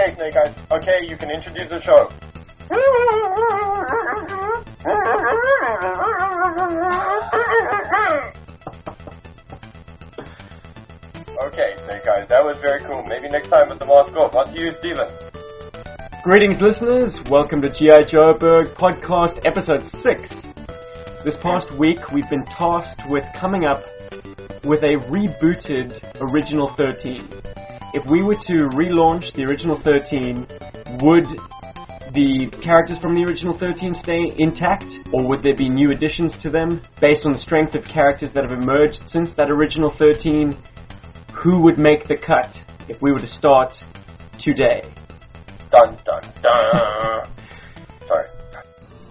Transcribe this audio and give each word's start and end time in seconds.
Okay, 0.00 0.14
Snake 0.14 0.34
Eyes. 0.34 0.54
Okay, 0.72 1.00
you 1.06 1.16
can 1.18 1.30
introduce 1.30 1.68
the 1.68 1.78
show. 1.82 2.08
Okay, 11.44 11.76
Snake 11.84 12.08
Eyes, 12.08 12.26
that 12.28 12.42
was 12.42 12.56
very 12.62 12.80
cool. 12.80 13.02
Maybe 13.04 13.28
next 13.28 13.50
time 13.50 13.68
with 13.68 13.78
the 13.78 13.84
mask 13.84 14.16
off. 14.16 14.34
On 14.34 14.50
to 14.50 14.58
you, 14.58 14.72
Steven. 14.72 15.06
Greetings, 16.22 16.58
listeners. 16.62 17.20
Welcome 17.24 17.60
to 17.60 17.68
G.I. 17.68 18.04
Joeberg 18.04 18.74
Podcast 18.76 19.44
Episode 19.44 19.86
6. 19.86 20.30
This 21.24 21.36
past 21.36 21.72
week, 21.72 22.10
we've 22.10 22.30
been 22.30 22.46
tasked 22.46 23.06
with 23.10 23.26
coming 23.36 23.66
up 23.66 23.84
with 24.64 24.82
a 24.82 24.96
rebooted 25.10 26.00
Original 26.22 26.68
13. 26.68 27.39
If 27.92 28.06
we 28.06 28.22
were 28.22 28.36
to 28.36 28.68
relaunch 28.68 29.32
the 29.32 29.44
Original 29.44 29.76
13, 29.76 30.46
would 31.02 31.26
the 32.12 32.48
characters 32.62 32.98
from 32.98 33.14
the 33.14 33.24
original 33.24 33.52
13 33.52 33.94
stay 33.94 34.32
intact, 34.38 34.98
or 35.12 35.26
would 35.26 35.42
there 35.42 35.56
be 35.56 35.68
new 35.68 35.90
additions 35.90 36.36
to 36.38 36.50
them 36.50 36.82
based 37.00 37.26
on 37.26 37.32
the 37.32 37.38
strength 37.38 37.74
of 37.74 37.84
characters 37.84 38.32
that 38.32 38.48
have 38.48 38.52
emerged 38.52 39.08
since 39.08 39.32
that 39.34 39.50
original 39.50 39.90
13? 39.90 40.56
Who 41.42 41.60
would 41.62 41.80
make 41.80 42.04
the 42.04 42.16
cut 42.16 42.62
if 42.88 43.02
we 43.02 43.10
were 43.12 43.18
to 43.18 43.26
start 43.26 43.82
today? 44.38 44.82
Dun 45.72 45.96
dun 46.04 46.22
dun. 46.42 47.26
Sorry. 48.06 48.28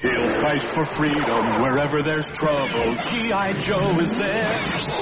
He'll 0.02 0.39
fight 0.39 0.63
for 0.73 0.85
freedom 0.95 1.61
wherever 1.61 2.02
there's 2.02 2.25
trouble. 2.38 2.95
G.I. 3.09 3.63
Joe 3.66 4.00
is 4.00 4.13
there. 4.13 4.98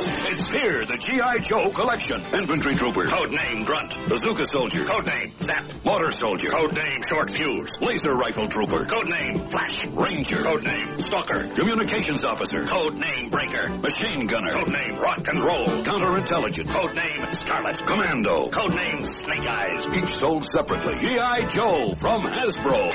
It's 0.47 0.63
here, 0.63 0.79
the 0.87 0.95
G.I. 0.95 1.43
Joe 1.43 1.75
collection. 1.75 2.23
Infantry 2.31 2.79
trooper. 2.79 3.03
Code 3.03 3.35
name 3.35 3.67
Grunt. 3.67 3.91
Bazooka 4.07 4.47
soldier. 4.55 4.87
Code 4.87 5.03
name 5.03 5.35
Zap. 5.43 5.67
Mortar 5.83 6.15
soldier. 6.23 6.47
Code 6.47 6.71
name 6.71 7.03
Short 7.11 7.27
Fuse. 7.35 7.67
Laser 7.83 8.15
rifle 8.15 8.47
trooper. 8.47 8.87
Code 8.87 9.11
name 9.11 9.43
Flash. 9.51 9.75
Ranger. 9.91 10.39
Code 10.47 10.63
name 10.63 11.03
Stalker. 11.03 11.51
Communications 11.51 12.23
officer. 12.23 12.63
Code 12.63 12.95
name 12.95 13.27
Breaker. 13.27 13.75
Machine 13.83 14.23
gunner. 14.23 14.55
Code 14.55 14.71
name 14.71 14.95
Rock 15.03 15.19
and 15.27 15.43
Roll. 15.43 15.83
Counterintelligence. 15.83 16.71
Code 16.71 16.95
name 16.95 17.27
Scarlett. 17.43 17.83
Commando. 17.83 18.47
Code 18.47 18.71
name 18.71 19.03
Snake 19.03 19.43
Eyes. 19.51 19.83
Each 19.99 20.11
sold 20.23 20.47
separately. 20.55 20.95
G.I. 21.03 21.51
Joe 21.51 21.91
from 21.99 22.23
Hasbro. 22.23 22.87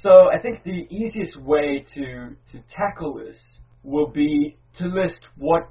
So 0.00 0.32
I 0.32 0.40
think 0.40 0.64
the 0.64 0.88
easiest 0.88 1.36
way 1.36 1.84
to, 2.00 2.32
to 2.52 2.56
tackle 2.64 3.20
this 3.20 3.36
will 3.82 4.08
be 4.08 4.56
to 4.78 4.86
list 4.86 5.20
what 5.36 5.68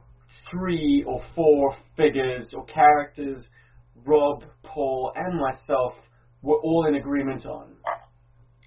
three 0.52 1.04
or 1.08 1.22
four 1.36 1.76
figures 1.98 2.54
or 2.54 2.66
characters 2.66 3.44
Rob, 4.06 4.44
Paul, 4.64 5.12
and 5.16 5.40
myself 5.40 5.94
were 6.42 6.60
all 6.60 6.86
in 6.88 6.96
agreement 6.96 7.46
on. 7.46 7.76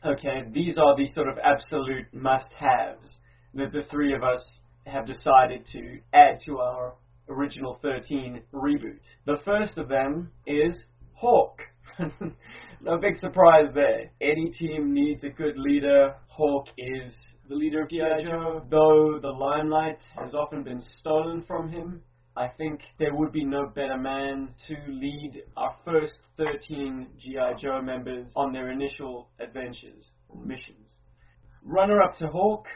Okay, 0.05 0.43
these 0.53 0.77
are 0.79 0.97
the 0.97 1.07
sort 1.15 1.29
of 1.29 1.39
absolute 1.39 2.07
must-haves 2.13 3.19
that 3.55 3.73
the 3.73 3.83
three 3.91 4.15
of 4.15 4.23
us 4.23 4.43
have 4.87 5.07
decided 5.07 5.67
to 5.67 5.99
add 6.13 6.41
to 6.47 6.59
our 6.59 6.95
original 7.29 7.79
13 7.83 8.43
reboot. 8.53 9.01
The 9.27 9.39
first 9.45 9.79
of 9.79 9.89
them 9.89 10.31
is 10.47 10.77
Hawk. 11.15 11.61
no 12.81 12.99
big 12.99 13.19
surprise 13.21 13.71
there. 13.75 14.11
Any 14.21 14.51
team 14.51 14.93
needs 14.93 15.25
a 15.25 15.31
good 15.31 15.59
leader. 15.59 16.15
Hawk 16.29 16.67
is 16.79 17.13
the 17.49 17.55
leader 17.55 17.83
of 17.83 17.89
G.I. 17.89 18.25
Joe. 18.25 18.63
Though 18.71 19.19
the 19.21 19.29
limelight 19.29 19.99
has 20.23 20.35
often 20.35 20.63
been 20.63 20.83
stolen 20.99 21.43
from 21.47 21.71
him, 21.71 22.03
I 22.37 22.49
think 22.49 22.81
there 22.99 23.15
would 23.15 23.33
be 23.33 23.45
no 23.45 23.67
better 23.75 23.97
man 23.97 24.51
to 24.69 24.75
lead 24.87 25.43
our 25.57 25.75
first 25.85 26.13
13 26.37 27.09
G.I. 27.19 27.55
Joe 27.55 27.81
members 27.81 28.31
on 28.37 28.53
their 28.53 28.71
initial 28.71 29.31
adventures 29.41 30.05
or 30.29 30.45
missions. 30.45 30.91
Runner 31.65 32.03
up 32.03 32.17
to 32.19 32.29
Hawk 32.29 32.67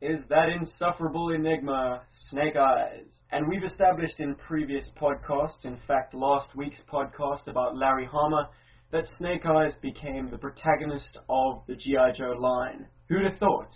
is 0.00 0.20
that 0.28 0.48
insufferable 0.48 1.30
enigma, 1.30 2.02
Snake 2.30 2.56
Eyes. 2.56 3.06
And 3.32 3.48
we've 3.48 3.64
established 3.64 4.20
in 4.20 4.36
previous 4.36 4.84
podcasts, 5.00 5.64
in 5.64 5.78
fact, 5.88 6.14
last 6.14 6.48
week's 6.54 6.80
podcast 6.92 7.48
about 7.48 7.76
Larry 7.76 8.06
Hama, 8.10 8.50
that 8.92 9.08
Snake 9.18 9.46
Eyes 9.46 9.74
became 9.80 10.30
the 10.30 10.38
protagonist 10.38 11.18
of 11.28 11.62
the 11.66 11.74
G.I. 11.74 12.12
Joe 12.12 12.36
line. 12.38 12.86
Who'd 13.08 13.24
have 13.24 13.38
thought? 13.38 13.74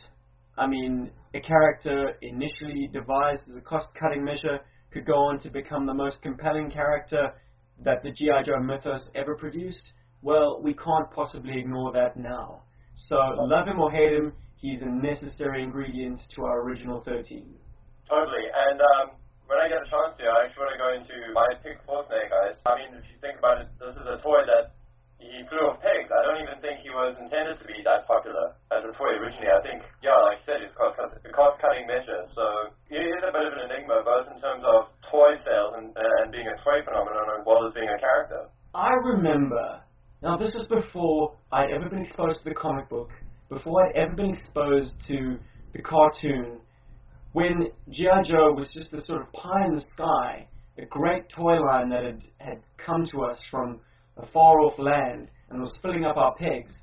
I 0.58 0.66
mean, 0.66 1.10
a 1.34 1.40
character 1.40 2.14
initially 2.22 2.88
devised 2.92 3.48
as 3.48 3.56
a 3.56 3.60
cost 3.60 3.88
cutting 3.94 4.24
measure 4.24 4.60
could 4.92 5.04
go 5.04 5.14
on 5.14 5.38
to 5.40 5.50
become 5.50 5.86
the 5.86 5.94
most 5.94 6.22
compelling 6.22 6.70
character 6.70 7.34
that 7.84 8.02
the 8.02 8.10
G.I. 8.10 8.42
Joe 8.44 8.60
mythos 8.60 9.08
ever 9.14 9.34
produced? 9.34 9.84
Well, 10.22 10.60
we 10.62 10.72
can't 10.72 11.10
possibly 11.14 11.58
ignore 11.58 11.92
that 11.92 12.16
now. 12.16 12.62
So, 12.96 13.16
love 13.16 13.68
him 13.68 13.78
or 13.78 13.90
hate 13.90 14.12
him, 14.12 14.32
he's 14.56 14.80
a 14.80 14.88
necessary 14.88 15.62
ingredient 15.62 16.20
to 16.34 16.44
our 16.44 16.62
original 16.62 17.02
13. 17.04 17.54
Totally. 18.08 18.46
And 18.54 18.80
um, 18.80 19.16
when 19.46 19.58
I 19.58 19.68
get 19.68 19.82
a 19.84 19.90
chance 19.90 20.16
to, 20.18 20.24
I 20.24 20.46
actually 20.46 20.64
want 20.64 20.72
to 20.72 20.80
go 20.80 20.90
into 20.96 21.16
my 21.34 21.48
pick 21.62 21.78
for 21.84 22.06
Snake 22.08 22.32
Eyes. 22.32 22.56
I 22.64 22.74
mean, 22.78 22.96
if 22.96 23.04
you 23.12 23.18
think 23.20 23.38
about 23.38 23.60
it, 23.60 23.68
this 23.78 23.94
is 23.94 24.06
a 24.06 24.16
toy 24.22 24.46
that 24.46 24.75
he 25.36 25.44
flew 25.52 25.68
off 25.68 25.76
pegs. 25.84 26.08
I 26.08 26.24
don't 26.24 26.40
even 26.40 26.56
think 26.64 26.80
he 26.80 26.88
was 26.88 27.12
intended 27.20 27.60
to 27.60 27.66
be 27.68 27.84
that 27.84 28.08
popular 28.08 28.56
as 28.72 28.88
a 28.88 28.92
toy 28.96 29.20
originally. 29.20 29.52
I 29.52 29.60
think, 29.60 29.84
yeah, 30.00 30.16
like 30.24 30.40
you 30.40 30.48
said, 30.48 30.64
it's 30.64 30.72
a 30.72 31.32
cost 31.36 31.60
cutting 31.60 31.84
measure. 31.84 32.24
So 32.32 32.72
he 32.88 32.96
is 32.96 33.20
a 33.20 33.28
bit 33.28 33.44
of 33.44 33.52
an 33.52 33.68
enigma, 33.68 34.00
both 34.00 34.32
in 34.32 34.40
terms 34.40 34.64
of 34.64 34.88
toy 35.12 35.36
sales 35.44 35.76
and, 35.76 35.92
and 35.92 36.32
being 36.32 36.48
a 36.48 36.56
toy 36.64 36.80
phenomenon, 36.80 37.36
as 37.36 37.44
well 37.44 37.68
as 37.68 37.76
being 37.76 37.92
a 37.92 38.00
character. 38.00 38.48
I 38.72 38.96
remember, 38.96 39.84
now 40.24 40.40
this 40.40 40.56
was 40.56 40.64
before 40.72 41.36
I'd 41.52 41.70
ever 41.70 41.92
been 41.92 42.08
exposed 42.08 42.40
to 42.40 42.48
the 42.48 42.56
comic 42.56 42.88
book, 42.88 43.12
before 43.52 43.84
I'd 43.84 43.96
ever 43.96 44.16
been 44.16 44.32
exposed 44.32 44.96
to 45.12 45.36
the 45.76 45.82
cartoon, 45.84 46.64
when 47.32 47.68
G.I. 47.90 48.22
Joe 48.24 48.56
was 48.56 48.68
just 48.72 48.90
this 48.90 49.04
sort 49.04 49.20
of 49.20 49.32
pie 49.32 49.66
in 49.68 49.74
the 49.76 49.84
sky, 49.92 50.48
a 50.78 50.86
great 50.86 51.28
toy 51.28 51.60
line 51.60 51.90
that 51.90 52.04
had, 52.04 52.22
had 52.38 52.58
come 52.84 53.04
to 53.12 53.24
us 53.24 53.38
from 53.50 53.80
a 54.16 54.26
far 54.26 54.60
off 54.60 54.78
land 54.78 55.28
and 55.50 55.60
was 55.60 55.76
filling 55.82 56.04
up 56.04 56.16
our 56.16 56.34
pegs, 56.34 56.74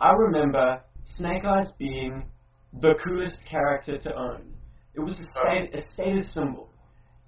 I 0.00 0.12
remember 0.12 0.80
Snake 1.04 1.44
Eyes 1.44 1.72
being 1.78 2.24
the 2.80 2.94
coolest 3.02 3.38
character 3.44 3.98
to 3.98 4.14
own. 4.14 4.52
It 4.94 5.00
was 5.00 5.18
a, 5.18 5.76
a 5.76 5.82
status 5.82 6.32
symbol. 6.32 6.70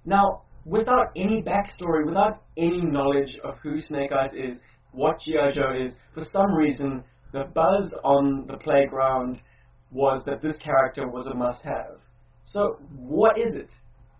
Now, 0.05 0.43
without 0.65 1.11
any 1.15 1.41
backstory, 1.41 2.05
without 2.05 2.41
any 2.57 2.81
knowledge 2.81 3.37
of 3.43 3.57
who 3.59 3.79
Snake 3.79 4.11
Eyes 4.11 4.33
is, 4.35 4.61
what 4.91 5.21
G.I. 5.21 5.51
Joe 5.51 5.73
is, 5.73 5.97
for 6.13 6.25
some 6.25 6.53
reason, 6.53 7.03
the 7.31 7.45
buzz 7.53 7.93
on 8.03 8.45
the 8.47 8.57
playground 8.57 9.39
was 9.91 10.23
that 10.25 10.41
this 10.41 10.57
character 10.57 11.07
was 11.07 11.27
a 11.27 11.33
must 11.33 11.61
have. 11.63 11.99
So, 12.43 12.79
what 12.95 13.37
is 13.39 13.55
it? 13.55 13.71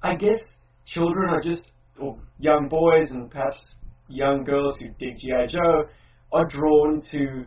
I 0.03 0.15
guess 0.15 0.39
children 0.85 1.29
are 1.29 1.41
just, 1.41 1.63
or 1.99 2.17
young 2.39 2.67
boys 2.69 3.11
and 3.11 3.29
perhaps 3.29 3.59
young 4.09 4.43
girls 4.43 4.75
who 4.79 4.89
dig 4.99 5.17
G.I. 5.19 5.47
Joe, 5.47 5.85
are 6.31 6.45
drawn 6.45 7.01
to 7.11 7.45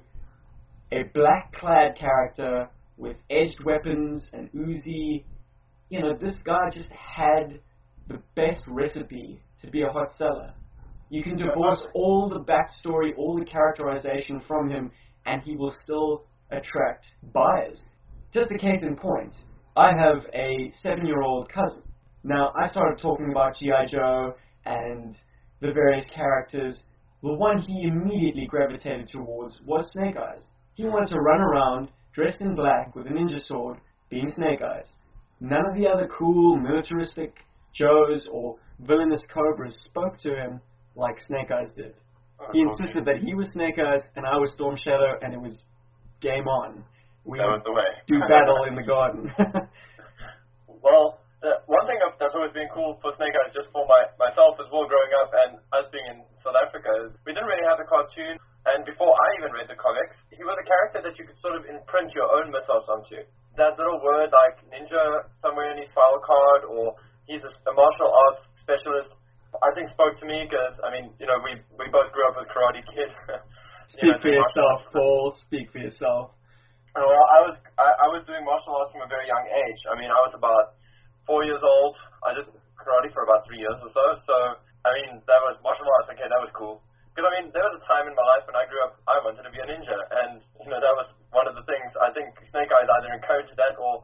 a 0.92 1.04
black 1.14 1.52
clad 1.54 1.96
character 1.96 2.68
with 2.96 3.16
edged 3.30 3.62
weapons 3.64 4.22
and 4.32 4.50
Uzi. 4.52 5.24
You 5.88 6.00
know, 6.00 6.16
this 6.20 6.38
guy 6.38 6.70
just 6.72 6.90
had 6.92 7.60
the 8.08 8.18
best 8.34 8.64
recipe 8.66 9.40
to 9.62 9.70
be 9.70 9.82
a 9.82 9.88
hot 9.88 10.12
seller. 10.12 10.54
You 11.10 11.22
can 11.22 11.36
divorce 11.36 11.84
all 11.94 12.28
the 12.28 12.40
backstory, 12.40 13.10
all 13.16 13.38
the 13.38 13.44
characterization 13.44 14.40
from 14.46 14.70
him, 14.70 14.90
and 15.26 15.42
he 15.42 15.56
will 15.56 15.74
still 15.82 16.24
attract 16.50 17.12
buyers. 17.32 17.78
Just 18.32 18.50
a 18.50 18.58
case 18.58 18.82
in 18.82 18.96
point, 18.96 19.36
I 19.76 19.90
have 19.96 20.24
a 20.34 20.70
seven 20.72 21.06
year 21.06 21.22
old 21.22 21.50
cousin. 21.52 21.82
Now, 22.24 22.52
I 22.60 22.68
started 22.68 22.98
talking 22.98 23.30
about 23.30 23.58
G.I. 23.58 23.86
Joe 23.86 24.34
and 24.64 25.16
the 25.62 25.72
various 25.72 26.04
characters. 26.14 26.82
The 27.22 27.32
one 27.32 27.58
he 27.62 27.84
immediately 27.84 28.46
gravitated 28.46 29.08
towards 29.08 29.60
was 29.64 29.90
Snake 29.92 30.16
Eyes. 30.16 30.42
He 30.74 30.84
wanted 30.84 31.10
to 31.10 31.20
run 31.20 31.40
around 31.40 31.88
dressed 32.12 32.40
in 32.40 32.54
black 32.54 32.94
with 32.94 33.06
a 33.06 33.10
ninja 33.10 33.40
sword, 33.40 33.78
being 34.10 34.28
Snake 34.28 34.60
Eyes. 34.60 34.88
None 35.40 35.64
of 35.64 35.74
the 35.76 35.86
other 35.86 36.08
cool, 36.08 36.56
militaristic 36.56 37.36
Joes 37.72 38.26
or 38.30 38.56
villainous 38.80 39.22
Cobras 39.32 39.76
spoke 39.80 40.18
to 40.18 40.34
him 40.34 40.60
like 40.96 41.24
Snake 41.26 41.50
Eyes 41.50 41.72
did. 41.76 41.94
He 42.52 42.60
insisted 42.60 43.04
that 43.04 43.18
he 43.24 43.34
was 43.34 43.48
Snake 43.52 43.78
Eyes 43.78 44.08
and 44.16 44.26
I 44.26 44.36
was 44.36 44.52
Storm 44.52 44.76
Shadow, 44.76 45.14
and 45.22 45.32
it 45.32 45.40
was 45.40 45.64
game 46.20 46.48
on. 46.48 46.84
We 47.24 47.38
That 47.38 47.46
was 47.46 47.62
the 47.64 47.72
way. 47.72 47.84
do 48.08 48.18
battle 48.28 48.64
in 48.68 48.74
the 48.74 48.82
garden. 48.82 49.32
Well, 50.82 51.20
uh, 51.42 51.58
one 51.66 51.84
thing 51.90 51.98
that's 51.98 52.34
always 52.38 52.54
been 52.54 52.70
cool 52.70 52.98
for 53.02 53.10
Snake 53.18 53.34
Eyes, 53.34 53.50
just 53.50 53.66
for 53.74 53.82
my, 53.90 54.06
myself 54.18 54.62
as 54.62 54.70
well, 54.70 54.86
growing 54.86 55.12
up 55.18 55.30
and 55.46 55.50
us 55.74 55.90
being 55.90 56.06
in 56.06 56.22
South 56.38 56.54
Africa, 56.54 56.90
is 57.06 57.10
we 57.26 57.34
didn't 57.34 57.50
really 57.50 57.66
have 57.66 57.82
the 57.82 57.88
cartoon. 57.90 58.38
And 58.62 58.86
before 58.86 59.10
I 59.10 59.26
even 59.42 59.50
read 59.50 59.66
the 59.66 59.74
comics, 59.74 60.14
he 60.30 60.46
was 60.46 60.54
a 60.54 60.62
character 60.62 61.02
that 61.02 61.18
you 61.18 61.26
could 61.26 61.38
sort 61.42 61.58
of 61.58 61.66
imprint 61.66 62.14
your 62.14 62.30
own 62.30 62.54
mythos 62.54 62.86
onto. 62.86 63.26
That 63.58 63.74
little 63.74 63.98
word 63.98 64.30
like 64.30 64.62
ninja 64.70 65.26
somewhere 65.42 65.74
in 65.74 65.82
his 65.82 65.90
file 65.90 66.22
card, 66.22 66.62
or 66.70 66.94
he's 67.26 67.42
a, 67.42 67.50
a 67.50 67.72
martial 67.74 68.06
arts 68.06 68.46
specialist, 68.62 69.10
I 69.60 69.74
think 69.74 69.90
spoke 69.90 70.16
to 70.22 70.26
me 70.30 70.46
because, 70.46 70.78
I 70.80 70.88
mean, 70.94 71.12
you 71.18 71.26
know, 71.26 71.36
we, 71.42 71.58
we 71.76 71.90
both 71.92 72.08
grew 72.14 72.24
up 72.30 72.38
with 72.38 72.48
Karate 72.48 72.86
Kid. 72.86 73.10
Speak 73.92 74.08
know, 74.08 74.22
for 74.22 74.30
yourself. 74.32 74.78
Paul. 74.94 75.36
Speak 75.42 75.68
for 75.74 75.82
yourself. 75.82 76.32
Oh, 76.96 77.04
Well, 77.04 77.26
I 77.34 77.38
was 77.44 77.56
I, 77.76 77.88
I 78.04 78.08
was 78.14 78.24
doing 78.24 78.46
martial 78.46 78.78
arts 78.78 78.94
from 78.94 79.04
a 79.04 79.10
very 79.10 79.26
young 79.28 79.44
age. 79.48 79.80
I 79.90 79.98
mean, 79.98 80.08
I 80.08 80.20
was 80.24 80.32
about 80.32 80.80
four 81.26 81.44
years 81.44 81.62
old. 81.62 81.96
I 82.26 82.34
did 82.34 82.46
karate 82.78 83.10
for 83.14 83.22
about 83.22 83.46
three 83.46 83.58
years 83.62 83.78
or 83.78 83.90
so. 83.90 84.04
So 84.26 84.34
I 84.82 84.90
mean, 84.98 85.22
that 85.30 85.40
was 85.46 85.58
martial 85.62 85.86
arts. 85.86 86.10
Okay, 86.10 86.26
that 86.26 86.42
was 86.42 86.50
cool. 86.54 86.82
Because 87.14 87.28
I 87.28 87.32
mean, 87.38 87.52
there 87.52 87.62
was 87.62 87.76
a 87.76 87.84
time 87.84 88.08
in 88.08 88.16
my 88.16 88.24
life 88.24 88.48
when 88.48 88.56
I 88.56 88.64
grew 88.66 88.80
up, 88.88 88.96
I 89.04 89.20
wanted 89.20 89.44
to 89.44 89.52
be 89.52 89.60
a 89.60 89.68
ninja, 89.68 89.98
and 90.24 90.40
you 90.64 90.72
know 90.72 90.80
that 90.80 90.94
was 90.96 91.12
one 91.30 91.44
of 91.44 91.54
the 91.54 91.62
things. 91.68 91.92
I 92.00 92.08
think 92.16 92.32
Snake 92.48 92.72
Eyes 92.72 92.88
either 92.88 93.12
encouraged 93.12 93.52
that 93.60 93.76
or 93.76 94.00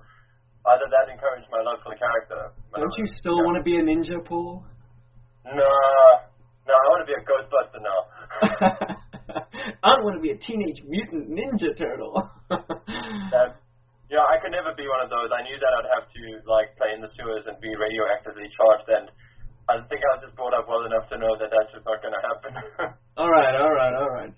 either 0.77 0.87
that 0.93 1.09
encouraged 1.09 1.49
my 1.49 1.65
love 1.65 1.81
for 1.81 1.97
the 1.97 1.99
character. 1.99 2.53
Don't 2.77 2.97
you 3.01 3.09
still 3.17 3.41
want 3.49 3.57
to 3.57 3.65
be 3.65 3.81
a 3.81 3.83
ninja, 3.83 4.21
Paul? 4.21 4.63
Nah, 5.49 6.13
no, 6.69 6.73
I 6.77 6.87
want 6.93 7.01
to 7.01 7.09
be 7.09 7.17
a 7.17 7.23
Ghostbuster 7.25 7.81
now. 7.81 8.01
I 9.83 10.05
want 10.05 10.17
to 10.17 10.23
be 10.23 10.31
a 10.31 10.37
teenage 10.37 10.85
mutant 10.85 11.33
ninja 11.33 11.73
turtle. 11.77 12.29
that, 12.51 13.57
yeah, 14.09 14.25
I 14.25 14.41
could 14.41 14.53
never 14.57 14.73
be 14.73 14.89
one 14.89 15.05
of 15.05 15.13
those. 15.13 15.29
I 15.29 15.45
knew 15.45 15.57
that 15.61 15.73
I'd 15.77 15.93
have 16.01 16.09
to 16.09 16.23
like 16.49 16.73
play 16.81 16.97
in 16.97 17.05
the 17.05 17.13
sewers 17.13 17.45
and 17.45 17.61
be 17.61 17.69
radioactively 17.77 18.49
charged, 18.49 18.89
and 18.89 19.13
I 19.69 19.85
think 19.85 20.01
I 20.01 20.17
was 20.17 20.25
just 20.25 20.37
brought 20.37 20.57
up 20.57 20.65
well 20.65 20.89
enough 20.89 21.09
to 21.13 21.21
know 21.21 21.37
that 21.37 21.53
that's 21.53 21.73
just 21.77 21.85
not 21.85 22.01
going 22.01 22.17
to 22.17 22.25
happen. 22.25 22.53
all 23.21 23.29
right, 23.29 23.53
all 23.53 23.73
right, 23.73 23.93
all 23.93 24.09
right. 24.09 24.33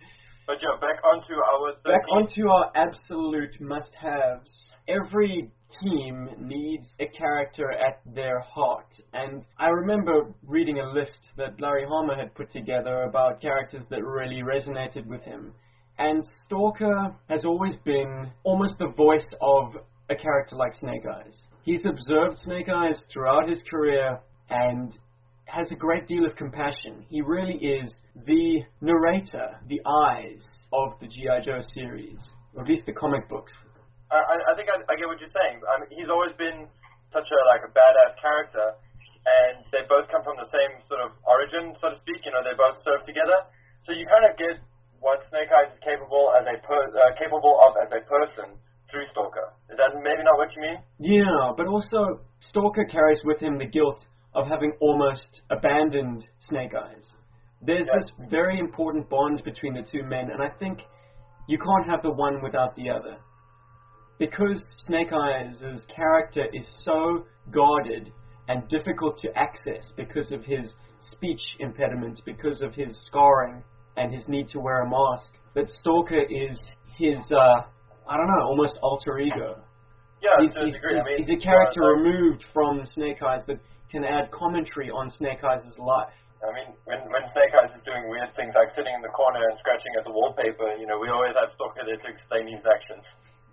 but 0.47 0.59
yeah, 0.59 0.75
back 0.83 0.99
onto 1.07 1.39
our 1.39 1.79
13th. 1.79 1.85
Back 1.87 2.07
onto 2.11 2.49
our 2.51 2.67
absolute 2.75 3.55
must-haves. 3.61 4.51
Every 4.89 5.53
team 5.83 6.29
needs 6.41 6.89
a 6.99 7.07
character 7.07 7.71
at 7.71 8.03
their 8.13 8.41
heart, 8.41 8.91
and 9.13 9.45
I 9.57 9.69
remember 9.69 10.35
reading 10.43 10.81
a 10.81 10.91
list 10.91 11.31
that 11.37 11.61
Larry 11.61 11.87
Hama 11.87 12.17
had 12.17 12.35
put 12.35 12.51
together 12.51 13.03
about 13.05 13.41
characters 13.41 13.85
that 13.91 14.03
really 14.03 14.43
resonated 14.43 15.07
with 15.07 15.23
him. 15.23 15.55
And 16.01 16.25
Stalker 16.47 17.15
has 17.29 17.45
always 17.45 17.77
been 17.85 18.33
almost 18.43 18.79
the 18.79 18.89
voice 18.89 19.27
of 19.43 19.77
a 20.09 20.17
character 20.17 20.57
like 20.57 20.73
Snake 20.81 21.05
Eyes. 21.05 21.37
He's 21.63 21.85
observed 21.85 22.39
Snake 22.41 22.71
Eyes 22.73 22.97
throughout 23.13 23.47
his 23.47 23.61
career 23.71 24.19
and 24.49 24.97
has 25.45 25.71
a 25.71 25.75
great 25.77 26.09
deal 26.09 26.25
of 26.25 26.35
compassion. 26.37 27.05
He 27.11 27.21
really 27.21 27.61
is 27.61 27.93
the 28.25 28.65
narrator, 28.81 29.61
the 29.69 29.81
eyes 29.85 30.41
of 30.73 30.97
the 31.05 31.07
G.I. 31.07 31.45
Joe 31.45 31.61
series, 31.75 32.17
or 32.57 32.63
at 32.65 32.69
least 32.69 32.87
the 32.87 32.97
comic 32.97 33.29
books. 33.29 33.53
I, 34.11 34.17
I- 34.49 34.57
think 34.57 34.73
I, 34.73 34.81
I 34.89 34.97
get 34.97 35.05
what 35.07 35.21
you're 35.21 35.37
saying. 35.37 35.61
I 35.69 35.85
mean, 35.85 35.91
he's 36.01 36.09
always 36.09 36.33
been 36.41 36.65
such 37.13 37.29
a 37.29 37.39
like 37.53 37.61
a 37.61 37.71
badass 37.77 38.17
character, 38.25 38.73
and 39.29 39.69
they 39.69 39.85
both 39.85 40.09
come 40.09 40.25
from 40.25 40.41
the 40.41 40.49
same 40.49 40.81
sort 40.89 41.05
of 41.05 41.13
origin, 41.29 41.77
so 41.77 41.93
to 41.93 41.97
speak. 42.01 42.25
You 42.25 42.33
know, 42.33 42.41
they 42.41 42.57
both 42.57 42.81
serve 42.81 43.05
together, 43.05 43.37
so 43.85 43.93
you 43.93 44.09
kind 44.09 44.25
of 44.25 44.35
get 44.41 44.57
what 45.01 45.25
Snake 45.29 45.49
Eyes 45.51 45.73
is 45.73 45.79
capable 45.81 46.33
as 46.39 46.47
a 46.47 46.61
per, 46.67 46.81
uh, 46.85 47.17
capable 47.19 47.59
of 47.61 47.75
as 47.83 47.91
a 47.93 48.01
person 48.07 48.57
through 48.91 49.07
Stalker. 49.13 49.53
Is 49.71 49.77
that 49.79 49.95
maybe 50.03 50.23
not 50.23 50.37
what 50.37 50.55
you 50.55 50.63
mean? 50.63 50.79
Yeah, 50.99 51.53
but 51.57 51.67
also 51.67 52.21
Stalker 52.41 52.85
carries 52.85 53.21
with 53.25 53.41
him 53.41 53.59
the 53.59 53.67
guilt 53.67 54.07
of 54.35 54.47
having 54.47 54.73
almost 54.81 55.43
abandoned 55.51 56.27
Snake 56.41 56.75
Eyes. 56.75 57.17
There's 57.63 57.87
Yeah. 57.87 57.95
this 57.95 58.11
very 58.31 58.59
important 58.59 59.09
bond 59.09 59.43
between 59.45 59.75
the 59.75 59.83
two 59.83 60.03
men, 60.03 60.31
and 60.31 60.43
I 60.43 60.49
think 60.49 60.81
you 61.47 61.59
can't 61.59 61.87
have 61.87 62.03
the 62.03 62.11
one 62.13 62.41
without 62.43 62.75
the 62.75 62.91
other. 62.91 63.17
Because 64.19 64.63
Snake 64.87 65.13
Eyes' 65.13 65.87
character 65.87 66.45
is 66.53 66.67
so 66.85 67.25
guarded 67.51 68.13
and 68.49 68.69
difficult 68.69 69.19
to 69.19 69.37
access 69.39 69.91
because 69.93 70.31
of 70.33 70.45
his 70.45 70.75
speech 71.01 71.41
impediments, 71.59 72.21
because 72.21 72.61
of 72.63 72.75
his 72.75 72.97
scarring 73.07 73.63
and 73.97 74.13
his 74.13 74.29
need 74.29 74.49
to 74.49 74.61
wear 74.61 74.83
a 74.83 74.89
mask, 74.89 75.31
that 75.55 75.71
Stalker 75.71 76.23
is 76.29 76.61
his, 76.99 77.19
uh, 77.33 77.63
I 78.09 78.17
don't 78.17 78.27
know, 78.27 78.45
almost 78.47 78.79
alter 78.83 79.19
ego 79.19 79.57
Yeah, 80.23 80.37
he's, 80.41 80.55
he's, 80.55 80.75
he's, 80.75 80.83
I 80.85 81.05
mean, 81.05 81.19
he's 81.19 81.31
a 81.31 81.37
character 81.41 81.83
uh, 81.83 81.97
removed 81.97 82.45
from 82.53 82.85
Snake 82.87 83.23
Eyes 83.23 83.45
that 83.47 83.59
can 83.91 84.05
add 84.05 84.31
commentary 84.31 84.91
on 84.91 85.11
Snake 85.11 85.43
Eyes' 85.43 85.65
life. 85.79 86.15
I 86.41 86.53
mean, 86.57 86.73
when 86.85 87.01
when 87.13 87.25
Snake 87.37 87.53
Eyes 87.53 87.73
is 87.77 87.83
doing 87.85 88.09
weird 88.09 88.35
things 88.37 88.55
like 88.57 88.71
sitting 88.75 88.95
in 88.95 89.03
the 89.03 89.13
corner 89.13 89.41
and 89.49 89.59
scratching 89.59 89.93
at 89.99 90.05
the 90.05 90.11
wallpaper, 90.13 90.73
you 90.81 90.87
know, 90.87 90.99
we 90.99 91.09
always 91.11 91.35
have 91.37 91.53
Stalker 91.53 91.83
there 91.85 91.99
to 92.01 92.09
explain 92.09 92.49
his 92.49 92.65
actions. 92.65 93.05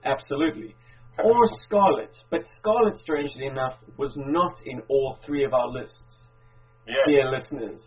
Absolutely. 0.06 0.76
Or 1.24 1.48
Scarlett. 1.64 2.16
But 2.30 2.42
Scarlett, 2.60 2.96
strangely 2.98 3.48
enough, 3.48 3.74
was 3.98 4.14
not 4.16 4.54
in 4.68 4.82
all 4.88 5.18
three 5.26 5.44
of 5.44 5.52
our 5.54 5.68
lists, 5.68 6.16
Yeah. 6.88 6.94
dear 7.08 7.32
listeners. 7.32 7.82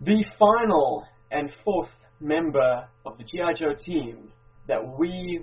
The 0.00 0.24
final 0.36 1.04
and 1.30 1.50
fourth 1.64 1.90
member 2.20 2.88
of 3.06 3.18
the 3.18 3.24
G.I. 3.24 3.54
Joe 3.54 3.74
team 3.78 4.32
that 4.66 4.80
we 4.98 5.42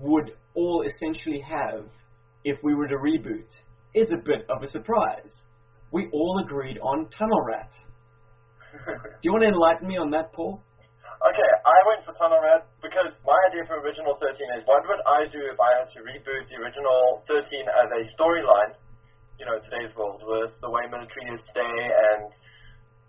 would 0.00 0.32
all 0.54 0.84
essentially 0.86 1.40
have 1.40 1.84
if 2.44 2.58
we 2.62 2.74
were 2.74 2.88
to 2.88 2.96
reboot 2.96 3.48
is 3.94 4.10
a 4.12 4.16
bit 4.16 4.46
of 4.48 4.62
a 4.62 4.70
surprise. 4.70 5.32
We 5.92 6.08
all 6.12 6.42
agreed 6.44 6.78
on 6.78 7.08
Tunnel 7.10 7.42
Rat. 7.42 7.72
Do 8.86 9.22
you 9.26 9.32
want 9.32 9.42
to 9.42 9.50
enlighten 9.50 9.88
me 9.88 9.98
on 9.98 10.10
that, 10.14 10.32
Paul? 10.32 10.62
Okay, 11.20 11.50
I 11.66 11.78
went 11.90 12.06
for 12.06 12.14
Tunnel 12.16 12.40
Rat 12.40 12.64
because 12.80 13.12
my 13.26 13.36
idea 13.50 13.66
for 13.66 13.82
original 13.82 14.16
13 14.16 14.32
is 14.56 14.64
what 14.64 14.86
would 14.86 15.02
I 15.04 15.28
do 15.28 15.42
if 15.52 15.58
I 15.58 15.82
had 15.82 15.90
to 15.92 16.00
reboot 16.00 16.48
the 16.48 16.56
original 16.62 17.20
13 17.28 17.44
as 17.44 17.88
a 17.92 18.00
storyline, 18.16 18.72
you 19.36 19.44
know, 19.44 19.60
today's 19.60 19.92
world 19.98 20.22
with 20.24 20.54
the 20.64 20.70
way 20.70 20.86
military 20.88 21.34
is 21.34 21.42
today, 21.50 21.76
and 21.92 22.30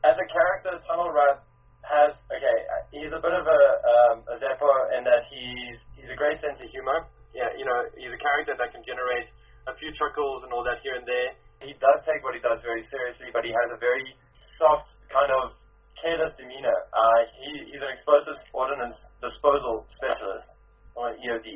as 0.04 0.18
a 0.18 0.28
character, 0.28 0.82
Tunnel 0.84 1.14
Rat 1.14 1.46
has, 1.86 2.14
okay, 2.30 2.58
he's 2.94 3.14
a 3.14 3.22
bit 3.22 3.34
of 3.34 3.46
a, 3.46 3.62
um, 3.82 4.16
a 4.30 4.36
Zeppo 4.38 4.70
in 4.98 5.02
that 5.06 5.26
he's, 5.30 5.78
he's 5.98 6.10
a 6.10 6.18
great 6.18 6.38
sense 6.42 6.62
of 6.62 6.70
humor. 6.70 7.10
Yeah, 7.34 7.50
you 7.58 7.66
know, 7.66 7.80
he's 7.96 8.12
a 8.12 8.22
character 8.22 8.54
that 8.60 8.70
can 8.76 8.84
generate 8.84 9.30
a 9.66 9.74
few 9.78 9.90
chuckles 9.96 10.44
and 10.44 10.52
all 10.54 10.66
that 10.66 10.82
here 10.84 10.98
and 10.98 11.06
there. 11.08 11.38
He 11.62 11.78
does 11.78 12.02
take 12.06 12.26
what 12.26 12.34
he 12.34 12.42
does 12.42 12.58
very 12.66 12.86
seriously, 12.90 13.30
but 13.34 13.46
he 13.46 13.54
has 13.54 13.70
a 13.74 13.80
very 13.80 14.18
soft 14.58 14.90
kind 15.14 15.30
of 15.30 15.54
careless 16.02 16.34
demeanor. 16.38 16.74
Uh, 16.90 17.20
he, 17.38 17.70
he's 17.70 17.82
an 17.82 17.92
explosives 17.94 18.42
ordnance 18.54 18.98
disposal 19.22 19.86
specialist, 19.94 20.50
or 20.98 21.14
EOD, 21.14 21.50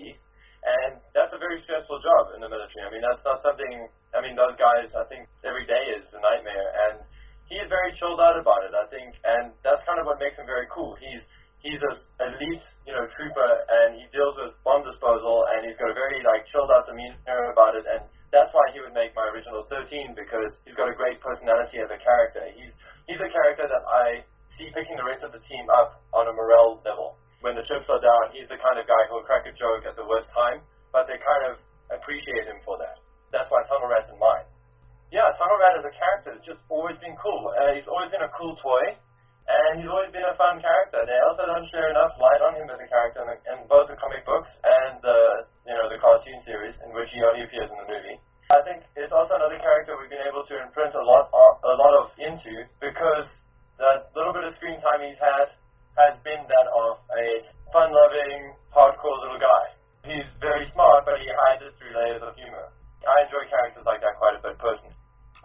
and 0.65 1.01
that's 1.17 1.33
a 1.33 1.41
very 1.41 1.61
stressful 1.65 1.97
job 2.01 2.37
in 2.37 2.45
the 2.45 2.49
military. 2.49 2.85
I 2.85 2.91
mean, 2.93 3.01
that's 3.01 3.25
not 3.25 3.41
something. 3.41 3.89
I 4.13 4.21
mean, 4.21 4.37
those 4.37 4.53
guys. 4.61 4.93
I 4.93 5.05
think 5.09 5.25
every 5.41 5.65
day 5.65 5.97
is 5.97 6.05
a 6.13 6.21
nightmare, 6.21 6.69
and 6.89 6.95
he 7.49 7.55
is 7.61 7.69
very 7.69 7.93
chilled 7.97 8.17
out 8.17 8.37
about 8.37 8.65
it. 8.65 8.73
I 8.73 8.85
think, 8.89 9.13
and 9.21 9.53
that's 9.61 9.81
kind 9.85 10.01
of 10.01 10.05
what 10.09 10.17
makes 10.17 10.37
him 10.37 10.49
very 10.49 10.65
cool. 10.73 10.97
He's 10.97 11.21
he's 11.61 11.81
a 11.81 11.93
elite, 12.21 12.65
you 12.85 12.93
know, 12.93 13.09
trooper, 13.13 13.51
and 13.69 13.97
he 13.97 14.05
deals 14.13 14.37
with 14.37 14.53
bomb 14.61 14.85
disposal, 14.85 15.45
and 15.53 15.65
he's 15.65 15.77
got 15.81 15.89
a 15.89 15.97
very 15.97 16.21
like 16.21 16.45
chilled 16.49 16.69
out 16.69 16.85
demeanor 16.85 17.49
about 17.49 17.73
it, 17.73 17.85
and 17.89 18.05
that's 18.29 18.53
why 18.53 18.65
he 18.73 18.81
would 18.81 18.93
make 18.93 19.13
my 19.17 19.25
original 19.33 19.65
13 19.69 20.13
because 20.13 20.53
he's 20.65 20.77
got 20.77 20.89
a 20.89 20.95
great 20.97 21.21
personality 21.21 21.81
as 21.81 21.89
a 21.89 21.99
character. 22.01 22.45
He's 22.53 22.73
he's 23.09 23.21
a 23.21 23.29
character 23.29 23.65
that 23.69 23.83
I 23.85 24.25
see 24.57 24.69
picking 24.73 24.97
the 24.97 25.05
rest 25.05 25.25
of 25.25 25.33
the 25.33 25.41
team 25.45 25.65
up 25.73 26.01
on 26.13 26.29
a 26.29 26.33
morale 26.33 26.81
level. 26.85 27.17
When 27.41 27.53
the 27.53 27.65
chips 27.65 27.85
are 27.93 28.01
down, 28.01 28.33
he's 28.33 28.49
the 28.49 28.57
kind 28.57 28.81
of 28.81 28.89
guy 28.89 29.01
who'll 29.05 29.25
crack 29.25 29.45
a 29.45 29.53
joke 29.53 29.85
at 29.85 29.93
the 29.93 30.07
worst 30.07 30.31
time, 30.33 30.65
but 30.89 31.05
they 31.05 31.21
kind 31.21 31.53
of 31.53 31.61
appreciate 31.93 32.49
him 32.49 32.57
for 32.65 32.79
that. 32.81 32.97
That's 33.29 33.51
why 33.53 33.61
Tunnel 33.69 33.91
Rat's 33.91 34.09
in 34.09 34.17
mine. 34.17 34.47
Yeah, 35.15 35.31
Rat 35.31 35.79
as 35.79 35.87
a 35.87 35.95
character 35.95 36.35
has 36.35 36.43
just 36.43 36.59
always 36.67 36.99
been 36.99 37.15
cool. 37.15 37.47
Uh, 37.55 37.71
he's 37.71 37.87
always 37.87 38.11
been 38.11 38.27
a 38.27 38.27
cool 38.35 38.51
toy, 38.59 38.99
and 39.47 39.79
he's 39.79 39.87
always 39.87 40.11
been 40.11 40.27
a 40.27 40.35
fun 40.35 40.59
character. 40.59 41.07
They 41.07 41.15
also 41.23 41.47
don't 41.47 41.63
share 41.71 41.87
enough 41.87 42.19
light 42.19 42.43
on 42.43 42.59
him 42.59 42.67
as 42.67 42.83
a 42.83 42.89
character 42.91 43.23
in, 43.23 43.31
the, 43.31 43.37
in 43.47 43.57
both 43.71 43.87
the 43.87 43.95
comic 43.95 44.27
books 44.27 44.51
and 44.59 44.99
the 44.99 45.47
you 45.63 45.71
know 45.71 45.87
the 45.87 46.03
cartoon 46.03 46.43
series 46.43 46.75
in 46.83 46.91
which 46.91 47.07
he 47.15 47.23
only 47.23 47.47
appears 47.47 47.71
in 47.71 47.79
the 47.79 47.87
movie. 47.87 48.19
I 48.51 48.59
think 48.67 48.83
it's 48.99 49.15
also 49.15 49.39
another 49.39 49.55
character 49.55 49.95
we've 49.95 50.11
been 50.11 50.27
able 50.27 50.43
to 50.51 50.55
imprint 50.59 50.91
a 50.99 51.05
lot 51.07 51.31
of, 51.31 51.63
a 51.63 51.75
lot 51.79 51.93
of 51.95 52.11
into 52.19 52.67
because 52.83 53.31
the 53.79 54.03
little 54.19 54.35
bit 54.35 54.43
of 54.43 54.51
screen 54.59 54.83
time 54.83 54.99
he's 54.99 55.15
had 55.23 55.55
has 55.95 56.19
been 56.27 56.43
that 56.43 56.67
of 56.75 56.99
a 57.15 57.39
fun-loving, 57.71 58.51
hardcore 58.75 59.15
little 59.23 59.39
guy. 59.39 59.79
He's 60.03 60.27
very 60.43 60.67
smart, 60.75 61.07
but 61.07 61.23
he 61.23 61.31
hides 61.31 61.63
it 61.63 61.71
through 61.79 61.95
layers 61.95 62.19
of 62.19 62.35
humor. 62.35 62.67
I 63.07 63.23
enjoy 63.23 63.47
characters 63.47 63.87
like 63.87 64.03
that 64.03 64.19
quite 64.19 64.35
a 64.35 64.43
bit 64.43 64.59
personally. 64.59 64.94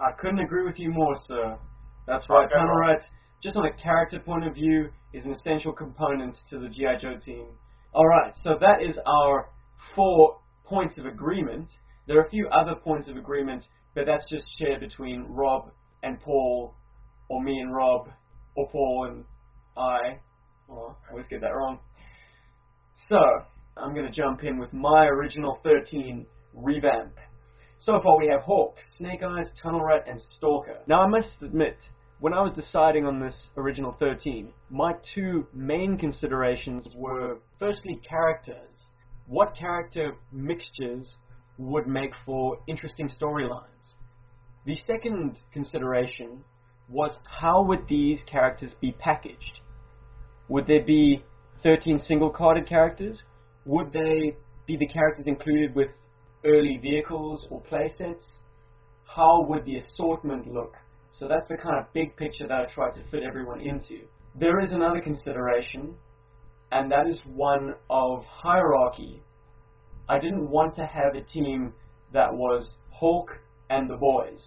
I 0.00 0.12
couldn't 0.12 0.38
agree 0.38 0.64
with 0.64 0.78
you 0.78 0.90
more, 0.90 1.14
sir. 1.26 1.58
That's 2.06 2.28
right, 2.28 2.50
Okay. 2.50 3.06
Just 3.42 3.56
on 3.56 3.66
a 3.66 3.72
character 3.72 4.18
point 4.18 4.46
of 4.46 4.54
view, 4.54 4.90
is 5.12 5.24
an 5.24 5.32
essential 5.32 5.72
component 5.72 6.36
to 6.50 6.58
the 6.58 6.68
G.I. 6.68 6.96
Joe 6.96 7.16
team. 7.16 7.46
Alright, 7.94 8.34
so 8.42 8.56
that 8.60 8.82
is 8.82 8.96
our 9.06 9.50
four 9.94 10.38
points 10.64 10.96
of 10.98 11.06
agreement. 11.06 11.68
There 12.06 12.18
are 12.18 12.24
a 12.24 12.30
few 12.30 12.48
other 12.48 12.74
points 12.76 13.08
of 13.08 13.16
agreement, 13.16 13.64
but 13.94 14.06
that's 14.06 14.24
just 14.30 14.44
shared 14.58 14.80
between 14.80 15.26
Rob 15.28 15.70
and 16.02 16.20
Paul, 16.20 16.74
or 17.28 17.42
me 17.42 17.58
and 17.58 17.74
Rob, 17.74 18.08
or 18.56 18.68
Paul 18.70 19.08
and 19.10 19.24
I. 19.76 20.18
Oh, 20.70 20.96
I 21.08 21.10
always 21.10 21.26
get 21.26 21.40
that 21.40 21.54
wrong. 21.54 21.78
So, 23.08 23.18
I'm 23.76 23.94
going 23.94 24.06
to 24.06 24.12
jump 24.12 24.44
in 24.44 24.58
with 24.58 24.72
my 24.72 25.06
original 25.06 25.58
13 25.64 26.26
revamp. 26.54 27.14
So 27.80 27.98
far 28.02 28.18
we 28.18 28.26
have 28.26 28.42
Hawk, 28.42 28.76
Snake 28.98 29.22
Eyes, 29.22 29.50
Tunnel 29.62 29.82
Rat, 29.82 30.04
and 30.06 30.20
Stalker. 30.20 30.80
Now 30.86 31.00
I 31.00 31.06
must 31.06 31.40
admit 31.40 31.88
when 32.18 32.34
I 32.34 32.42
was 32.42 32.52
deciding 32.52 33.06
on 33.06 33.20
this 33.20 33.48
original 33.56 33.96
13, 33.98 34.52
my 34.68 34.92
two 35.14 35.46
main 35.54 35.96
considerations 35.96 36.86
were 36.94 37.38
firstly 37.58 37.98
characters. 38.06 38.68
What 39.26 39.56
character 39.56 40.12
mixtures 40.30 41.16
would 41.56 41.86
make 41.86 42.10
for 42.26 42.58
interesting 42.68 43.08
storylines? 43.08 43.64
The 44.66 44.76
second 44.76 45.40
consideration 45.50 46.44
was 46.90 47.16
how 47.40 47.62
would 47.62 47.88
these 47.88 48.22
characters 48.24 48.74
be 48.78 48.92
packaged? 48.92 49.60
Would 50.48 50.66
there 50.66 50.84
be 50.84 51.24
13 51.62 51.98
single 51.98 52.28
carded 52.28 52.68
characters? 52.68 53.22
Would 53.64 53.94
they 53.94 54.36
be 54.66 54.76
the 54.76 54.86
characters 54.86 55.26
included 55.26 55.74
with 55.74 55.88
early 56.44 56.78
vehicles 56.78 57.46
or 57.50 57.62
playsets? 57.62 58.38
How 59.04 59.44
would 59.48 59.64
the 59.64 59.76
assortment 59.76 60.52
look? 60.52 60.74
So 61.12 61.28
that's 61.28 61.48
the 61.48 61.56
kind 61.56 61.78
of 61.78 61.92
big 61.92 62.16
picture 62.16 62.46
that 62.48 62.60
I 62.68 62.72
tried 62.72 62.94
to 62.94 63.02
fit 63.10 63.22
everyone 63.22 63.60
into. 63.60 64.06
There 64.34 64.60
is 64.60 64.72
another 64.72 65.00
consideration, 65.00 65.94
and 66.70 66.90
that 66.92 67.08
is 67.08 67.20
one 67.26 67.74
of 67.90 68.24
hierarchy. 68.24 69.22
I 70.08 70.18
didn't 70.18 70.48
want 70.48 70.76
to 70.76 70.86
have 70.86 71.14
a 71.14 71.22
team 71.22 71.72
that 72.12 72.32
was 72.32 72.70
Hawk 72.90 73.38
and 73.68 73.88
the 73.88 73.96
boys, 73.96 74.40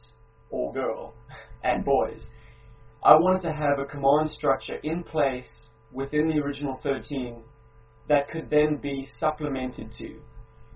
or 0.50 0.74
girl 0.74 1.14
and 1.64 1.84
boys. 1.84 2.26
I 3.04 3.16
wanted 3.16 3.42
to 3.42 3.54
have 3.54 3.80
a 3.80 3.86
command 3.86 4.30
structure 4.30 4.78
in 4.84 5.04
place 5.04 5.50
within 5.92 6.28
the 6.30 6.40
original 6.40 6.80
13 6.82 7.44
that 8.08 8.30
could 8.30 8.50
then 8.50 8.78
be 8.78 9.08
supplemented 9.20 9.92
to. 9.94 10.20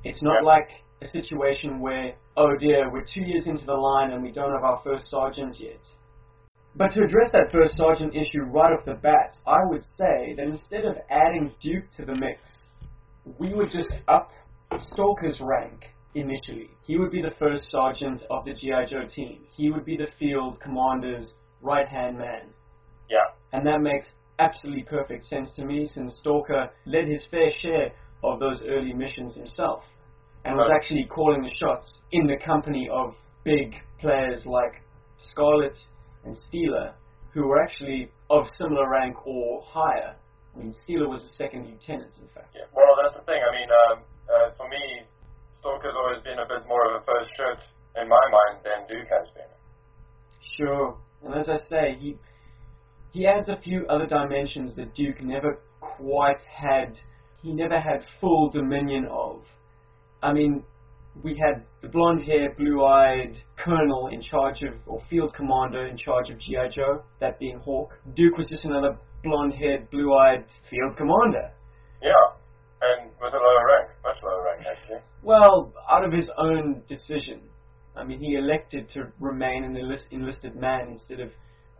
It's 0.03 0.21
not 0.21 0.43
Yep. 0.43 0.43
like 0.43 0.69
a 1.01 1.07
situation 1.07 1.79
where, 1.79 2.15
oh 2.35 2.55
dear, 2.59 2.91
we're 2.91 3.03
two 3.03 3.21
years 3.21 3.45
into 3.45 3.65
the 3.65 3.73
line 3.73 4.11
and 4.11 4.23
we 4.23 4.31
don't 4.31 4.51
have 4.51 4.63
our 4.63 4.81
first 4.83 5.09
sergeant 5.09 5.59
yet. 5.59 5.79
But 6.75 6.91
to 6.91 7.03
address 7.03 7.31
that 7.31 7.51
first 7.51 7.77
sergeant 7.77 8.15
issue 8.15 8.41
right 8.41 8.73
off 8.73 8.85
the 8.85 8.93
bat, 8.93 9.37
I 9.47 9.65
would 9.65 9.83
say 9.91 10.35
that 10.37 10.45
instead 10.45 10.85
of 10.85 10.97
adding 11.09 11.53
Duke 11.59 11.89
to 11.97 12.05
the 12.05 12.15
mix, 12.15 12.41
we 13.39 13.53
would 13.53 13.71
just 13.71 13.89
up 14.07 14.31
Stalker's 14.91 15.39
rank 15.41 15.85
initially. 16.13 16.69
He 16.85 16.97
would 16.97 17.11
be 17.11 17.21
the 17.21 17.35
first 17.39 17.69
sergeant 17.71 18.23
of 18.29 18.45
the 18.45 18.53
G.I. 18.53 18.85
Joe 18.85 19.05
team. 19.05 19.41
He 19.55 19.71
would 19.71 19.85
be 19.85 19.97
the 19.97 20.07
field 20.19 20.59
commander's 20.59 21.33
right 21.61 21.87
hand 21.87 22.17
man. 22.17 22.49
Yeah. 23.09 23.25
And 23.53 23.65
that 23.65 23.81
makes 23.81 24.07
absolutely 24.39 24.83
perfect 24.83 25.25
sense 25.25 25.51
to 25.55 25.65
me 25.65 25.89
since 25.91 26.15
Stalker 26.19 26.69
led 26.85 27.07
his 27.07 27.23
fair 27.31 27.49
share 27.61 27.91
of 28.23 28.39
those 28.39 28.61
early 28.67 28.93
missions 28.93 29.35
himself 29.35 29.83
and 30.45 30.55
was 30.55 30.67
Right. 30.69 30.75
actually 30.75 31.05
calling 31.05 31.41
the 31.41 31.53
shots 31.55 31.99
in 32.11 32.27
the 32.27 32.37
company 32.37 32.87
of 32.89 33.15
big 33.43 33.75
players 33.99 34.45
like 34.45 34.81
Scarlett 35.17 35.77
and 36.23 36.35
Steeler 36.35 36.93
who 37.33 37.47
were 37.47 37.61
actually 37.61 38.11
of 38.29 38.47
similar 38.57 38.89
rank 38.89 39.15
or 39.25 39.61
higher. 39.63 40.15
I 40.55 40.59
mean, 40.59 40.73
Steeler 40.73 41.07
was 41.07 41.23
a 41.23 41.29
second 41.29 41.67
lieutenant, 41.67 42.11
in 42.19 42.27
fact. 42.29 42.55
Yeah. 42.55 42.65
Well, 42.73 42.95
that's 43.01 43.15
the 43.15 43.21
thing. 43.25 43.39
I 43.41 43.51
mean, 43.55 43.69
um, 43.69 44.03
uh, 44.27 44.51
for 44.57 44.67
me, 44.67 45.03
Stalker's 45.61 45.93
always 45.95 46.23
been 46.23 46.39
a 46.39 46.47
bit 46.47 46.67
more 46.67 46.83
of 46.95 47.01
a 47.01 47.05
first 47.05 47.29
shirt 47.37 47.59
in 48.01 48.07
my 48.09 48.21
mind 48.31 48.63
than 48.63 48.87
Duke 48.87 49.07
has 49.09 49.29
been. 49.35 49.45
Sure. 50.57 50.97
And 51.23 51.35
as 51.35 51.49
I 51.49 51.57
say, 51.69 51.95
he 51.99 52.17
he 53.11 53.25
adds 53.25 53.49
a 53.49 53.57
few 53.57 53.85
other 53.87 54.05
dimensions 54.05 54.75
that 54.75 54.93
Duke 54.93 55.21
never 55.21 55.59
quite 55.79 56.41
had. 56.43 56.99
He 57.41 57.53
never 57.53 57.79
had 57.79 58.03
full 58.19 58.49
dominion 58.49 59.05
of. 59.05 59.43
I 60.21 60.33
mean, 60.33 60.63
we 61.23 61.39
had 61.43 61.63
the 61.81 61.87
blonde-haired, 61.89 62.57
blue-eyed 62.57 63.37
colonel 63.57 64.07
in 64.11 64.21
charge 64.21 64.61
of, 64.63 64.73
or 64.85 65.01
field 65.09 65.33
commander 65.35 65.87
in 65.87 65.97
charge 65.97 66.29
of 66.29 66.37
GI 66.39 66.69
Joe, 66.75 67.03
that 67.19 67.39
being 67.39 67.59
Hawk. 67.59 67.91
Duke 68.15 68.37
was 68.37 68.47
just 68.47 68.65
another 68.65 68.97
blonde-haired, 69.23 69.89
blue-eyed 69.89 70.45
field 70.69 70.95
commander. 70.97 71.51
Yeah. 72.01 72.11
And 72.81 73.09
with 73.19 73.33
a 73.33 73.37
lower 73.37 73.65
rank, 73.67 73.89
much 74.03 74.17
lower 74.23 74.43
rank 74.43 74.65
actually. 74.69 74.99
Well, 75.23 75.73
out 75.89 76.03
of 76.05 76.13
his 76.13 76.29
own 76.37 76.83
decision. 76.87 77.41
I 77.95 78.03
mean, 78.03 78.19
he 78.19 78.35
elected 78.35 78.87
to 78.89 79.11
remain 79.19 79.63
an 79.63 79.75
enlist- 79.75 80.07
enlisted 80.11 80.55
man 80.55 80.89
instead 80.91 81.19
of 81.19 81.29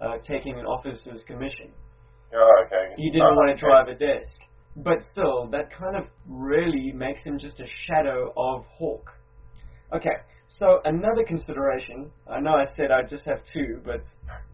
uh, 0.01 0.17
taking 0.27 0.57
an 0.59 0.65
officer's 0.65 1.23
commission. 1.27 1.69
Yeah. 2.33 2.39
Okay. 2.65 2.93
He 2.97 3.11
didn't 3.11 3.27
Uh, 3.27 3.35
want 3.35 3.49
to 3.49 3.53
okay. 3.53 3.61
drive 3.61 3.87
a 3.89 3.93
desk. 3.95 4.35
But 4.83 5.03
still, 5.03 5.47
that 5.51 5.71
kind 5.71 5.95
of 5.95 6.05
really 6.27 6.91
makes 6.91 7.23
him 7.23 7.39
just 7.39 7.59
a 7.59 7.65
shadow 7.85 8.31
of 8.37 8.63
Hawk. 8.77 9.09
Okay, 9.91 10.17
so 10.47 10.81
another 10.85 11.23
consideration. 11.27 12.11
I 12.29 12.39
know 12.39 12.51
I 12.55 12.65
said 12.75 12.91
I 12.91 13.01
just 13.01 13.25
have 13.25 13.43
two, 13.51 13.81
but 13.83 14.03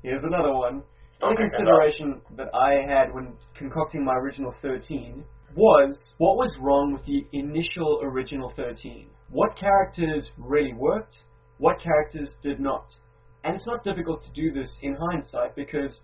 here's 0.02 0.24
another 0.24 0.54
one. 0.54 0.84
Another 1.22 1.36
Okay, 1.36 1.44
consideration 1.44 2.22
that 2.38 2.54
I 2.54 2.74
had 2.88 3.14
when 3.14 3.34
concocting 3.56 4.04
my 4.06 4.14
original 4.16 4.54
13 4.62 5.24
was 5.56 5.98
what 6.18 6.38
was 6.38 6.52
wrong 6.60 6.94
with 6.94 7.06
the 7.06 7.26
initial 7.38 8.00
original 8.04 8.52
13? 8.56 9.08
What 9.30 9.58
characters 9.58 10.26
really 10.38 10.74
worked? 10.74 11.18
What 11.58 11.80
characters 11.80 12.30
did 12.42 12.60
not? 12.60 12.96
And 13.44 13.56
it's 13.56 13.68
not 13.68 13.84
difficult 13.84 14.24
to 14.24 14.32
do 14.32 14.52
this 14.54 14.70
in 14.82 14.96
hindsight 14.96 15.56
because 15.56 16.02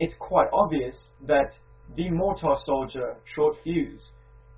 it's 0.00 0.14
quite 0.18 0.48
obvious 0.52 1.10
that 1.26 1.58
the 1.96 2.10
Mortar 2.10 2.54
Soldier 2.64 3.16
short 3.34 3.56
fuse 3.62 4.02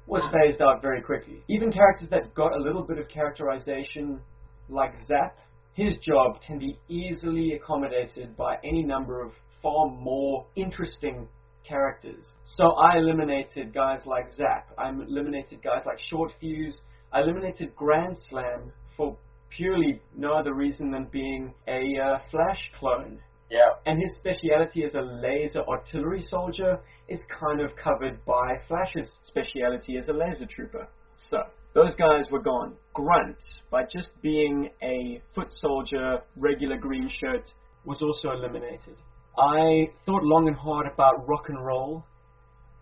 was 0.07 0.23
phased 0.33 0.63
out 0.63 0.81
very 0.83 1.03
quickly. 1.03 1.43
Even 1.49 1.73
characters 1.73 2.09
that 2.11 2.35
got 2.35 2.55
a 2.55 2.63
little 2.63 2.83
bit 2.83 2.99
of 2.99 3.09
characterization, 3.09 4.21
like 4.69 4.95
Zap, 5.07 5.39
his 5.75 5.97
job 5.99 6.41
can 6.47 6.59
be 6.59 6.79
easily 6.89 7.53
accommodated 7.53 8.37
by 8.37 8.57
any 8.65 8.83
number 8.83 9.23
of 9.23 9.33
far 9.63 9.89
more 9.89 10.47
interesting 10.57 11.29
characters. 11.69 12.25
So 12.57 12.71
I 12.73 12.99
eliminated 12.99 13.75
guys 13.75 14.07
like 14.07 14.31
Zap, 14.33 14.71
I 14.79 14.91
eliminated 14.91 15.63
guys 15.63 15.83
like 15.85 15.99
Short 15.99 16.33
Fuse, 16.41 16.81
I 17.13 17.21
eliminated 17.21 17.75
Grand 17.75 18.17
Slam 18.31 18.73
for 18.97 19.17
purely 19.51 20.01
no 20.17 20.35
other 20.35 20.55
reason 20.55 20.91
than 20.91 21.07
being 21.11 21.53
a 21.67 21.81
uh, 21.99 22.19
Flash 22.31 22.71
clone 22.79 23.19
Yeah. 23.51 23.59
and 23.87 24.01
his 24.01 24.13
speciality 24.17 24.85
as 24.85 24.95
a 24.95 25.01
laser 25.01 25.63
artillery 25.69 26.23
soldier 26.29 26.79
is 27.09 27.23
kind 27.41 27.61
of 27.61 27.71
covered 27.77 28.25
by 28.25 28.59
Flash's 28.69 29.13
speciality 29.23 29.97
as 29.99 30.09
a 30.09 30.13
laser 30.13 30.47
trooper. 30.47 30.89
So, 31.31 31.39
those 31.75 31.95
guys 31.95 32.31
were 32.31 32.41
gone. 32.41 32.75
Grunt, 32.95 33.37
by 33.71 33.85
just 33.85 34.11
being 34.23 34.71
a 34.83 35.21
foot 35.35 35.53
soldier, 35.53 36.19
regular 36.37 36.77
green 36.77 37.09
shirt, 37.09 37.53
was 37.85 38.03
also 38.03 38.31
eliminated. 38.31 38.97
I 39.39 39.89
thought 40.05 40.25
long 40.25 40.49
and 40.49 40.57
hard 40.57 40.87
about 40.93 41.29
rock 41.29 41.49
and 41.49 41.65
roll. 41.65 42.05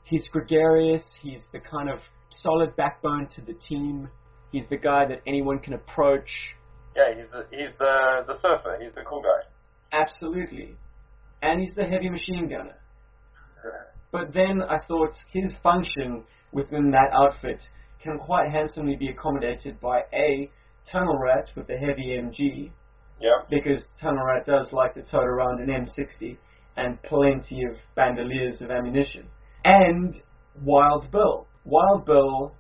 He's 0.05 0.29
gregarious, 0.29 1.05
he's 1.21 1.43
the 1.53 1.61
kind 1.61 1.89
of 1.91 1.99
solid 2.31 2.77
backbone 2.77 3.27
to 3.29 3.41
the 3.41 3.55
team. 3.55 4.09
He's 4.53 4.69
the 4.69 4.77
guy 4.77 5.07
that 5.07 5.21
anyone 5.27 5.59
can 5.59 5.73
approach, 5.75 6.31
Yeah. 6.97 7.15
He's 7.17 7.31
the 7.33 7.47
he's 7.51 7.73
the 7.79 8.25
the 8.29 8.39
surfer. 8.39 8.79
He's 8.81 8.95
the 8.95 9.03
cool 9.03 9.23
guy. 9.23 9.43
Absolutely. 9.93 10.77
And 11.43 11.61
he's 11.61 11.75
the 11.75 11.85
heavy 11.85 12.09
machine 12.09 12.49
gunner. 12.49 12.77
But 14.15 14.33
then 14.33 14.63
I 14.63 14.79
thought 14.79 15.19
his 15.33 15.57
function 15.61 16.23
within 16.53 16.93
that 16.93 17.11
outfit 17.13 17.67
can 18.01 18.17
quite 18.17 18.49
handsomely 18.49 18.95
be 18.95 19.09
accommodated 19.09 19.81
by 19.81 20.03
A, 20.13 20.53
Tunnel 20.85 21.19
Rat 21.19 21.51
with 21.57 21.67
the 21.67 21.77
heavy 21.77 22.17
MG, 22.17 22.71
Yeah. 23.21 23.43
because 23.51 23.85
Tunnel 24.01 24.25
Rat 24.25 24.47
does 24.47 24.73
like 24.73 24.95
to 24.95 25.03
tote 25.03 25.27
around 25.27 25.61
an 25.61 25.69
M60 25.69 26.39
and 26.77 27.03
plenty 27.03 27.65
of 27.65 27.77
bandoliers 27.97 28.63
of 28.63 28.71
ammunition. 28.71 29.29
And 29.65 30.23
Wild 30.63 31.11
Bill. 31.11 31.49
Wild 31.65 32.07
Bill, 32.07 32.55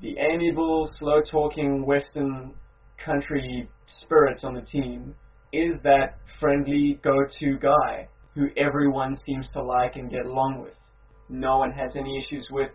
the 0.00 0.18
amiable, 0.18 0.88
slow 0.94 1.20
talking 1.22 1.86
Western 1.86 2.54
country 2.96 3.68
spirit 3.86 4.42
on 4.42 4.54
the 4.54 4.62
team, 4.62 5.14
is 5.52 5.80
that 5.82 6.18
friendly 6.40 6.98
go 7.04 7.24
to 7.38 7.56
guy 7.58 8.08
who 8.34 8.48
everyone 8.56 9.14
seems 9.14 9.48
to 9.50 9.62
like 9.62 9.94
and 9.94 10.10
get 10.10 10.26
along 10.26 10.60
with. 10.60 10.74
No 11.28 11.58
one 11.58 11.72
has 11.72 11.96
any 11.96 12.18
issues 12.18 12.46
with. 12.50 12.70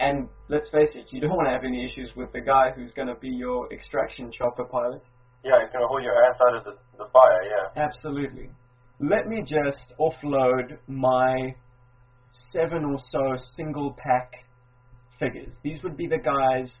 And 0.00 0.28
let's 0.48 0.68
face 0.70 0.90
it, 0.94 1.06
you 1.10 1.20
don't 1.20 1.30
want 1.30 1.46
to 1.46 1.52
have 1.52 1.64
any 1.64 1.84
issues 1.84 2.10
with 2.16 2.32
the 2.32 2.40
guy 2.40 2.70
who's 2.74 2.92
going 2.92 3.08
to 3.08 3.14
be 3.14 3.28
your 3.28 3.72
extraction 3.72 4.30
chopper 4.32 4.64
pilot. 4.64 5.02
Yeah. 5.44 5.60
He's 5.62 5.72
gonna 5.72 5.86
hold 5.86 6.02
your 6.02 6.24
ass 6.24 6.36
out 6.40 6.56
of 6.56 6.64
the, 6.64 6.76
the 6.96 7.10
fire. 7.12 7.42
Yeah. 7.44 7.82
Absolutely. 7.82 8.48
Let 8.98 9.28
me 9.28 9.42
just 9.42 9.92
offload 10.00 10.78
my 10.88 11.54
seven 12.50 12.84
or 12.84 12.98
so 13.10 13.36
single 13.56 13.94
pack 13.98 14.32
figures. 15.18 15.54
These 15.62 15.82
would 15.82 15.96
be 15.96 16.06
the 16.06 16.18
guys 16.18 16.72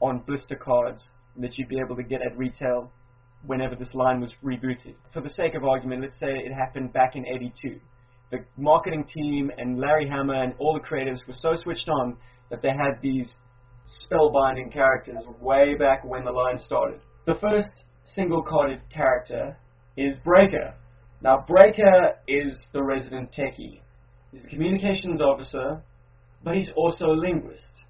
on 0.00 0.22
blister 0.26 0.56
cards 0.56 1.02
that 1.38 1.56
you'd 1.56 1.68
be 1.68 1.78
able 1.78 1.96
to 1.96 2.02
get 2.02 2.20
at 2.20 2.36
retail 2.36 2.92
whenever 3.46 3.74
this 3.74 3.94
line 3.94 4.20
was 4.20 4.32
rebooted. 4.44 4.94
For 5.12 5.22
the 5.22 5.30
sake 5.30 5.54
of 5.54 5.64
argument, 5.64 6.02
let's 6.02 6.18
say 6.18 6.28
it 6.28 6.52
happened 6.52 6.92
back 6.92 7.16
in 7.16 7.24
82. 7.26 7.80
The 8.32 8.44
marketing 8.56 9.04
team 9.04 9.50
and 9.58 9.78
Larry 9.78 10.08
Hama 10.08 10.32
and 10.32 10.54
all 10.58 10.72
the 10.72 10.80
creatives 10.80 11.18
were 11.28 11.34
so 11.34 11.54
switched 11.54 11.88
on 11.90 12.16
that 12.50 12.62
they 12.62 12.70
had 12.70 12.98
these 13.02 13.28
spellbinding 14.10 14.72
characters 14.72 15.22
way 15.38 15.74
back 15.74 16.02
when 16.02 16.24
the 16.24 16.30
line 16.30 16.58
started. 16.58 17.00
The 17.26 17.34
first 17.34 17.84
single 18.06 18.42
carded 18.42 18.80
character 18.90 19.58
is 19.98 20.16
Breaker. 20.24 20.74
Now, 21.20 21.44
Breaker 21.46 22.14
is 22.26 22.58
the 22.72 22.82
resident 22.82 23.32
techie. 23.32 23.82
He's 24.32 24.44
a 24.44 24.48
communications 24.48 25.20
officer, 25.20 25.82
but 26.42 26.54
he's 26.54 26.70
also 26.74 27.10
a 27.10 27.18
linguist. 27.18 27.84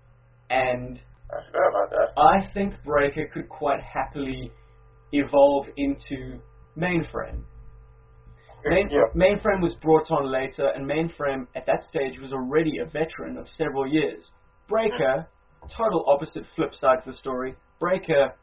And 0.51 1.01
I 1.31 1.37
about 1.71 1.91
that. 1.91 2.21
I 2.21 2.53
think 2.53 2.75
Breaker 2.85 3.29
could 3.33 3.49
quite 3.49 3.81
happily 3.81 4.51
evolve 5.13 5.67
into 5.77 6.41
Mainframe. 6.77 7.45
Main, 8.64 8.88
Yeah. 8.90 9.07
Mainframe 9.14 9.61
was 9.61 9.75
brought 9.76 10.11
on 10.11 10.31
later, 10.31 10.69
and 10.69 10.87
Mainframe 10.87 11.47
at 11.54 11.66
that 11.66 11.83
stage 11.85 12.19
was 12.21 12.33
already 12.33 12.78
a 12.78 12.85
veteran 12.85 13.37
of 13.37 13.49
several 13.49 13.87
years. 13.87 14.31
Breaker, 14.69 15.26
total 15.69 16.04
opposite 16.07 16.47
flip 16.54 16.75
side 16.75 16.99
of 16.99 17.04
the 17.04 17.12
story. 17.12 17.57
Breaker 17.81 18.35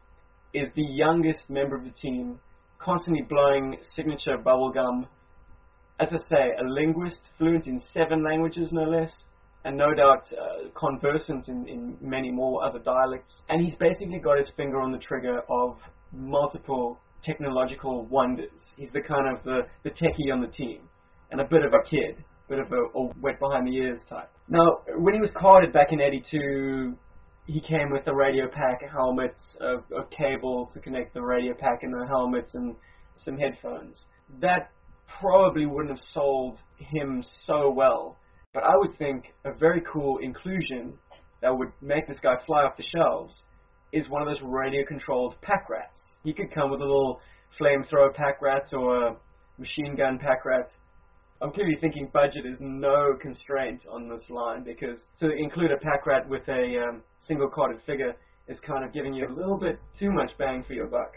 is 0.54 0.70
the 0.74 0.84
youngest 0.84 1.50
member 1.50 1.76
of 1.76 1.84
the 1.84 1.92
team, 1.92 2.40
constantly 2.80 3.22
blowing 3.24 3.78
signature 3.96 4.38
bubblegum. 4.38 5.08
As 6.00 6.14
I 6.14 6.18
say, 6.30 6.52
a 6.60 6.64
linguist, 6.64 7.22
fluent 7.38 7.68
in 7.68 7.80
seven 7.80 8.24
languages 8.24 8.72
no 8.72 8.84
less, 8.84 9.12
and 9.66 9.76
no 9.76 9.94
doubt 9.94 10.24
uh, 10.34 10.70
conversant 10.76 11.48
in, 11.50 11.68
in 11.68 11.98
many 12.02 12.32
more 12.32 12.64
other 12.64 12.80
dialects. 12.80 13.42
And 13.50 13.64
he's 13.64 13.76
basically 13.76 14.20
got 14.20 14.38
his 14.38 14.50
finger 14.56 14.80
on 14.80 14.92
the 14.92 14.98
trigger 14.98 15.42
of 15.50 15.78
multiple 16.12 16.98
technological 17.24 18.06
wonders. 18.06 18.62
He's 18.78 18.92
the 18.92 19.02
kind 19.02 19.36
of 19.36 19.44
the, 19.44 19.62
the 19.84 19.90
techie 19.90 20.32
on 20.32 20.42
the 20.42 20.48
team, 20.48 20.82
and 21.32 21.42
a 21.42 21.46
bit 21.46 21.64
of 21.66 21.74
a 21.74 21.90
kid, 21.90 22.24
bit 22.48 22.60
of 22.60 22.72
a, 22.72 22.98
a 22.98 23.10
wet 23.22 23.40
behind 23.40 23.68
the 23.68 23.76
ears 23.76 24.02
type. 24.10 24.30
Now, 24.48 24.80
when 24.98 25.14
he 25.14 25.20
was 25.20 25.32
carded 25.32 25.74
back 25.74 25.92
in 25.92 26.02
'82, 26.02 26.96
he 27.46 27.62
came 27.62 27.92
with 27.92 28.08
a 28.08 28.14
radio 28.14 28.48
pack, 28.48 28.82
helmets, 28.92 29.58
a, 29.60 29.78
a 29.96 30.06
cable 30.16 30.70
to 30.74 30.80
connect 30.80 31.14
the 31.14 31.22
radio 31.22 31.54
pack 31.54 31.80
and 31.84 31.94
the 31.94 32.06
helmets, 32.08 32.56
and 32.56 32.76
some 33.16 33.38
headphones. 33.38 34.06
That 34.40 34.72
probably 35.20 35.66
wouldn't 35.66 35.90
have 35.90 36.08
sold 36.14 36.60
him 36.78 37.24
so 37.46 37.72
well, 37.72 38.18
but 38.54 38.64
I 38.64 38.76
would 38.76 38.98
think 38.98 39.26
a 39.46 39.54
very 39.54 39.82
cool 39.82 40.20
inclusion 40.20 40.94
that 41.42 41.58
would 41.58 41.70
make 41.82 42.08
this 42.08 42.20
guy 42.20 42.36
fly 42.46 42.64
off 42.64 42.78
the 42.78 42.84
shelves 42.84 43.44
is 43.92 44.10
one 44.10 44.22
of 44.22 44.28
those 44.28 44.42
radio-controlled 44.44 45.36
pack 45.42 45.70
rats. 45.70 46.02
He 46.24 46.34
could 46.34 46.54
come 46.54 46.72
with 46.72 46.82
a 46.82 46.86
little 46.86 47.22
flamethrower 47.60 48.14
pack 48.14 48.42
rat 48.42 48.74
or 48.74 49.08
a 49.08 49.16
machine 49.58 49.96
gun 49.96 50.20
pack 50.20 50.46
rat. 50.46 50.72
I'm 51.42 51.52
clearly 51.52 51.78
thinking 51.80 52.10
budget 52.14 52.46
is 52.46 52.58
no 52.60 53.16
constraint 53.22 53.86
on 53.90 54.10
this 54.10 54.30
line 54.30 54.64
because 54.64 55.00
to 55.20 55.32
include 55.32 55.72
a 55.72 55.78
pack 55.78 56.06
rat 56.06 56.28
with 56.28 56.48
a 56.50 56.88
um, 56.88 57.02
single 57.22 57.50
carded 57.50 57.82
figure 57.86 58.14
is 58.48 58.60
kind 58.60 58.84
of 58.84 58.92
giving 58.92 59.14
you 59.14 59.28
a 59.28 59.34
little 59.34 59.58
bit 59.58 59.80
too 59.98 60.12
much 60.12 60.32
bang 60.38 60.64
for 60.68 60.74
your 60.74 60.88
buck. 60.88 61.14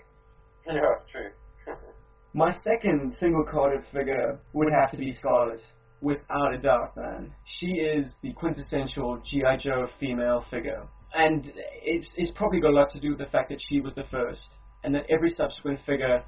Yeah, 0.67 0.81
true. 1.11 1.31
My 2.35 2.51
second 2.63 3.17
single 3.19 3.45
carded 3.45 3.85
figure 3.93 4.39
would 4.53 4.73
have 4.73 4.91
to 4.93 4.97
be 4.97 5.13
Scarlett, 5.13 5.63
without 6.01 6.55
a 6.55 6.59
doubt, 6.59 6.97
man. 6.97 7.33
She 7.45 7.67
is 7.67 8.15
the 8.23 8.33
quintessential 8.33 9.23
G.I. 9.25 9.57
Joe 9.57 9.89
female 9.99 10.45
figure. 10.51 10.87
And 11.15 11.53
it's, 11.83 12.09
it's 12.17 12.33
probably 12.33 12.61
got 12.61 12.71
a 12.71 12.75
lot 12.77 12.91
to 12.91 13.01
do 13.01 13.11
with 13.11 13.19
the 13.19 13.27
fact 13.27 13.51
that 13.51 13.61
she 13.69 13.81
was 13.81 13.95
the 13.95 14.05
first, 14.11 14.49
and 14.85 14.95
that 14.95 15.05
every 15.11 15.33
subsequent 15.37 15.81
figure 15.87 16.23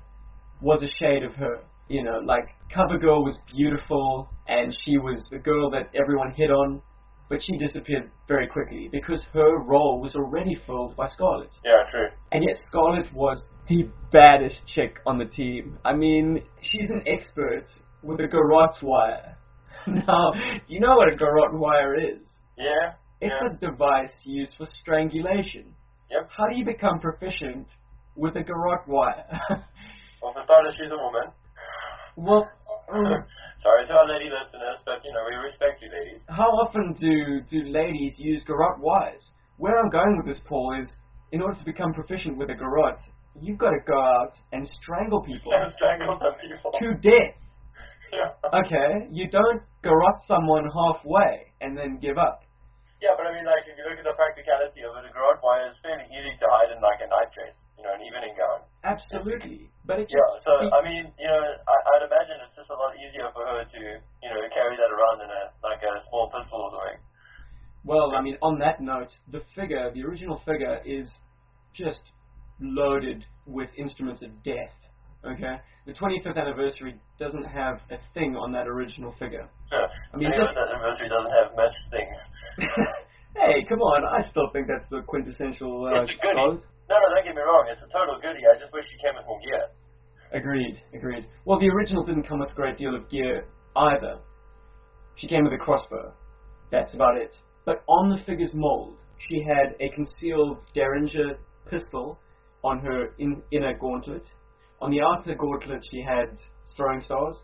was 0.61 0.83
a 0.83 0.89
shade 0.99 1.23
of 1.23 1.35
her. 1.35 1.61
You 1.89 2.03
know, 2.03 2.21
like 2.25 2.49
CoverGirl 2.75 3.23
was 3.25 3.39
beautiful, 3.55 4.31
and 4.49 4.75
she 4.85 4.99
was 4.99 5.23
the 5.31 5.39
girl 5.39 5.71
that 5.71 5.91
everyone 5.95 6.33
hit 6.33 6.51
on, 6.51 6.81
but 7.29 7.43
she 7.43 7.59
disappeared 7.59 8.11
very 8.27 8.47
quickly 8.47 8.89
because 8.91 9.23
her 9.33 9.59
role 9.59 10.01
was 10.01 10.15
already 10.15 10.57
filled 10.67 10.97
by 10.97 11.09
Scarlett. 11.09 11.51
Yeah, 11.65 11.83
true. 11.91 12.09
And 12.33 12.45
yet 12.45 12.61
Scarlett 12.69 13.13
was 13.13 13.45
the 13.69 13.89
baddest 14.13 14.67
chick 14.67 14.97
on 15.07 15.19
the 15.19 15.25
team. 15.25 15.79
I 15.85 15.95
mean, 15.95 16.43
she's 16.61 16.91
an 16.91 17.03
expert 17.07 17.67
with 18.03 18.21
a 18.21 18.29
garrote 18.29 18.83
wire. 18.83 19.37
now, 19.87 20.33
do 20.33 20.75
you 20.75 20.81
know 20.81 20.97
what 20.97 21.13
a 21.13 21.17
garrote 21.17 21.55
wire 21.55 21.95
is? 21.99 22.23
Yeah. 22.57 22.93
It's 23.21 23.35
yeah. 23.41 23.69
a 23.69 23.71
device 23.71 24.15
used 24.25 24.55
for 24.57 24.67
strangulation. 24.67 25.75
Yep. 26.11 26.31
How 26.37 26.47
do 26.47 26.57
you 26.57 26.65
become 26.65 27.01
proficient 27.01 27.67
with 28.17 28.37
a 28.37 28.43
garrote 28.43 28.87
wire? 28.87 29.25
Well, 30.23 30.33
for 30.33 30.43
starters, 30.45 30.75
she's 30.81 30.91
a 30.91 30.97
woman. 30.97 31.29
well, 32.17 32.49
um, 32.93 33.05
Sorry 33.63 33.87
to 33.89 33.95
our 33.97 34.09
lady 34.09 34.29
listeners, 34.29 34.77
but 34.85 35.01
you 35.05 35.13
know 35.13 35.25
we 35.25 35.37
respect 35.41 35.81
you, 35.81 35.89
ladies. 35.89 36.21
how 36.29 36.53
often 36.61 36.93
do, 37.01 37.41
do 37.49 37.65
ladies 37.73 38.13
use 38.19 38.43
garrote 38.45 38.79
wires? 38.81 39.25
Where 39.57 39.81
I'm 39.81 39.89
going 39.89 40.17
with 40.21 40.27
this, 40.27 40.41
Paul, 40.45 40.77
is 40.83 40.89
in 41.33 41.41
order 41.41 41.57
to 41.59 41.65
become 41.65 41.93
proficient 41.95 42.37
with 42.37 42.51
a 42.51 42.55
garrote, 42.55 43.01
you've 43.41 43.57
got 43.59 43.71
to 43.71 43.81
go 43.87 43.97
out 43.97 44.37
and 44.53 44.69
strangle 44.83 45.23
people 45.25 45.53
Yeah, 45.53 45.69
strangle 45.77 46.21
people. 46.41 46.73
to 46.77 46.93
death. 47.01 47.41
Yeah. 48.13 48.31
Okay, 48.53 49.09
you 49.11 49.31
don't 49.33 49.63
garrote 49.83 50.21
someone 50.29 50.69
halfway 50.69 51.49
and 51.65 51.73
then 51.77 51.97
give 51.99 52.19
up. 52.19 52.45
Yeah, 53.01 53.17
but 53.17 53.27
I 53.27 53.33
mean, 53.33 53.45
like, 53.49 53.65
if 53.67 53.75
you 53.81 53.85
look 53.89 53.97
at 53.99 54.05
the 54.05 54.13
practicality 54.17 54.85
of 54.85 54.93
it, 55.01 55.09
a 55.09 55.13
garrote 55.13 55.41
wire 55.43 55.73
is 55.73 55.77
fairly 55.83 56.05
easy 56.13 56.37
to 56.37 56.47
hide 56.53 56.71
in, 56.71 56.79
like, 56.85 57.01
a 57.01 57.09
night 57.11 57.33
dress, 57.35 57.57
you 57.85 57.91
know, 57.91 57.95
an 58.01 58.03
evening 58.09 58.33
gown. 58.41 58.65
Absolutely, 58.85 59.69
but 59.85 60.01
it 60.01 60.09
Yeah, 60.09 60.25
so, 60.41 60.57
speaks- 60.57 60.73
I 60.73 60.81
mean, 60.89 61.13
you 61.21 61.29
know, 61.29 61.45
I, 61.69 61.77
I'd 61.97 62.05
imagine 62.09 62.41
it's 62.49 62.57
just 62.57 62.71
a 62.71 62.75
lot 62.75 62.97
easier 62.97 63.29
for 63.37 63.45
her 63.45 63.61
to, 63.65 63.81
you 64.01 64.29
know, 64.33 64.41
carry 64.57 64.77
that 64.77 64.89
around 64.89 65.21
in 65.21 65.29
a, 65.29 65.43
like, 65.63 65.83
a 65.85 66.01
small 66.09 66.31
pistol 66.33 66.61
or 66.65 66.71
something. 66.73 67.01
well, 67.85 68.17
I 68.17 68.23
mean, 68.23 68.39
on 68.41 68.59
that 68.61 68.81
note, 68.81 69.13
the 69.31 69.43
figure, 69.55 69.93
the 69.93 70.03
original 70.03 70.41
figure, 70.47 70.81
is 70.85 71.09
just 71.75 72.01
loaded 72.61 73.25
with 73.47 73.69
instruments 73.77 74.23
of 74.23 74.31
death. 74.43 74.73
Okay, 75.25 75.57
the 75.87 75.93
25th 75.93 76.37
anniversary 76.37 77.01
doesn't 77.19 77.45
have 77.45 77.81
a 77.91 77.97
thing 78.13 78.37
on 78.37 78.53
that 78.53 78.67
original 78.69 79.13
figure. 79.19 79.49
Sure. 79.71 79.89
I 80.13 80.17
mean, 80.17 80.31
so 80.35 80.41
just- 80.45 80.55
that 80.55 80.69
anniversary 80.69 81.09
doesn't 81.09 81.33
have 81.33 81.57
much 81.57 81.73
things. 81.91 82.17
hey, 83.37 83.65
come 83.69 83.81
on! 83.81 84.05
I 84.05 84.21
still 84.29 84.49
think 84.53 84.69
that's 84.69 84.87
the 84.91 85.01
quintessential 85.01 85.87
uh, 85.87 86.01
It's 86.03 86.11
a 86.11 86.17
goodie. 86.21 86.61
No, 86.89 86.97
no, 86.97 87.07
don't 87.15 87.25
get 87.25 87.35
me 87.35 87.43
wrong, 87.43 87.67
it's 87.71 87.83
a 87.83 87.91
total 87.93 88.21
goodie. 88.21 88.45
I 88.45 88.59
just 88.61 88.73
wish 88.73 88.85
she 88.85 88.99
came 89.01 89.17
with 89.17 89.27
more 89.27 89.41
gear. 89.41 89.69
Agreed, 90.33 90.77
agreed. 90.93 91.27
Well, 91.45 91.59
the 91.59 91.69
original 91.69 92.05
didn't 92.05 92.29
come 92.29 92.41
with 92.41 92.51
a 92.51 92.55
great 92.55 92.77
deal 92.77 92.95
of 92.95 93.09
gear 93.09 93.47
either. 93.77 94.19
She 95.17 95.29
came 95.29 95.45
with 95.45 95.53
a 95.53 95.59
crossbow. 95.59 96.13
That's 96.71 96.95
about 96.95 97.17
it. 97.17 97.37
But 97.65 97.85
on 97.89 98.11
the 98.11 98.23
figure's 98.25 98.53
mold, 98.53 98.97
she 99.19 99.43
had 99.43 99.75
a 99.81 99.89
concealed 99.95 100.59
Derringer 100.75 101.39
pistol 101.71 102.19
on 102.63 102.81
her 102.81 103.15
in, 103.19 103.43
inner 103.53 103.75
gauntlet. 103.79 104.27
On 104.81 104.91
the 104.91 105.01
outer 105.01 105.35
gauntlet, 105.35 105.83
she 105.91 106.03
had 106.03 106.39
throwing 106.77 107.01
stars. 107.01 107.37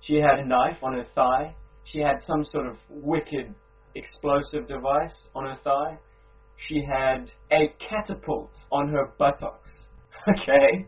She 0.00 0.16
had 0.16 0.38
a 0.40 0.46
knife 0.46 0.78
on 0.82 0.94
her 0.94 1.04
thigh. 1.14 1.54
She 1.84 1.98
had 1.98 2.22
some 2.26 2.44
sort 2.44 2.66
of 2.66 2.76
wicked 2.88 3.54
explosive 3.94 4.66
device 4.66 5.28
on 5.34 5.44
her 5.44 5.58
thigh. 5.62 5.98
She 6.56 6.84
had 6.84 7.30
a 7.50 7.74
catapult 7.78 8.52
on 8.70 8.88
her 8.90 9.12
buttocks. 9.18 9.68
Okay. 10.26 10.86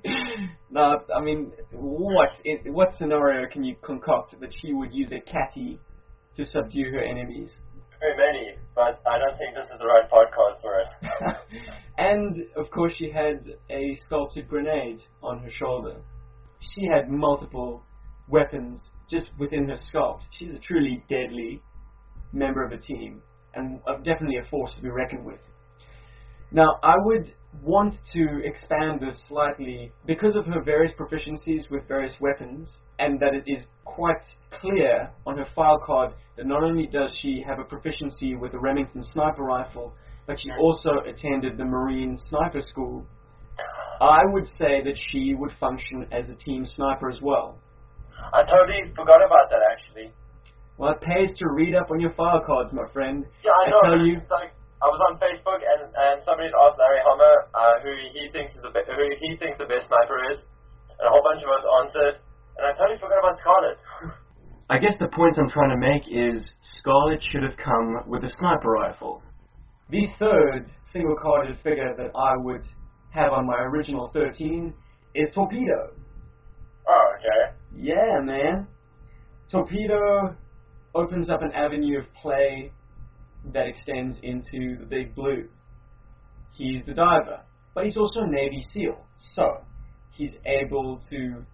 Now, 0.70 1.02
I 1.14 1.20
mean, 1.20 1.52
what 1.70 2.40
in, 2.46 2.72
what 2.72 2.94
scenario 2.94 3.46
can 3.46 3.64
you 3.64 3.76
concoct 3.84 4.38
that 4.40 4.50
she 4.50 4.72
would 4.72 4.94
use 4.94 5.12
a 5.12 5.20
catty 5.20 5.78
to 6.36 6.44
subdue 6.46 6.90
her 6.92 7.02
enemies? 7.02 7.52
Very 8.00 8.16
many, 8.16 8.56
but 8.74 9.02
I 9.06 9.18
don't 9.18 9.36
think 9.36 9.54
this 9.54 9.64
is 9.64 9.78
the 9.78 9.86
right 9.86 10.10
podcast 10.10 10.62
for 10.62 10.80
it. 10.80 10.86
and 11.98 12.34
of 12.56 12.70
course, 12.70 12.94
she 12.96 13.10
had 13.10 13.46
a 13.70 13.94
sculpted 14.06 14.48
grenade 14.48 15.02
on 15.22 15.40
her 15.40 15.50
shoulder. 15.50 15.96
She 16.74 16.86
had 16.86 17.10
multiple 17.10 17.82
weapons 18.28 18.80
just 19.10 19.30
within 19.38 19.68
her 19.68 19.78
sculpt. 19.92 20.22
She's 20.38 20.52
a 20.52 20.58
truly 20.58 21.04
deadly 21.08 21.62
member 22.32 22.64
of 22.64 22.72
a 22.72 22.78
team, 22.78 23.22
and 23.54 23.80
definitely 24.04 24.38
a 24.38 24.48
force 24.50 24.74
to 24.74 24.82
be 24.82 24.88
reckoned 24.88 25.24
with. 25.24 25.40
Now, 26.52 26.78
I 26.82 26.94
would 27.04 27.34
want 27.62 27.94
to 28.12 28.40
expand 28.44 29.00
this 29.00 29.16
slightly 29.28 29.92
because 30.06 30.36
of 30.36 30.46
her 30.46 30.62
various 30.62 30.92
proficiencies 30.92 31.68
with 31.70 31.86
various 31.88 32.14
weapons, 32.20 32.70
and 32.98 33.18
that 33.20 33.34
it 33.34 33.44
is 33.46 33.64
quite 33.84 34.24
clear 34.60 35.10
on 35.26 35.36
her 35.38 35.46
file 35.54 35.78
card 35.84 36.12
that 36.36 36.46
not 36.46 36.62
only 36.62 36.86
does 36.86 37.12
she 37.20 37.42
have 37.46 37.58
a 37.58 37.64
proficiency 37.64 38.36
with 38.36 38.54
a 38.54 38.58
Remington 38.58 39.02
sniper 39.02 39.42
rifle, 39.42 39.94
but 40.26 40.38
she 40.40 40.50
also 40.60 40.90
attended 41.06 41.56
the 41.56 41.64
Marine 41.64 42.18
Sniper 42.18 42.60
School. 42.60 43.06
I 44.00 44.20
would 44.32 44.46
say 44.46 44.82
that 44.84 44.98
she 45.10 45.34
would 45.34 45.52
function 45.58 46.06
as 46.12 46.28
a 46.28 46.34
team 46.34 46.66
sniper 46.66 47.08
as 47.08 47.20
well. 47.22 47.58
I 48.32 48.42
totally 48.42 48.92
forgot 48.94 49.24
about 49.24 49.48
that, 49.50 49.60
actually. 49.72 50.12
Well, 50.78 50.92
it 50.92 51.00
pays 51.00 51.34
to 51.38 51.46
read 51.54 51.74
up 51.74 51.90
on 51.90 52.00
your 52.00 52.12
file 52.14 52.42
cards, 52.44 52.72
my 52.72 52.86
friend. 52.92 53.24
Yeah, 53.44 53.50
I 53.52 53.66
I 53.66 53.70
know. 53.70 53.80
tell 53.82 54.06
you- 54.06 54.20
like 54.30 54.52
I 54.82 54.86
was 54.92 55.00
on 55.08 55.16
Facebook 55.16 55.60
and 55.64 55.88
and 55.88 56.16
somebody 56.24 56.52
had 56.52 56.56
asked 56.68 56.76
Larry 56.76 57.00
Hama 57.00 57.32
uh, 57.56 57.76
who 57.80 57.92
he 58.12 58.28
thinks 58.32 58.52
is 58.52 58.60
the 58.60 58.72
be- 58.72 58.84
who 58.84 59.04
he 59.20 59.36
thinks 59.40 59.56
the 59.56 59.64
best 59.64 59.88
sniper 59.88 60.20
is, 60.32 60.38
and 61.00 61.04
a 61.08 61.10
whole 61.10 61.24
bunch 61.24 61.40
of 61.40 61.48
us 61.48 61.64
answered, 61.84 62.14
and 62.60 62.62
I 62.68 62.72
totally 62.76 63.00
forgot 63.00 63.20
about 63.24 63.36
Scarlett. 63.40 63.78
I 64.68 64.78
guess 64.78 64.96
the 64.98 65.08
point 65.08 65.38
I'm 65.38 65.48
trying 65.48 65.70
to 65.70 65.80
make 65.80 66.04
is 66.10 66.42
Scarlett 66.80 67.22
should 67.30 67.42
have 67.44 67.56
come 67.56 68.02
with 68.06 68.24
a 68.24 68.32
sniper 68.36 68.70
rifle. 68.70 69.22
The 69.90 70.06
third 70.18 70.68
single 70.92 71.14
carded 71.22 71.56
figure 71.62 71.94
that 71.96 72.10
I 72.18 72.34
would 72.36 72.66
have 73.10 73.32
on 73.32 73.46
my 73.46 73.62
original 73.62 74.10
13 74.12 74.74
is 75.14 75.28
Torpedo. 75.32 75.94
oh, 76.88 77.06
okay. 77.16 77.54
Yeah, 77.76 78.20
man. 78.22 78.66
Torpedo 79.50 80.34
opens 80.94 81.30
up 81.30 81.42
an 81.42 81.52
avenue 81.52 82.00
of 82.00 82.06
play 82.20 82.72
that 83.52 83.66
extends 83.66 84.18
into 84.22 84.78
the 84.78 84.86
Big 84.86 85.14
Blue. 85.14 85.48
He's 86.56 86.84
the 86.86 86.94
diver, 86.94 87.40
but 87.74 87.84
he's 87.84 87.96
also 87.96 88.20
a 88.20 88.30
Navy 88.30 88.64
SEAL, 88.72 88.98
so 89.34 89.60
he's 90.12 90.34
able 90.46 91.00
to 91.10 91.44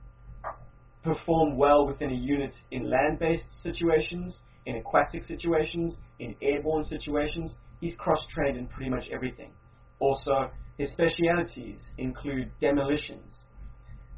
perform 1.02 1.56
well 1.56 1.86
within 1.86 2.10
a 2.10 2.14
unit 2.14 2.54
in 2.70 2.88
land-based 2.88 3.62
situations, 3.62 4.36
in 4.66 4.76
aquatic 4.76 5.24
situations, 5.24 5.96
in 6.20 6.36
airborne 6.40 6.84
situations. 6.84 7.52
He's 7.80 7.96
cross-trained 7.96 8.56
in 8.56 8.68
pretty 8.68 8.90
much 8.90 9.08
everything. 9.12 9.50
Also, 9.98 10.50
his 10.78 10.92
specialities 10.92 11.80
include 11.98 12.52
demolitions. 12.60 13.34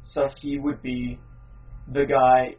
So 0.03 0.29
he 0.39 0.59
would 0.59 0.81
be 0.83 1.19
the 1.91 2.05
guy 2.05 2.55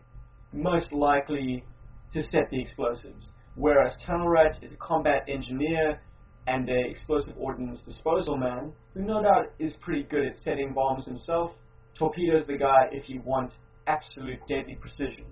most 0.52 0.92
likely 0.92 1.64
to 2.12 2.22
set 2.22 2.50
the 2.50 2.60
explosives. 2.60 3.30
Whereas 3.56 3.96
Tunnel 4.04 4.28
Rat 4.28 4.58
is 4.62 4.72
a 4.72 4.76
combat 4.76 5.24
engineer 5.28 6.00
and 6.46 6.68
a 6.68 6.90
explosive 6.90 7.34
ordnance 7.38 7.80
disposal 7.80 8.36
man, 8.36 8.72
who 8.94 9.02
no 9.02 9.22
doubt 9.22 9.46
is 9.58 9.74
pretty 9.80 10.04
good 10.04 10.26
at 10.26 10.36
setting 10.42 10.72
bombs 10.72 11.06
himself. 11.06 11.52
Torpedo's 11.98 12.46
the 12.46 12.56
guy 12.56 12.88
if 12.92 13.08
you 13.08 13.22
want 13.24 13.52
absolute 13.86 14.38
deadly 14.46 14.76
precision. 14.80 15.24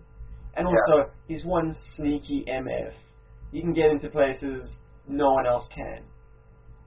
And 0.56 0.66
also, 0.66 1.10
he's 1.28 1.44
one 1.44 1.74
sneaky 1.96 2.44
MF. 2.48 2.92
He 3.52 3.60
can 3.60 3.74
get 3.74 3.90
into 3.90 4.08
places 4.08 4.68
no 5.06 5.32
one 5.32 5.46
else 5.46 5.66
can. 5.74 6.02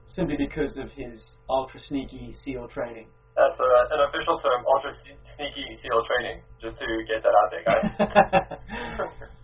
Simply 0.08 0.36
because 0.36 0.72
of 0.76 0.90
his 0.96 1.22
ultra 1.48 1.80
sneaky 1.80 2.34
SEAL 2.44 2.68
training. 2.68 3.06
That's 3.36 3.60
uh, 3.60 3.94
an 3.94 4.08
official 4.08 4.40
term, 4.40 4.64
ultra 4.66 4.90
sneaky 5.36 5.78
SEAL 5.80 6.02
training, 6.06 6.42
just 6.60 6.78
to 6.78 6.86
get 7.06 7.22
that 7.22 7.30
out 7.30 7.50
there, 7.52 7.64
guys. 7.64 9.28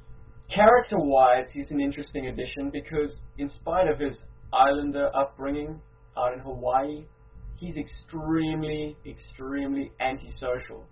Character 0.50 0.98
wise, 0.98 1.46
he's 1.52 1.70
an 1.70 1.80
interesting 1.80 2.26
addition 2.26 2.70
because, 2.70 3.22
in 3.38 3.48
spite 3.48 3.88
of 3.88 3.98
his 3.98 4.18
islander 4.52 5.10
upbringing 5.16 5.80
out 6.16 6.32
in 6.32 6.38
Hawaii, 6.40 7.04
he's 7.56 7.76
extremely, 7.76 8.96
extremely 9.06 9.90
antisocial. 10.00 10.84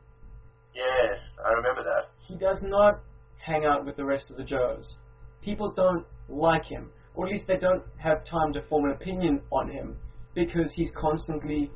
yes, 0.75 1.21
I 1.45 1.53
remember 1.53 1.83
that. 1.85 2.11
He 2.27 2.37
does 2.37 2.59
not 2.63 3.01
hang 3.45 3.65
out 3.65 3.85
with 3.85 3.97
the 3.97 4.05
rest 4.05 4.31
of 4.31 4.37
the 4.37 4.45
Joes. 4.45 4.97
People 5.43 5.73
don't 5.73 6.07
like 6.29 6.65
him, 6.65 6.91
or 7.15 7.27
at 7.27 7.33
least 7.33 7.47
they 7.47 7.57
don't 7.57 7.83
have 7.99 8.25
time 8.25 8.53
to 8.55 8.63
form 8.63 8.87
an 8.87 8.93
opinion 8.93 9.43
on 9.51 9.69
him 9.71 9.97
because 10.35 10.73
he's 10.73 10.91
constantly 10.97 11.71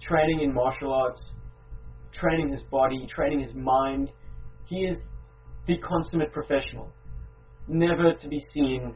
training 0.00 0.40
in 0.40 0.54
martial 0.54 0.92
arts, 0.92 1.32
training 2.12 2.50
his 2.50 2.62
body, 2.64 3.06
training 3.06 3.40
his 3.40 3.54
mind. 3.54 4.10
He 4.66 4.84
is 4.84 5.00
the 5.66 5.78
consummate 5.78 6.32
professional, 6.32 6.92
never 7.68 8.14
to 8.14 8.28
be 8.28 8.40
seen 8.52 8.94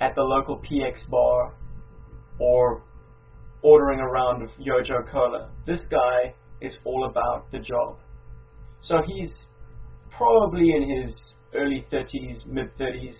at 0.00 0.14
the 0.14 0.22
local 0.22 0.58
PX 0.58 1.08
bar 1.08 1.54
or 2.38 2.82
ordering 3.62 4.00
a 4.00 4.06
round 4.06 4.42
of 4.42 4.50
Yojo 4.58 5.10
Cola. 5.10 5.50
This 5.66 5.84
guy 5.90 6.34
is 6.60 6.78
all 6.84 7.06
about 7.10 7.50
the 7.50 7.58
job. 7.58 7.98
So 8.80 9.02
he's 9.06 9.46
probably 10.16 10.70
in 10.70 11.02
his 11.02 11.14
early 11.54 11.84
30s, 11.90 12.46
mid 12.46 12.76
30s, 12.78 13.16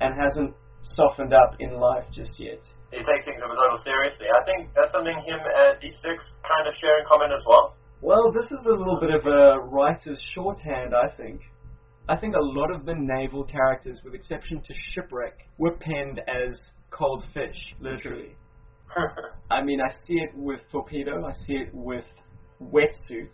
and 0.00 0.14
hasn't 0.20 0.54
softened 0.82 1.32
up 1.32 1.56
in 1.60 1.78
life 1.78 2.04
just 2.12 2.32
yet. 2.38 2.60
He 2.90 2.98
takes 2.98 3.24
things 3.24 3.40
a 3.42 3.48
little 3.48 3.78
seriously. 3.84 4.26
I 4.28 4.44
think 4.44 4.70
that's 4.74 4.92
something 4.92 5.14
him 5.24 5.40
and 5.40 5.80
Deep 5.80 5.94
Six 5.94 6.22
kind 6.44 6.68
of 6.68 6.74
share 6.76 6.98
in 6.98 7.06
common 7.08 7.30
as 7.32 7.42
well. 7.46 7.74
Well, 8.02 8.32
this 8.32 8.50
is 8.50 8.66
a 8.66 8.70
little 8.70 8.98
bit 9.00 9.10
of 9.14 9.24
a 9.26 9.60
writer's 9.60 10.20
shorthand, 10.34 10.92
I 10.94 11.08
think. 11.16 11.40
I 12.08 12.16
think 12.16 12.34
a 12.34 12.40
lot 12.60 12.74
of 12.74 12.84
the 12.84 12.94
naval 12.96 13.44
characters, 13.44 14.00
with 14.04 14.14
exception 14.14 14.60
to 14.62 14.74
Shipwreck, 14.92 15.34
were 15.58 15.72
penned 15.72 16.20
as 16.20 16.58
cold 16.90 17.24
fish, 17.32 17.56
literally. 17.80 18.34
I 19.50 19.62
mean, 19.62 19.80
I 19.80 19.90
see 20.06 20.14
it 20.14 20.30
with 20.34 20.60
Torpedo, 20.70 21.24
I 21.24 21.32
see 21.46 21.54
it 21.54 21.70
with 21.72 22.04
Wetsuit, 22.60 23.32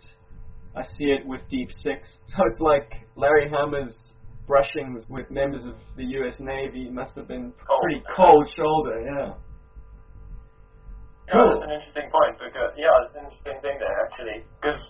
I 0.75 0.83
see 0.83 1.11
it 1.11 1.25
with 1.25 1.41
Deep 1.49 1.71
Six. 1.71 2.07
So 2.27 2.43
it's 2.45 2.59
like 2.59 2.91
Larry 3.15 3.49
Hama's 3.49 4.13
brushings 4.47 5.05
with 5.09 5.29
members 5.29 5.65
of 5.65 5.75
the 5.97 6.03
US 6.21 6.35
Navy 6.39 6.89
must 6.89 7.15
have 7.15 7.27
been 7.27 7.51
pretty 7.81 8.03
cold 8.15 8.47
shoulder, 8.55 9.01
yeah. 9.01 9.33
Yeah, 11.27 11.33
Cool. 11.33 11.49
that's 11.53 11.63
an 11.63 11.71
interesting 11.77 12.09
point 12.09 12.37
because 12.41 12.73
yeah, 12.77 12.89
it's 13.05 13.13
an 13.17 13.25
interesting 13.29 13.61
thing 13.61 13.77
there 13.77 13.97
actually. 14.05 14.41
Because 14.61 14.81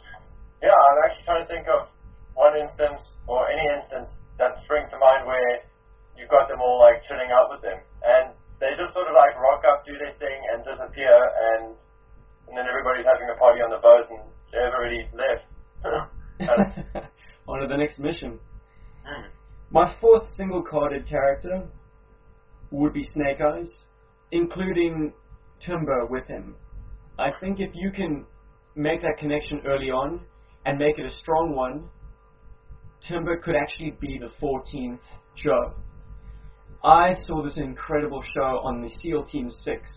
yeah, 0.63 0.71
I'm 0.71 0.99
actually 1.03 1.25
trying 1.25 1.43
to 1.43 1.49
think 1.51 1.67
of 1.67 1.91
one 2.35 2.55
instance 2.55 3.03
or 3.29 3.45
any 3.45 3.61
instance 3.69 4.09
that 4.41 4.57
springs 4.65 4.89
to 4.89 4.97
mind 4.97 5.29
where 5.29 5.61
you've 6.17 6.33
got 6.33 6.49
them 6.49 6.59
all 6.59 6.81
like 6.81 7.05
chilling 7.05 7.29
out 7.29 7.53
with 7.53 7.61
them, 7.61 7.77
and 8.01 8.33
they 8.57 8.73
just 8.73 8.97
sort 8.97 9.05
of 9.05 9.13
like 9.13 9.37
rock 9.37 9.61
up, 9.69 9.85
do 9.85 9.93
their 10.01 10.17
thing, 10.17 10.39
and 10.51 10.65
disappear, 10.65 11.13
and 11.13 11.77
and 12.49 12.57
then 12.57 12.65
everybody's 12.65 13.05
having 13.05 13.29
a 13.29 13.37
party 13.37 13.61
on 13.61 13.69
the 13.69 13.77
boat, 13.77 14.09
and 14.09 14.25
they've 14.49 14.73
already 14.73 15.05
left. 15.13 15.45
And- 15.85 17.05
On 17.47 17.59
to 17.61 17.67
the 17.67 17.77
next 17.77 17.97
mission. 17.99 18.39
Hmm. 19.05 19.29
My 19.71 19.95
fourth 19.99 20.29
single 20.35 20.61
carded 20.61 21.07
character 21.07 21.67
would 22.71 22.93
be 22.93 23.07
Snake 23.13 23.41
Eyes, 23.41 23.69
including 24.31 25.13
Timber 25.59 26.05
with 26.05 26.27
him. 26.27 26.55
I 27.17 27.29
think 27.39 27.59
if 27.59 27.71
you 27.73 27.91
can 27.91 28.25
make 28.75 29.01
that 29.01 29.17
connection 29.19 29.61
early 29.65 29.89
on 29.89 30.21
and 30.65 30.77
make 30.77 30.97
it 30.99 31.05
a 31.05 31.17
strong 31.17 31.55
one, 31.55 31.89
Timber 33.01 33.37
could 33.37 33.55
actually 33.55 33.91
be 33.99 34.19
the 34.19 34.29
14th 34.41 34.99
Joe. 35.35 35.73
I 36.83 37.13
saw 37.25 37.43
this 37.43 37.57
incredible 37.57 38.23
show 38.33 38.59
on 38.63 38.81
the 38.81 38.89
SEAL 38.89 39.25
Team 39.25 39.49
6 39.51 39.91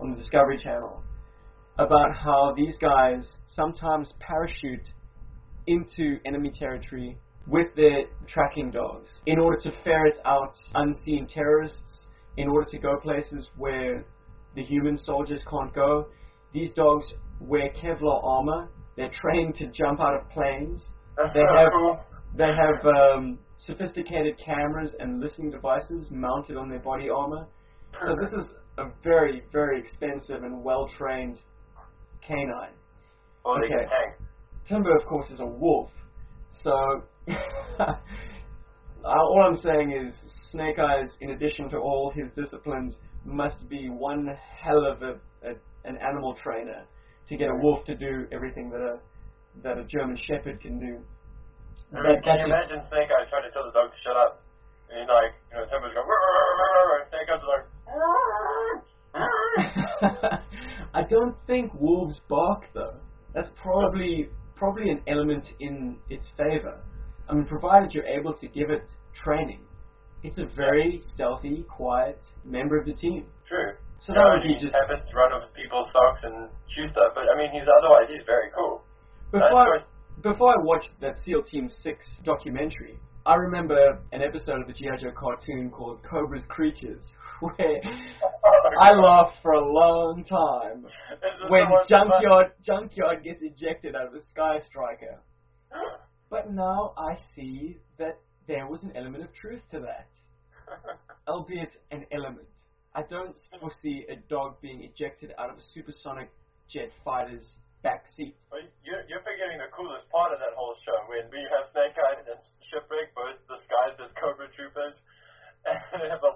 on 0.00 0.10
the 0.10 0.16
Discovery 0.16 0.58
Channel 0.58 1.02
about 1.78 2.14
how 2.16 2.52
these 2.56 2.76
guys 2.78 3.38
sometimes 3.46 4.12
parachute 4.18 4.92
into 5.66 6.18
enemy 6.24 6.50
territory 6.50 7.18
with 7.46 7.74
their 7.76 8.04
tracking 8.26 8.70
dogs 8.70 9.08
in 9.26 9.38
order 9.38 9.56
to 9.58 9.72
ferret 9.84 10.18
out 10.24 10.56
unseen 10.74 11.26
terrorists, 11.26 12.06
in 12.36 12.48
order 12.48 12.68
to 12.70 12.78
go 12.78 12.96
places 13.02 13.48
where 13.56 14.04
the 14.54 14.62
human 14.64 14.96
soldiers 14.96 15.40
can't 15.48 15.72
go. 15.74 16.06
These 16.52 16.72
dogs 16.72 17.06
wear 17.40 17.70
Kevlar 17.80 18.22
armor. 18.24 18.68
They're 18.96 19.10
trained 19.10 19.54
to 19.56 19.68
jump 19.68 20.00
out 20.00 20.14
of 20.14 20.28
planes. 20.30 20.90
That's 21.16 21.32
They 21.32 21.40
so 21.40 21.54
have- 21.54 21.72
cool. 21.72 22.00
They 22.36 22.44
have 22.44 22.86
um, 22.86 23.38
sophisticated 23.56 24.38
cameras 24.44 24.94
and 24.98 25.20
listening 25.20 25.50
devices 25.50 26.10
mounted 26.10 26.56
on 26.56 26.68
their 26.68 26.78
body 26.78 27.08
armor. 27.10 27.46
So 28.06 28.14
this 28.20 28.32
is 28.32 28.50
a 28.78 28.84
very, 29.02 29.42
very 29.52 29.80
expensive 29.80 30.42
and 30.42 30.62
well-trained 30.62 31.38
canine. 32.26 32.74
Okay. 33.44 33.86
Timber, 34.66 34.96
of 34.96 35.06
course, 35.06 35.30
is 35.30 35.40
a 35.40 35.46
wolf. 35.46 35.90
So, 36.62 37.02
uh, 37.80 37.94
all 39.04 39.44
I'm 39.46 39.54
saying 39.54 39.92
is 39.92 40.14
Snake 40.42 40.78
Eyes, 40.78 41.10
in 41.20 41.30
addition 41.30 41.68
to 41.70 41.78
all 41.78 42.12
his 42.14 42.30
disciplines, 42.36 42.96
must 43.24 43.68
be 43.68 43.88
one 43.88 44.28
hell 44.60 44.84
of 44.84 45.02
a, 45.02 45.14
a 45.42 45.54
an 45.84 45.96
animal 45.96 46.34
trainer 46.34 46.84
to 47.28 47.36
get 47.36 47.48
a 47.48 47.54
wolf 47.62 47.84
to 47.86 47.94
do 47.94 48.26
everything 48.32 48.70
that 48.70 48.80
a 48.80 48.98
that 49.62 49.78
a 49.78 49.84
German 49.84 50.16
Shepherd 50.16 50.60
can 50.60 50.78
do. 50.78 51.00
I 51.94 52.00
mean, 52.02 52.22
can 52.22 52.38
you 52.40 52.46
imagine 52.46 52.84
Snake 52.88 53.08
Eyes 53.08 53.28
trying 53.30 53.44
to 53.48 53.52
tell 53.52 53.64
the 53.64 53.72
dog 53.72 53.90
to 53.92 53.98
shut 54.04 54.16
up? 54.16 54.44
And 54.90 55.00
he's 55.00 55.08
like, 55.08 55.32
you 55.50 55.56
know, 55.56 55.64
Timber's 55.68 55.94
going, 55.94 56.06
"Rrr, 56.06 56.22
rrr, 56.28 56.52
rrr, 56.58 56.74
rrr," 56.76 57.00
and 57.00 57.08
Snake 57.08 57.28
Eyes 57.32 57.40
is 57.40 57.48
like. 57.48 57.64
I 60.94 61.02
don't 61.08 61.36
think 61.46 61.72
wolves 61.74 62.20
bark 62.28 62.64
though. 62.74 62.96
That's 63.34 63.50
probably 63.60 64.28
probably 64.56 64.90
an 64.90 65.00
element 65.06 65.52
in 65.60 65.96
its 66.10 66.26
favor. 66.36 66.80
I 67.28 67.34
mean, 67.34 67.46
provided 67.46 67.94
you're 67.94 68.06
able 68.06 68.34
to 68.34 68.48
give 68.48 68.70
it 68.70 68.84
training, 69.14 69.60
it's 70.22 70.38
a 70.38 70.46
very 70.56 71.02
stealthy, 71.06 71.64
quiet 71.68 72.20
member 72.44 72.78
of 72.78 72.86
the 72.86 72.92
team. 72.94 73.26
True. 73.46 73.74
So 74.00 74.12
that 74.12 74.20
uh, 74.20 74.34
would 74.34 74.42
be 74.42 74.54
just 74.58 74.74
habits 74.74 75.06
to 75.10 75.14
run 75.14 75.32
over 75.32 75.46
people's 75.54 75.90
socks 75.92 76.22
and 76.22 76.50
shoe 76.66 76.86
stuff, 76.88 77.14
but 77.14 77.26
I 77.30 77.38
mean, 77.38 77.50
he's 77.54 77.66
otherwise 77.66 78.10
he's 78.10 78.26
very 78.26 78.50
cool. 78.54 78.82
I, 79.34 79.38
That's 79.38 79.54
uh, 79.54 79.78
before 80.22 80.50
I 80.50 80.62
watched 80.62 80.90
that 81.00 81.16
SEAL 81.24 81.42
Team 81.44 81.70
Six 81.82 82.04
documentary. 82.24 82.98
I 83.26 83.34
remember 83.34 83.98
an 84.12 84.22
episode 84.22 84.60
of 84.60 84.66
the 84.66 84.72
G.I. 84.72 84.96
Joe 84.96 85.12
cartoon 85.16 85.70
called 85.70 86.00
Cobra's 86.02 86.44
Creatures, 86.48 87.02
where 87.40 87.80
I 88.80 88.92
laughed 88.92 89.36
for 89.42 89.52
a 89.52 89.64
long 89.64 90.24
time 90.24 90.86
when 91.48 91.64
Junkyard 91.88 92.52
Junkyard 92.64 93.22
gets 93.22 93.42
ejected 93.42 93.94
out 93.94 94.06
of 94.06 94.12
the 94.12 94.22
Sky 94.30 94.60
Striker. 94.66 95.20
But 96.30 96.52
now 96.52 96.92
I 96.98 97.16
see 97.34 97.78
that 97.98 98.18
there 98.46 98.66
was 98.66 98.82
an 98.82 98.92
element 98.94 99.24
of 99.24 99.32
truth 99.32 99.62
to 99.70 99.80
that, 99.80 100.08
albeit 101.26 101.70
an 101.90 102.04
element. 102.12 102.46
I 102.94 103.00
don't 103.08 103.34
foresee 103.58 104.04
a 104.10 104.16
dog 104.28 104.60
being 104.60 104.82
ejected 104.82 105.32
out 105.38 105.48
of 105.48 105.56
a 105.56 105.62
supersonic 105.72 106.28
jet 106.70 106.90
fighter's 107.02 107.46
back 107.82 108.08
seat. 108.10 108.34
Well, 108.50 108.62
you're, 108.82 109.04
you're 109.06 109.22
forgetting 109.22 109.62
the 109.62 109.70
coolest 109.70 110.10
part 110.10 110.34
of 110.34 110.38
that 110.42 110.54
whole 110.58 110.74
show 110.82 110.96
when 111.06 111.30
we 111.30 111.42
have 111.54 111.70
Snake 111.70 111.94
Eyes 111.94 112.26
and 112.26 112.40
Shipwreck 112.66 113.14
both 113.14 113.38
disguised 113.46 113.98
as 114.02 114.10
Cobra 114.18 114.50
Troopers, 114.52 114.98
and 115.66 116.02
they 116.02 116.10
have 116.10 116.22
a, 116.22 116.32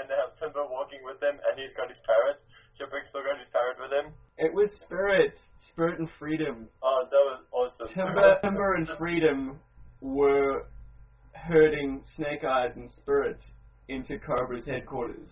and 0.00 0.04
they 0.08 0.16
have 0.16 0.32
Timber 0.40 0.64
walking 0.64 1.00
with 1.04 1.20
them, 1.20 1.36
and 1.36 1.52
he's 1.58 1.74
got 1.76 1.88
his 1.92 2.00
parrot. 2.04 2.40
Shipwreck's 2.78 3.08
still 3.08 3.24
got 3.24 3.38
his 3.40 3.48
parrot 3.52 3.76
with 3.80 3.92
him. 3.92 4.12
It 4.36 4.52
was 4.52 4.72
Spirit, 4.72 5.40
Spirit 5.68 5.98
and 5.98 6.10
Freedom. 6.18 6.68
Oh, 6.82 7.04
that 7.08 7.24
was 7.28 7.40
awesome. 7.52 7.88
Timber, 7.92 8.38
Timber 8.42 8.74
and 8.74 8.88
Freedom 8.98 9.58
were 10.00 10.66
herding 11.32 12.02
Snake 12.14 12.44
Eyes 12.44 12.76
and 12.76 12.90
Spirit 12.92 13.44
into 13.88 14.18
Cobra's 14.18 14.66
headquarters, 14.66 15.28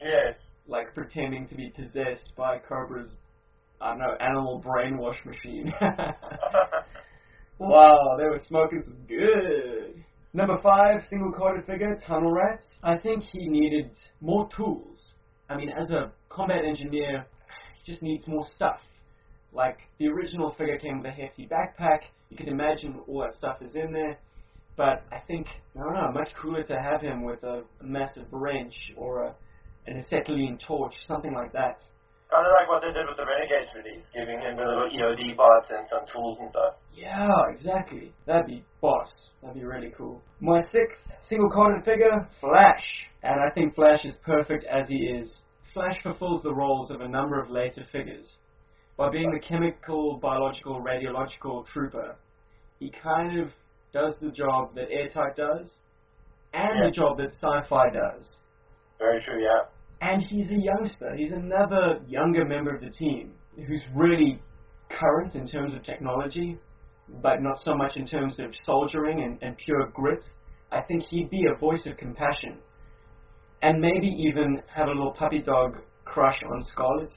yes. 0.00 0.38
like 0.66 0.94
pretending 0.94 1.46
to 1.48 1.54
be 1.54 1.70
possessed 1.70 2.34
by 2.36 2.58
Cobra's, 2.58 3.10
I 3.80 3.90
don't 3.90 3.98
know, 3.98 4.14
animal 4.20 4.62
brainwash 4.64 5.24
machine. 5.24 5.72
wow, 7.58 8.16
they 8.18 8.24
were 8.24 8.40
smoking 8.46 8.82
some 8.82 8.98
good. 9.06 10.04
Number 10.34 10.58
five, 10.62 11.02
single 11.08 11.32
carded 11.32 11.64
figure, 11.66 11.98
Tunnel 12.06 12.32
Rats. 12.32 12.68
I 12.82 12.96
think 12.96 13.24
he 13.24 13.48
needed 13.48 13.90
more 14.20 14.48
tools. 14.54 14.98
I 15.48 15.56
mean, 15.56 15.70
as 15.70 15.90
a 15.90 16.12
combat 16.28 16.64
engineer, 16.66 17.24
he 17.76 17.90
just 17.90 18.02
needs 18.02 18.28
more 18.28 18.46
stuff. 18.54 18.80
Like, 19.52 19.78
the 19.98 20.08
original 20.08 20.54
figure 20.58 20.78
came 20.78 20.98
with 20.98 21.06
a 21.06 21.10
hefty 21.10 21.48
backpack. 21.48 22.00
You 22.28 22.36
can 22.36 22.48
imagine 22.48 23.00
all 23.08 23.20
that 23.22 23.34
stuff 23.34 23.62
is 23.62 23.74
in 23.74 23.92
there. 23.92 24.18
But 24.76 25.02
I 25.10 25.18
think, 25.26 25.46
I 25.74 25.82
don't 25.82 25.94
know, 25.94 26.12
much 26.12 26.32
cooler 26.40 26.62
to 26.62 26.76
have 26.80 27.00
him 27.00 27.24
with 27.24 27.42
a, 27.42 27.64
a 27.80 27.84
massive 27.84 28.26
wrench 28.30 28.74
or 28.96 29.24
a, 29.24 29.34
an 29.86 29.96
acetylene 29.96 30.58
torch, 30.58 30.94
something 31.06 31.32
like 31.32 31.52
that. 31.52 31.80
Kind 32.30 32.44
of 32.46 32.52
like 32.60 32.68
what 32.68 32.82
they 32.82 32.92
did 32.92 33.08
with 33.08 33.16
the 33.16 33.24
Renegades 33.24 33.70
release, 33.74 34.04
giving 34.12 34.38
him 34.40 34.56
the 34.56 34.62
little 34.62 34.88
EOD 34.90 35.34
bots 35.36 35.70
and 35.70 35.88
some 35.88 36.04
tools 36.12 36.38
and 36.40 36.50
stuff. 36.50 36.74
Yeah, 36.94 37.30
exactly. 37.48 38.12
That'd 38.26 38.46
be 38.46 38.64
boss. 38.82 39.08
That'd 39.42 39.56
be 39.56 39.64
really 39.64 39.92
cool. 39.96 40.20
My 40.40 40.60
sixth 40.60 40.98
single 41.28 41.50
carded 41.50 41.84
figure, 41.84 42.28
Flash. 42.40 42.84
And 43.22 43.40
I 43.40 43.50
think 43.54 43.74
Flash 43.74 44.04
is 44.04 44.14
perfect 44.24 44.64
as 44.64 44.88
he 44.88 44.96
is. 45.06 45.30
Flash 45.72 45.96
fulfills 46.02 46.42
the 46.42 46.54
roles 46.54 46.90
of 46.90 47.00
a 47.00 47.08
number 47.08 47.40
of 47.40 47.50
later 47.50 47.84
figures. 47.92 48.26
By 48.96 49.10
being 49.10 49.30
the 49.30 49.40
chemical, 49.40 50.18
biological, 50.20 50.82
radiological 50.82 51.66
trooper, 51.66 52.16
he 52.78 52.90
kind 53.02 53.40
of 53.40 53.48
does 53.92 54.18
the 54.20 54.30
job 54.30 54.74
that 54.74 54.90
Airtight 54.90 55.36
does, 55.36 55.70
and 56.52 56.78
Yeah. 56.78 56.84
the 56.86 56.90
job 56.90 57.16
that 57.18 57.32
Sci-Fi 57.32 57.90
does. 57.90 58.38
Very 58.98 59.22
true, 59.22 59.42
yeah. 59.42 59.64
And 60.00 60.22
he's 60.22 60.50
a 60.50 60.56
youngster. 60.56 61.14
He's 61.16 61.32
another 61.32 62.00
younger 62.06 62.44
member 62.44 62.74
of 62.74 62.80
the 62.80 62.90
team 62.90 63.32
who's 63.56 63.82
really 63.94 64.40
current 64.88 65.34
in 65.34 65.46
terms 65.46 65.74
of 65.74 65.82
technology, 65.82 66.58
but 67.22 67.42
not 67.42 67.60
so 67.60 67.74
much 67.74 67.96
in 67.96 68.06
terms 68.06 68.38
of 68.38 68.54
soldiering 68.64 69.22
and, 69.22 69.42
and 69.42 69.56
pure 69.56 69.90
grit. 69.92 70.24
I 70.70 70.82
think 70.82 71.04
he'd 71.10 71.30
be 71.30 71.44
a 71.52 71.58
voice 71.58 71.84
of 71.86 71.96
compassion. 71.96 72.58
And 73.62 73.80
maybe 73.80 74.06
even 74.06 74.62
have 74.72 74.86
a 74.86 74.92
little 74.92 75.12
puppy 75.12 75.40
dog 75.40 75.78
crush 76.04 76.40
on 76.44 76.62
Scarlett. 76.62 77.12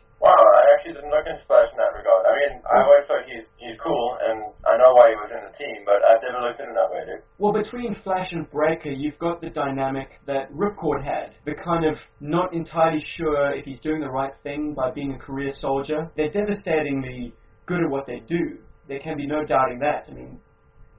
Actually 0.81 0.93
didn't 0.97 1.11
look 1.11 1.25
Flash 1.45 1.69
in 1.71 1.77
that 1.77 1.93
regard. 1.93 2.25
I 2.25 2.33
mean, 2.41 2.61
I 2.65 2.81
always 2.81 3.05
thought 3.05 3.21
he's 3.29 3.45
he's 3.57 3.77
cool, 3.77 4.17
and 4.19 4.49
I 4.65 4.77
know 4.77 4.93
why 4.97 5.09
he 5.09 5.15
was 5.15 5.29
in 5.29 5.45
the 5.45 5.55
team, 5.55 5.85
but 5.85 6.01
I've 6.01 6.17
never 6.25 6.41
looked 6.41 6.59
into 6.59 6.71
it 6.71 6.73
that 6.73 6.89
way, 6.89 7.05
dude. 7.05 7.21
Well, 7.37 7.53
between 7.53 7.93
Flash 8.03 8.29
and 8.31 8.49
Breaker, 8.49 8.89
you've 8.89 9.19
got 9.19 9.41
the 9.41 9.51
dynamic 9.51 10.09
that 10.25 10.51
Ripcord 10.51 11.03
had. 11.05 11.35
The 11.45 11.53
kind 11.53 11.85
of 11.85 11.97
not 12.19 12.55
entirely 12.55 13.03
sure 13.05 13.53
if 13.53 13.63
he's 13.63 13.79
doing 13.79 14.01
the 14.01 14.09
right 14.09 14.33
thing 14.41 14.73
by 14.73 14.89
being 14.89 15.13
a 15.13 15.19
career 15.19 15.51
soldier. 15.53 16.09
They're 16.17 16.31
devastatingly 16.31 17.33
good 17.67 17.83
at 17.83 17.89
what 17.91 18.07
they 18.07 18.23
do. 18.25 18.57
There 18.87 18.99
can 18.99 19.17
be 19.17 19.27
no 19.27 19.45
doubting 19.45 19.77
that. 19.81 20.07
I 20.09 20.13
mean, 20.13 20.39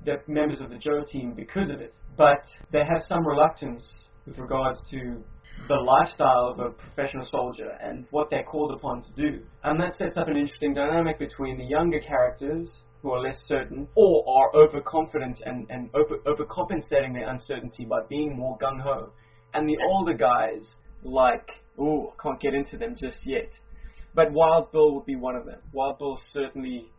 they're 0.05 0.23
members 0.29 0.61
of 0.61 0.71
the 0.71 0.79
Joe 0.79 1.03
team 1.05 1.35
because 1.35 1.71
of 1.71 1.81
it. 1.81 1.93
But 2.17 2.47
they 2.71 2.85
have 2.85 3.03
some 3.09 3.27
reluctance 3.27 3.83
with 4.27 4.39
regards 4.39 4.81
to 4.91 5.23
the 5.69 5.75
lifestyle 5.75 6.49
of 6.49 6.59
a 6.59 6.71
professional 6.71 7.27
soldier 7.31 7.79
and 7.83 8.07
what 8.11 8.31
they're 8.31 8.43
called 8.43 8.73
upon 8.73 9.03
to 9.03 9.13
do. 9.13 9.41
And 9.65 9.81
that 9.81 9.95
sets 9.95 10.17
up 10.17 10.29
an 10.29 10.37
interesting 10.37 10.75
dynamic 10.75 11.19
between 11.19 11.57
the 11.57 11.65
younger 11.65 12.01
characters 12.01 12.69
who 13.01 13.11
are 13.11 13.21
less 13.21 13.39
certain 13.47 13.89
or 13.95 14.25
are 14.29 14.55
overconfident 14.55 15.41
and, 15.45 15.67
and 15.71 15.91
over, 15.95 16.19
overcompensating 16.27 17.13
their 17.15 17.29
uncertainty 17.29 17.85
by 17.85 18.01
being 18.09 18.37
more 18.37 18.57
gung 18.59 18.81
ho. 18.81 19.11
And 19.55 19.69
the 19.69 19.77
older 19.89 20.15
guys, 20.15 20.65
like, 21.03 21.49
oh, 21.79 22.13
I 22.19 22.23
can't 22.23 22.41
get 22.41 22.55
into 22.55 22.77
them 22.77 22.97
just 22.99 23.19
yet. 23.25 23.59
But 24.15 24.33
Wild 24.33 24.71
Bill 24.73 24.95
would 24.95 25.07
be 25.07 25.17
one 25.17 25.37
of 25.37 25.47
them. 25.47 25.61
Wild 25.73 25.99
Bill 25.99 26.21
certainly 26.33 26.91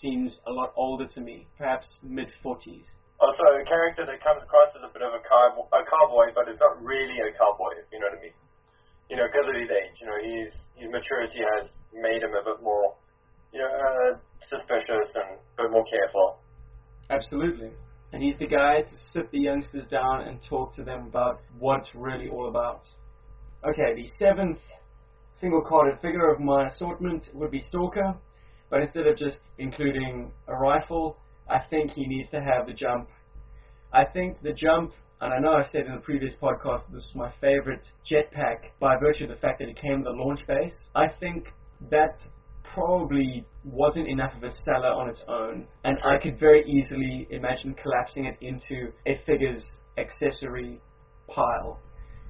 seems 0.00 0.38
a 0.46 0.52
lot 0.52 0.72
older 0.76 1.06
to 1.06 1.20
me, 1.20 1.46
perhaps 1.56 1.94
mid 2.02 2.28
40s. 2.44 2.84
Also, 3.18 3.42
a 3.50 3.64
character 3.66 4.06
that 4.06 4.22
comes 4.22 4.42
across 4.42 4.70
as 4.78 4.82
a 4.86 4.92
bit 4.94 5.02
of 5.02 5.10
a, 5.10 5.22
cow- 5.26 5.66
a 5.74 5.82
cowboy, 5.90 6.30
but 6.34 6.46
is 6.46 6.58
not 6.62 6.78
really 6.78 7.18
a 7.18 7.34
cowboy, 7.34 7.74
if 7.74 7.90
you 7.90 7.98
know 7.98 8.06
what 8.14 8.18
I 8.18 8.22
mean. 8.22 8.36
You 9.10 9.16
know, 9.18 9.26
because 9.26 9.46
of 9.50 9.56
his 9.58 9.70
age, 9.70 9.96
you 9.98 10.06
know, 10.06 10.18
his, 10.22 10.54
his 10.78 10.88
maturity 10.90 11.42
has 11.42 11.66
made 11.90 12.22
him 12.22 12.30
a 12.38 12.42
bit 12.46 12.62
more, 12.62 12.94
you 13.50 13.58
know, 13.58 13.66
uh, 13.66 14.10
suspicious 14.46 15.10
and 15.18 15.42
a 15.42 15.66
bit 15.66 15.70
more 15.74 15.84
careful. 15.90 16.38
Absolutely. 17.10 17.70
And 18.12 18.22
he's 18.22 18.38
the 18.38 18.46
guy 18.46 18.82
to 18.82 18.94
sit 19.12 19.30
the 19.32 19.40
youngsters 19.40 19.86
down 19.90 20.22
and 20.28 20.40
talk 20.42 20.74
to 20.76 20.84
them 20.84 21.06
about 21.06 21.40
what 21.58 21.80
it's 21.80 21.90
really 21.94 22.28
all 22.28 22.48
about. 22.48 22.82
Okay, 23.64 23.94
the 23.96 24.06
seventh 24.18 24.60
single 25.40 25.62
carded 25.62 26.00
figure 26.00 26.30
of 26.32 26.40
my 26.40 26.66
assortment 26.66 27.28
would 27.34 27.50
be 27.50 27.60
Stalker, 27.68 28.14
but 28.70 28.80
instead 28.80 29.06
of 29.06 29.16
just 29.16 29.38
including 29.58 30.30
a 30.46 30.54
rifle, 30.54 31.16
I 31.50 31.60
think 31.70 31.92
he 31.92 32.06
needs 32.06 32.28
to 32.30 32.40
have 32.40 32.66
the 32.66 32.72
jump. 32.72 33.08
I 33.92 34.04
think 34.04 34.42
the 34.42 34.52
jump, 34.52 34.92
and 35.20 35.32
I 35.32 35.38
know 35.38 35.52
I 35.52 35.62
said 35.62 35.86
in 35.86 35.94
the 35.94 36.00
previous 36.00 36.34
podcast 36.34 36.82
this 36.92 37.06
was 37.06 37.14
my 37.14 37.32
favorite 37.40 37.90
jetpack 38.04 38.70
by 38.80 38.96
virtue 38.98 39.24
of 39.24 39.30
the 39.30 39.36
fact 39.36 39.60
that 39.60 39.68
it 39.68 39.80
came 39.80 40.00
with 40.00 40.08
a 40.08 40.16
launch 40.16 40.46
base. 40.46 40.74
I 40.94 41.08
think 41.08 41.48
that 41.90 42.20
probably 42.74 43.46
wasn't 43.64 44.08
enough 44.08 44.34
of 44.36 44.42
a 44.42 44.52
seller 44.62 44.88
on 44.88 45.08
its 45.08 45.22
own, 45.26 45.66
and 45.84 45.96
I 46.04 46.18
could 46.22 46.38
very 46.38 46.64
easily 46.66 47.26
imagine 47.30 47.74
collapsing 47.74 48.26
it 48.26 48.36
into 48.40 48.92
a 49.06 49.18
figure's 49.26 49.64
accessory 49.96 50.80
pile. 51.28 51.80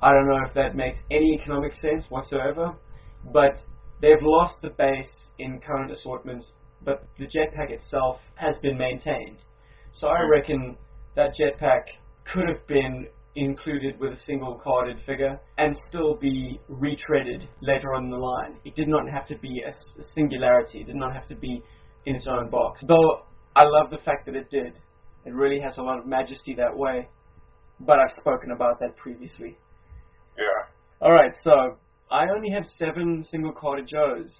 I 0.00 0.12
don't 0.12 0.28
know 0.28 0.44
if 0.46 0.54
that 0.54 0.76
makes 0.76 0.98
any 1.10 1.38
economic 1.40 1.72
sense 1.72 2.04
whatsoever, 2.08 2.72
but 3.32 3.58
they've 4.00 4.22
lost 4.22 4.62
the 4.62 4.70
base 4.70 5.10
in 5.38 5.60
current 5.60 5.90
assortments, 5.90 6.50
but 6.84 7.06
the 7.18 7.26
jetpack 7.26 7.70
itself 7.70 8.20
has 8.36 8.56
been 8.58 8.78
maintained. 8.78 9.38
So 9.92 10.08
I 10.08 10.20
reckon 10.22 10.76
that 11.16 11.34
jetpack 11.38 11.82
could 12.32 12.48
have 12.48 12.66
been 12.66 13.06
included 13.34 13.98
with 14.00 14.12
a 14.12 14.20
single 14.26 14.60
carded 14.62 14.98
figure 15.06 15.38
and 15.58 15.78
still 15.88 16.16
be 16.16 16.60
retreaded 16.70 17.46
later 17.62 17.94
on 17.94 18.04
in 18.04 18.10
the 18.10 18.16
line. 18.16 18.56
It 18.64 18.74
did 18.74 18.88
not 18.88 19.08
have 19.08 19.26
to 19.28 19.38
be 19.38 19.62
a 19.66 19.72
singularity, 20.14 20.80
it 20.80 20.86
did 20.86 20.96
not 20.96 21.14
have 21.14 21.26
to 21.28 21.36
be 21.36 21.62
in 22.06 22.16
its 22.16 22.26
own 22.26 22.50
box. 22.50 22.80
Though 22.86 23.22
I 23.58 23.64
love 23.64 23.90
the 23.90 23.98
fact 24.04 24.26
that 24.26 24.36
it 24.36 24.50
did. 24.50 24.78
It 25.24 25.34
really 25.34 25.60
has 25.60 25.78
a 25.78 25.82
lot 25.82 25.98
of 25.98 26.06
majesty 26.06 26.54
that 26.54 26.76
way. 26.76 27.08
But 27.80 27.98
I've 27.98 28.14
spoken 28.20 28.52
about 28.52 28.78
that 28.80 28.96
previously. 28.96 29.56
Yeah. 30.36 31.06
Alright, 31.06 31.36
so 31.42 31.76
I 32.10 32.26
only 32.34 32.50
have 32.50 32.64
seven 32.78 33.24
single 33.28 33.52
carded 33.52 33.88
Joes 33.88 34.30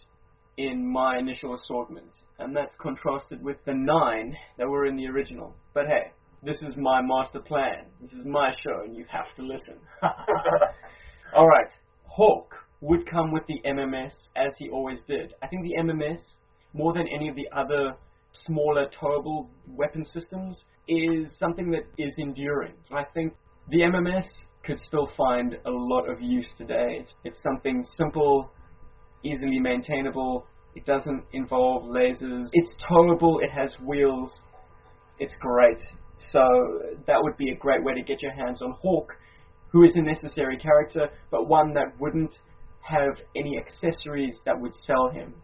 in 0.57 0.87
my 0.87 1.19
initial 1.19 1.55
assortment, 1.55 2.11
and 2.39 2.55
that's 2.55 2.75
contrasted 2.77 3.43
with 3.43 3.57
the 3.65 3.75
nine 3.75 4.37
that 4.59 4.69
were 4.69 4.87
in 4.87 4.97
the 4.97 5.07
original. 5.07 5.55
But 5.75 5.87
hey, 5.87 6.13
this 6.43 6.57
is 6.63 6.77
my 6.77 7.01
master 7.03 7.41
plan. 7.41 7.87
This 8.01 8.13
is 8.13 8.25
my 8.25 8.53
show, 8.63 8.83
and 8.85 8.97
you 8.97 9.05
have 9.11 9.35
to 9.37 9.43
listen. 9.43 9.77
Alright, 11.35 11.73
Hawk 12.05 12.55
would 12.81 13.11
come 13.11 13.33
with 13.33 13.43
the 13.49 13.61
MMS 13.67 14.13
as 14.37 14.55
he 14.59 14.69
always 14.69 15.01
did. 15.03 15.35
I 15.43 15.49
think 15.49 15.63
the 15.65 15.75
MMS, 15.83 16.21
more 16.73 16.93
than 16.93 17.09
any 17.09 17.29
of 17.29 17.35
the 17.35 17.49
other 17.57 17.95
smaller 18.33 18.87
towable 18.89 19.49
weapon 19.67 20.05
systems, 20.05 20.65
is 20.87 21.37
something 21.37 21.71
that 21.73 21.85
is 21.99 22.15
enduring. 22.19 22.75
I 22.93 23.05
think 23.15 23.35
the 23.69 23.81
MMS 23.81 24.27
could 24.65 24.79
still 24.85 25.09
find 25.17 25.57
a 25.67 25.71
lot 25.71 26.09
of 26.09 26.21
use 26.21 26.47
today. 26.57 26.99
It's, 27.01 27.13
it's 27.25 27.43
something 27.43 27.85
simple, 27.97 28.51
easily 29.25 29.59
maintainable. 29.59 30.47
It 30.75 30.87
doesn't 30.87 31.25
involve 31.33 31.85
lasers. 31.85 32.49
It's 32.53 32.77
towable. 32.77 33.43
It 33.43 33.51
has 33.51 33.75
wheels. 33.85 34.41
It's 35.19 35.35
great. 35.41 35.83
So 36.19 36.41
that 37.07 37.19
would 37.21 37.37
be 37.37 37.51
a 37.51 37.57
great 37.57 37.83
way 37.83 37.95
to 37.95 38.03
get 38.03 38.23
your 38.23 38.33
hands 38.33 38.61
on 38.63 38.73
Hawk, 38.81 39.13
who 39.71 39.85
is 39.85 39.97
a 39.97 40.03
necessary 40.03 40.57
character, 40.57 41.09
but 41.31 41.49
one 41.49 41.75
that 41.75 41.99
wouldn't 42.01 42.39
have 42.83 43.17
any 43.37 43.59
accessories 43.59 44.41
that 44.45 44.59
would 44.59 44.75
sell 44.83 45.11
him. 45.11 45.35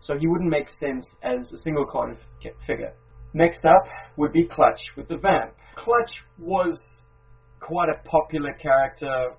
So 0.00 0.16
he 0.18 0.26
wouldn't 0.26 0.50
make 0.50 0.68
sense 0.68 1.06
as 1.22 1.52
a 1.52 1.58
single 1.58 1.86
f- 2.44 2.52
figure. 2.66 2.92
Next 3.34 3.64
up 3.64 3.86
would 4.16 4.32
be 4.32 4.46
Clutch 4.46 4.80
with 4.96 5.08
the 5.08 5.16
Vamp. 5.16 5.54
Clutch 5.76 6.22
was 6.38 6.80
quite 7.60 7.88
a 7.88 8.08
popular 8.08 8.52
character 8.54 9.34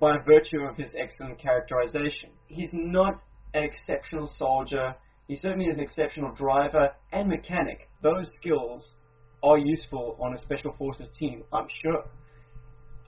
by 0.00 0.18
virtue 0.18 0.60
of 0.60 0.76
his 0.76 0.92
excellent 0.96 1.40
characterization. 1.40 2.30
He's 2.46 2.70
not 2.72 3.20
an 3.54 3.62
exceptional 3.62 4.26
soldier 4.36 4.94
He 5.26 5.34
certainly 5.34 5.66
is 5.66 5.76
an 5.76 5.82
exceptional 5.82 6.32
driver 6.32 6.90
and 7.12 7.28
mechanic. 7.28 7.88
Those 8.02 8.28
skills 8.38 8.94
are 9.42 9.58
useful 9.58 10.16
on 10.20 10.34
a 10.34 10.38
special 10.38 10.72
forces 10.78 11.08
team, 11.16 11.44
I'm 11.52 11.68
sure. 11.82 12.04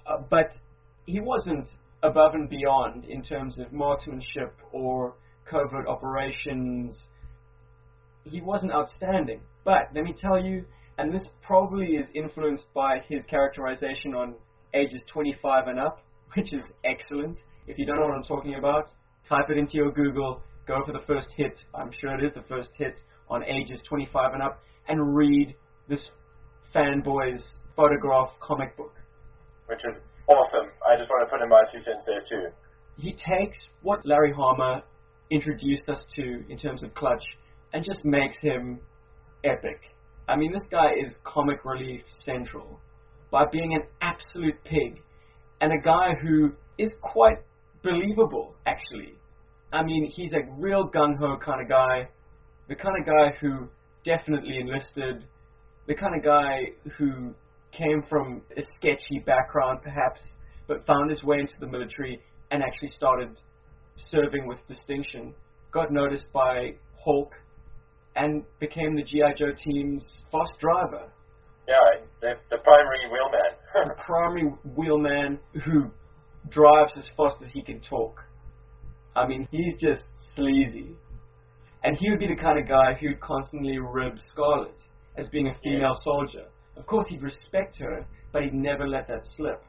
Uh, 0.07 0.19
but 0.29 0.57
he 1.07 1.21
wasn't 1.21 1.71
above 2.03 2.35
and 2.35 2.49
beyond 2.49 3.05
in 3.05 3.23
terms 3.23 3.59
of 3.59 3.73
marksmanship 3.73 4.55
or 4.73 5.15
covert 5.51 5.87
operations. 5.87 6.97
He 8.25 8.41
wasn't 8.41 8.73
outstanding. 8.73 9.41
But 9.65 9.91
let 9.95 10.05
me 10.05 10.13
tell 10.13 10.39
you, 10.43 10.65
and 10.99 11.13
this 11.13 11.27
probably 11.43 11.97
is 11.97 12.09
influenced 12.15 12.73
by 12.75 13.01
his 13.09 13.25
characterization 13.25 14.15
on 14.15 14.35
ages 14.75 15.03
25 15.07 15.69
and 15.69 15.81
up, 15.81 16.01
which 16.35 16.53
is 16.53 16.65
excellent. 16.85 17.39
If 17.67 17.79
you 17.79 17.87
don't 17.87 17.97
know 17.97 18.07
what 18.07 18.17
I'm 18.17 18.25
talking 18.25 18.55
about, 18.55 18.91
type 19.29 19.51
it 19.51 19.59
into 19.59 19.75
your 19.75 19.91
Google, 19.93 20.43
go 20.67 20.83
for 20.85 20.93
the 20.93 21.05
first 21.07 21.29
hit, 21.37 21.63
I'm 21.75 21.91
sure 21.93 22.15
it 22.15 22.25
is 22.25 22.33
the 22.35 22.45
first 22.49 22.71
hit, 22.77 23.01
on 23.29 23.45
ages 23.45 23.81
25 23.89 24.35
and 24.35 24.43
up, 24.43 24.63
and 24.89 25.15
read 25.15 25.55
this 25.89 26.07
fanboy's 26.75 27.45
photograph 27.77 28.31
comic 28.41 28.77
book. 28.77 28.95
Which 29.67 29.81
is 29.89 29.99
awesome. 30.29 30.71
I 30.89 30.97
just 30.97 31.11
want 31.11 31.29
to 31.29 31.31
put 31.31 31.43
in 31.43 31.49
my 31.49 31.63
two 31.73 31.81
cents 31.83 32.05
there 32.07 32.23
too. 32.29 32.49
He 32.97 33.13
takes 33.13 33.59
what 33.83 34.05
Larry 34.05 34.33
Hama 34.33 34.83
introduced 35.31 35.89
us 35.89 36.05
to 36.17 36.45
in 36.49 36.59
terms 36.59 36.83
of 36.83 36.93
Clutch 36.95 37.25
and 37.73 37.85
just 37.85 38.05
makes 38.05 38.37
him 38.41 38.81
epic. 39.45 39.81
I 40.29 40.37
mean, 40.37 40.53
this 40.53 40.67
guy 40.71 40.93
is 41.05 41.17
comic 41.25 41.65
relief 41.65 42.03
central 42.25 42.81
by 43.31 43.45
being 43.51 43.75
an 43.75 43.83
absolute 44.01 44.63
pig 44.65 45.01
and 45.61 45.73
a 45.73 45.83
guy 45.83 46.15
who 46.21 46.53
is 46.79 46.91
quite 47.01 47.39
believable, 47.83 48.55
actually. 48.67 49.15
I 49.73 49.83
mean, 49.83 50.11
he's 50.15 50.33
a 50.33 50.41
real 50.59 50.89
gung 50.89 51.17
ho 51.19 51.37
kind 51.45 51.63
of 51.63 51.69
guy, 51.69 52.09
the 52.69 52.75
kind 52.75 52.97
of 52.99 53.07
guy 53.07 53.37
who 53.41 53.69
definitely 54.05 54.59
enlisted, 54.59 55.25
the 55.87 55.95
kind 55.95 56.17
of 56.17 56.25
guy 56.25 56.71
who 56.99 57.35
came 57.73 58.03
from 58.09 58.43
a 58.57 58.63
sketchy 58.77 59.21
background, 59.25 59.81
perhaps, 59.83 60.21
but 60.67 60.85
found 60.87 61.11
his 61.11 61.23
way 61.23 61.39
into 61.39 61.55
the 61.61 61.67
military 61.67 62.21
and 62.51 62.63
actually 62.63 62.91
started 62.95 63.31
serving 63.97 64.47
with 64.47 64.59
distinction. 64.67 65.35
Got 65.73 65.93
noticed 65.93 66.27
by 66.33 66.75
Hawk 66.97 67.33
and 68.17 68.43
became 68.59 68.97
the 68.97 69.03
G.I. 69.03 69.35
Joe 69.35 69.53
team's 69.57 70.05
fast 70.33 70.53
driver. 70.59 71.11
Yeah, 71.69 71.77
the, 72.21 72.33
the 72.51 72.59
primary 72.59 73.07
wheelman. 73.11 73.53
the 73.75 74.03
primary 74.05 74.51
wheelman 74.77 75.39
who 75.65 75.91
drives 76.49 76.93
as 76.97 77.07
fast 77.17 77.37
as 77.45 77.51
he 77.51 77.63
can 77.63 77.81
talk. 77.81 78.23
I 79.15 79.27
mean, 79.27 79.47
he's 79.51 79.77
just 79.77 80.03
sleazy. 80.35 80.97
And 81.83 81.97
he 81.97 82.11
would 82.11 82.19
be 82.19 82.29
the 82.29 82.41
kind 82.41 82.59
of 82.59 82.69
guy 82.69 82.95
who'd 83.01 83.21
constantly 83.21 83.79
rib 83.79 84.19
Scarlett 84.31 84.79
as 85.17 85.29
being 85.29 85.49
a 85.49 85.55
female 85.63 85.99
soldier. 86.03 86.47
Of 86.77 86.87
course, 86.87 87.07
he'd 87.09 87.23
respect 87.23 87.79
her, 87.79 88.07
but 88.33 88.43
he'd 88.43 88.55
never 88.55 88.87
let 88.87 89.09
that 89.09 89.25
slip. 89.37 89.63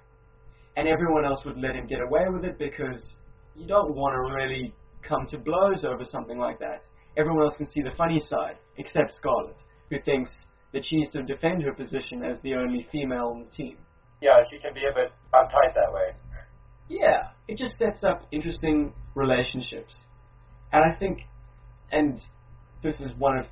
And 0.77 0.87
everyone 0.87 1.25
else 1.25 1.43
would 1.45 1.57
let 1.57 1.75
him 1.75 1.87
get 1.87 1.99
away 2.01 2.25
with 2.29 2.45
it 2.45 2.57
because 2.57 3.15
you 3.55 3.67
don't 3.67 3.95
want 3.95 4.13
to 4.13 4.33
really 4.33 4.73
come 5.01 5.25
to 5.27 5.37
blows 5.37 5.83
over 5.83 6.05
something 6.05 6.37
like 6.37 6.59
that. 6.59 6.83
Everyone 7.17 7.43
else 7.43 7.57
can 7.57 7.65
see 7.65 7.81
the 7.81 7.91
funny 7.97 8.19
side, 8.19 8.57
except 8.77 9.13
Scarlett, 9.13 9.57
who 9.89 9.99
thinks 10.01 10.31
that 10.73 10.85
she 10.85 10.97
needs 10.97 11.09
to 11.11 11.23
defend 11.23 11.63
her 11.63 11.73
position 11.73 12.23
as 12.23 12.39
the 12.41 12.53
only 12.53 12.87
female 12.91 13.33
on 13.35 13.45
the 13.45 13.51
team. 13.51 13.77
Yeah, 14.21 14.43
she 14.49 14.59
can 14.59 14.73
be 14.73 14.81
a 14.89 14.93
bit 14.93 15.11
uptight 15.33 15.73
that 15.75 15.91
way. 15.91 16.11
Yeah, 16.91 17.29
it 17.47 17.57
just 17.57 17.77
sets 17.77 18.03
up 18.03 18.27
interesting 18.33 18.91
relationships. 19.15 19.95
And 20.73 20.83
I 20.83 20.99
think, 20.99 21.19
and 21.89 22.19
this 22.83 22.99
is 22.99 23.11
one 23.17 23.37
of 23.37 23.45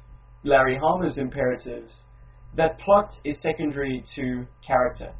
Larry 0.44 0.78
Hama's 0.78 1.18
imperatives, 1.18 1.94
that 2.58 2.78
plot 2.80 3.14
is 3.24 3.38
secondary 3.42 4.04
to 4.16 4.46
character. 4.68 5.14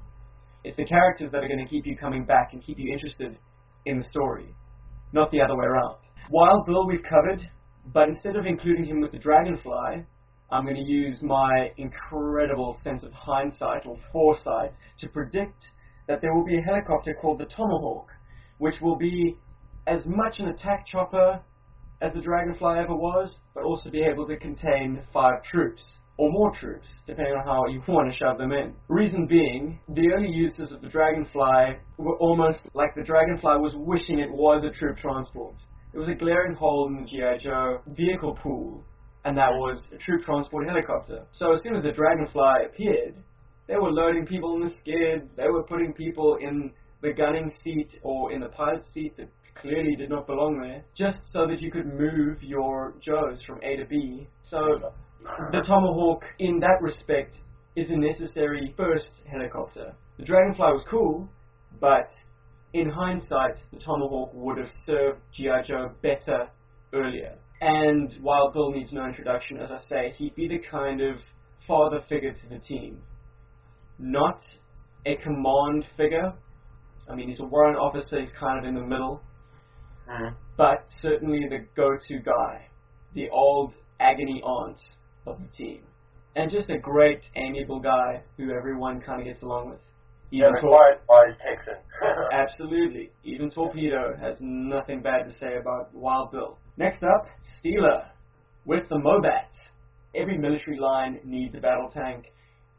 It's 0.66 0.76
the 0.76 0.84
characters 0.84 1.32
that 1.32 1.46
are 1.46 1.48
going 1.48 1.66
to 1.66 1.70
keep 1.70 1.86
you 1.86 1.96
coming 1.96 2.26
back 2.26 2.50
and 2.52 2.62
keep 2.62 2.78
you 2.78 2.92
interested 2.92 3.38
in 3.86 4.00
the 4.00 4.06
story, 4.10 4.54
not 5.14 5.32
the 5.32 5.40
other 5.40 5.56
way 5.56 5.66
around. 5.66 5.96
Wild 6.30 6.66
Bill 6.66 6.86
we've 6.88 7.04
covered, 7.10 7.50
but 7.94 8.10
instead 8.10 8.36
of 8.36 8.46
including 8.46 8.84
him 8.84 9.00
with 9.00 9.14
the 9.14 9.18
Dragonfly, 9.18 10.04
I'm 10.52 10.66
going 10.66 10.76
to 10.76 10.92
use 10.92 11.20
my 11.22 11.70
incredible 11.78 12.78
sense 12.84 13.04
of 13.04 13.14
hindsight 13.14 13.86
or 13.86 13.96
foresight 14.12 14.74
to 15.00 15.08
predict 15.08 15.70
that 16.10 16.22
there 16.22 16.34
will 16.34 16.44
be 16.44 16.58
a 16.58 16.62
helicopter 16.62 17.14
called 17.14 17.40
the 17.40 17.46
Tomahawk, 17.46 18.10
which 18.58 18.82
will 18.82 18.98
be 18.98 19.38
as 19.86 20.06
much 20.08 20.40
an 20.40 20.48
attack 20.48 20.86
chopper 20.88 21.40
as 22.02 22.14
the 22.14 22.20
Dragonfly 22.20 22.80
ever 22.80 22.96
was, 22.96 23.36
but 23.54 23.64
also 23.64 23.92
be 23.92 24.02
able 24.02 24.28
to 24.28 24.36
contain 24.38 25.04
five 25.14 25.44
troops 25.44 25.84
or 26.18 26.32
more 26.32 26.52
troops, 26.52 26.88
depending 27.06 27.36
on 27.36 27.46
how 27.46 27.66
you 27.68 27.82
want 27.88 28.12
to 28.12 28.18
shove 28.18 28.40
them 28.40 28.52
in. 28.52 28.74
Reason 28.88 29.28
being, 29.28 29.80
the 29.88 30.12
early 30.12 30.30
uses 30.30 30.72
of 30.72 30.82
the 30.82 30.90
Dragonfly 30.90 31.78
were 31.98 32.18
almost 32.18 32.64
like 32.74 32.96
the 32.96 33.04
Dragonfly 33.04 33.58
was 33.60 33.74
wishing 33.76 34.18
it 34.18 34.32
was 34.32 34.64
a 34.64 34.72
troop 34.72 34.98
transport. 34.98 35.56
It 35.94 36.00
was 36.00 36.10
a 36.10 36.16
glaring 36.16 36.56
hole 36.56 36.88
in 36.88 37.04
the 37.04 37.08
G.I. 37.08 37.38
Joe 37.38 37.82
vehicle 37.88 38.36
pool, 38.42 38.84
and 39.26 39.38
that 39.38 39.52
was 39.52 39.84
a 39.94 39.98
troop 39.98 40.24
transport 40.26 40.68
helicopter. 40.68 41.28
So 41.32 41.54
as 41.54 41.62
soon 41.62 41.76
as 41.76 41.84
the 41.84 41.92
Dragonfly 41.92 42.66
appeared, 42.66 43.24
they 43.70 43.76
were 43.76 43.92
loading 43.92 44.26
people 44.26 44.56
in 44.56 44.62
the 44.62 44.70
skids, 44.70 45.30
they 45.38 45.48
were 45.48 45.62
putting 45.62 45.94
people 45.94 46.38
in 46.42 46.72
the 47.04 47.14
gunning 47.14 47.50
seat 47.64 48.00
or 48.02 48.32
in 48.34 48.42
the 48.42 48.50
pilot 48.50 48.84
seat 48.84 49.16
that 49.18 49.30
clearly 49.62 49.96
did 49.96 50.10
not 50.10 50.26
belong 50.26 50.60
there, 50.60 50.84
just 50.96 51.20
so 51.32 51.46
that 51.46 51.62
you 51.62 51.72
could 51.72 51.86
move 51.86 52.42
your 52.42 52.96
Joes 53.00 53.44
from 53.46 53.60
A 53.62 53.76
to 53.78 53.86
B. 53.86 54.28
So 54.42 54.92
the 55.52 55.62
Tomahawk, 55.62 56.24
in 56.40 56.60
that 56.60 56.82
respect, 56.82 57.42
is 57.76 57.92
a 57.92 57.96
necessary 57.96 58.74
first 58.76 59.12
helicopter. 59.32 59.94
The 60.18 60.26
Dragonfly 60.26 60.72
was 60.74 60.84
cool, 60.90 61.30
but 61.80 62.10
in 62.74 62.90
hindsight, 62.90 63.64
the 63.72 63.80
Tomahawk 63.80 64.32
would 64.34 64.58
have 64.58 64.72
served 64.86 65.20
G.I. 65.36 65.62
Joe 65.62 65.92
better 66.02 66.48
earlier. 66.94 67.36
And 67.62 68.18
Wild 68.22 68.54
Bill 68.54 68.72
needs 68.72 68.92
no 68.92 69.06
introduction, 69.06 69.58
as 69.58 69.72
I 69.72 69.78
say, 69.78 70.14
he'd 70.18 70.36
be 70.36 70.48
the 70.48 70.60
kind 70.72 71.02
of 71.02 71.18
father 71.68 72.00
figure 72.10 72.34
to 72.34 72.50
the 72.50 72.58
team. 72.58 73.02
Not 74.00 74.40
a 75.06 75.16
command 75.18 75.86
figure. 75.98 76.34
I 77.10 77.16
mean, 77.16 77.30
he's 77.30 77.40
a 77.40 77.46
warrant 77.46 77.78
officer, 77.78 78.20
he's 78.20 78.32
kind 78.40 78.60
of 78.60 78.66
in 78.66 78.76
the 78.76 78.86
middle. 78.86 79.22
Mm. 80.10 80.36
But 80.58 80.86
certainly 81.02 81.48
the 81.50 81.66
go-to 81.76 82.20
guy. 82.20 82.68
The 83.14 83.30
old 83.30 83.74
agony 84.00 84.42
aunt 84.44 84.80
of 85.26 85.40
the 85.40 85.48
team. 85.56 85.82
And 86.36 86.50
just 86.52 86.70
a 86.70 86.78
great, 86.78 87.22
amiable 87.36 87.80
guy 87.80 88.22
who 88.38 88.52
everyone 88.52 89.02
kind 89.02 89.20
of 89.22 89.28
gets 89.28 89.42
along 89.42 89.72
with. 89.72 89.80
Yeah, 90.32 90.50
Even 90.50 90.54
the 90.56 90.62
Tor- 90.62 91.00
wise 91.10 91.38
Texan. 91.44 91.76
Absolutely. 92.32 93.12
Even 93.24 93.50
Torpedo 93.50 94.16
has 94.22 94.38
nothing 94.40 95.02
bad 95.02 95.26
to 95.26 95.32
say 95.40 95.58
about 95.60 95.94
Wild 95.94 96.32
Bill. 96.32 96.58
Next 96.78 97.04
up, 97.04 97.28
Steeler 97.58 98.06
with 98.66 98.88
the 98.90 98.96
Mobat. 98.96 99.50
Every 100.16 100.38
military 100.38 100.78
line 100.80 101.20
needs 101.24 101.56
a 101.56 101.60
battle 101.60 101.90
tank, 101.92 102.26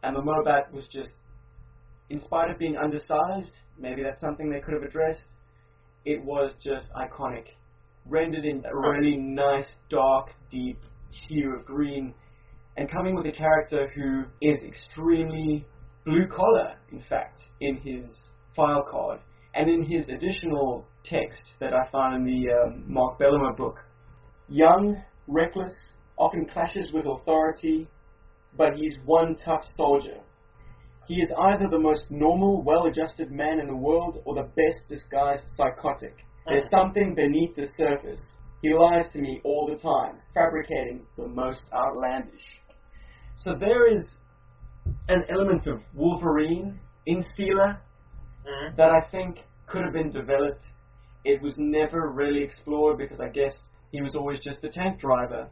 and 0.03 0.17
the 0.17 0.21
Mobat 0.21 0.73
was 0.73 0.87
just, 0.93 1.11
in 2.09 2.19
spite 2.19 2.51
of 2.51 2.59
being 2.59 2.77
undersized, 2.77 3.53
maybe 3.79 4.03
that's 4.03 4.21
something 4.21 4.51
they 4.51 4.61
could 4.61 4.75
have 4.75 4.83
addressed, 4.83 5.25
it 6.05 6.25
was 6.25 6.55
just 6.63 6.87
iconic. 6.93 7.45
Rendered 8.07 8.45
in 8.45 8.65
a 8.65 8.77
really 8.77 9.17
nice, 9.17 9.67
dark, 9.91 10.31
deep 10.51 10.79
hue 11.29 11.55
of 11.55 11.65
green, 11.65 12.15
and 12.77 12.91
coming 12.91 13.15
with 13.15 13.27
a 13.27 13.33
character 13.33 13.91
who 13.95 14.25
is 14.41 14.63
extremely 14.63 15.67
blue 16.05 16.27
collar, 16.27 16.75
in 16.93 17.03
fact, 17.09 17.43
in 17.61 17.77
his 17.77 18.11
file 18.57 18.85
card. 18.91 19.21
And 19.55 19.69
in 19.69 19.83
his 19.83 20.09
additional 20.09 20.87
text 21.05 21.43
that 21.61 21.75
I 21.75 21.91
found 21.91 22.17
in 22.17 22.25
the 22.25 22.53
um, 22.53 22.85
Mark 22.87 23.19
Bellomo 23.19 23.57
book, 23.57 23.79
young, 24.49 25.03
reckless, 25.27 25.73
often 26.17 26.47
clashes 26.47 26.93
with 26.93 27.05
authority, 27.07 27.89
but 28.57 28.77
he's 28.77 28.97
one 29.05 29.37
tough 29.37 29.65
soldier. 29.77 30.21
He 31.07 31.17
is 31.21 31.33
either 31.37 31.69
the 31.69 31.79
most 31.79 32.11
normal, 32.11 32.63
well 32.63 32.87
adjusted 32.87 33.31
man 33.31 33.59
in 33.59 33.67
the 33.67 33.77
world 33.77 34.23
or 34.25 34.35
the 34.35 34.49
best 34.55 34.87
disguised 34.89 35.45
psychotic. 35.51 36.15
There's 36.47 36.69
something 36.71 37.15
beneath 37.15 37.55
the 37.57 37.69
surface. 37.77 38.25
He 38.63 38.75
lies 38.75 39.09
to 39.11 39.21
me 39.21 39.41
all 39.45 39.67
the 39.67 39.77
time, 39.77 40.21
fabricating 40.35 41.07
the 41.17 41.27
most 41.27 41.63
outlandish. 41.73 42.61
So 43.37 43.55
there 43.55 43.87
is 43.93 44.15
an 45.09 45.25
element 45.31 45.67
of 45.67 45.83
Wolverine 45.95 46.79
in 47.07 47.23
Steeler 47.23 47.79
Mhm. 48.47 48.77
that 48.77 48.91
I 48.91 49.01
think 49.11 49.39
could 49.67 49.85
have 49.85 49.93
been 49.93 50.11
developed. 50.11 50.63
It 51.25 51.41
was 51.43 51.59
never 51.59 52.11
really 52.11 52.43
explored 52.43 52.99
because 52.99 53.21
I 53.21 53.29
guess 53.29 53.55
he 53.93 54.03
was 54.03 54.15
always 54.15 54.41
just 54.41 54.65
a 54.65 54.69
tank 54.69 55.01
driver. 55.01 55.51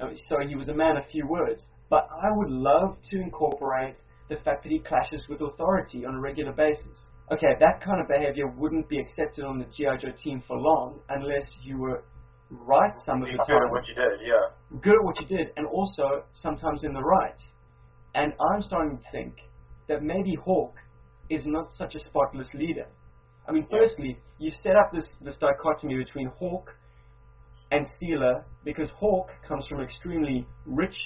Uh, 0.00 0.14
So 0.28 0.40
he 0.46 0.56
was 0.56 0.68
a 0.68 0.74
man 0.74 0.96
of 0.96 1.06
few 1.06 1.26
words. 1.26 1.66
But 1.90 2.08
I 2.10 2.30
would 2.30 2.50
love 2.50 2.96
to 3.10 3.20
incorporate 3.20 3.96
the 4.28 4.36
fact 4.36 4.62
that 4.62 4.70
he 4.70 4.78
clashes 4.78 5.22
with 5.28 5.40
authority 5.40 6.06
on 6.06 6.14
a 6.14 6.20
regular 6.20 6.52
basis. 6.52 7.10
Okay, 7.32 7.54
that 7.58 7.82
kind 7.84 8.00
of 8.00 8.08
behavior 8.08 8.46
wouldn't 8.46 8.88
be 8.88 8.98
accepted 8.98 9.44
on 9.44 9.58
the 9.58 9.66
G.I. 9.76 9.96
Joe 9.98 10.12
team 10.16 10.42
for 10.46 10.56
long 10.56 11.00
unless 11.08 11.44
you 11.62 11.78
were 11.78 12.04
right 12.50 12.92
some 13.04 13.22
of 13.22 13.28
the 13.28 13.32
good 13.32 13.40
at 13.40 13.46
time 13.46 13.70
what 13.70 13.86
you 13.86 13.94
did, 13.94 14.20
yeah. 14.26 14.80
good 14.80 14.94
at 14.94 15.04
what 15.04 15.20
you 15.20 15.26
did, 15.26 15.48
and 15.56 15.66
also 15.66 16.24
sometimes 16.32 16.82
in 16.84 16.92
the 16.92 17.02
right. 17.02 17.40
And 18.14 18.32
I'm 18.52 18.62
starting 18.62 18.98
to 18.98 19.04
think 19.12 19.34
that 19.88 20.02
maybe 20.02 20.34
Hawk 20.34 20.74
is 21.28 21.42
not 21.46 21.72
such 21.76 21.94
a 21.94 22.00
spotless 22.00 22.48
leader. 22.54 22.86
I 23.48 23.52
mean, 23.52 23.66
firstly, 23.70 24.18
you 24.38 24.50
set 24.62 24.76
up 24.76 24.92
this, 24.92 25.06
this 25.20 25.36
dichotomy 25.36 25.96
between 25.96 26.30
Hawk 26.38 26.70
and 27.70 27.86
Steeler 27.86 28.44
because 28.64 28.90
Hawk 28.96 29.28
comes 29.46 29.66
from 29.68 29.80
extremely 29.80 30.46
rich, 30.66 30.96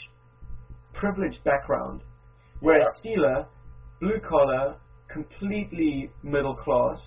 privileged 0.94 1.42
background, 1.44 2.02
whereas 2.60 2.86
Steeler, 3.02 3.46
blue 4.00 4.20
collar, 4.28 4.76
completely 5.12 6.10
middle 6.22 6.56
class, 6.56 7.00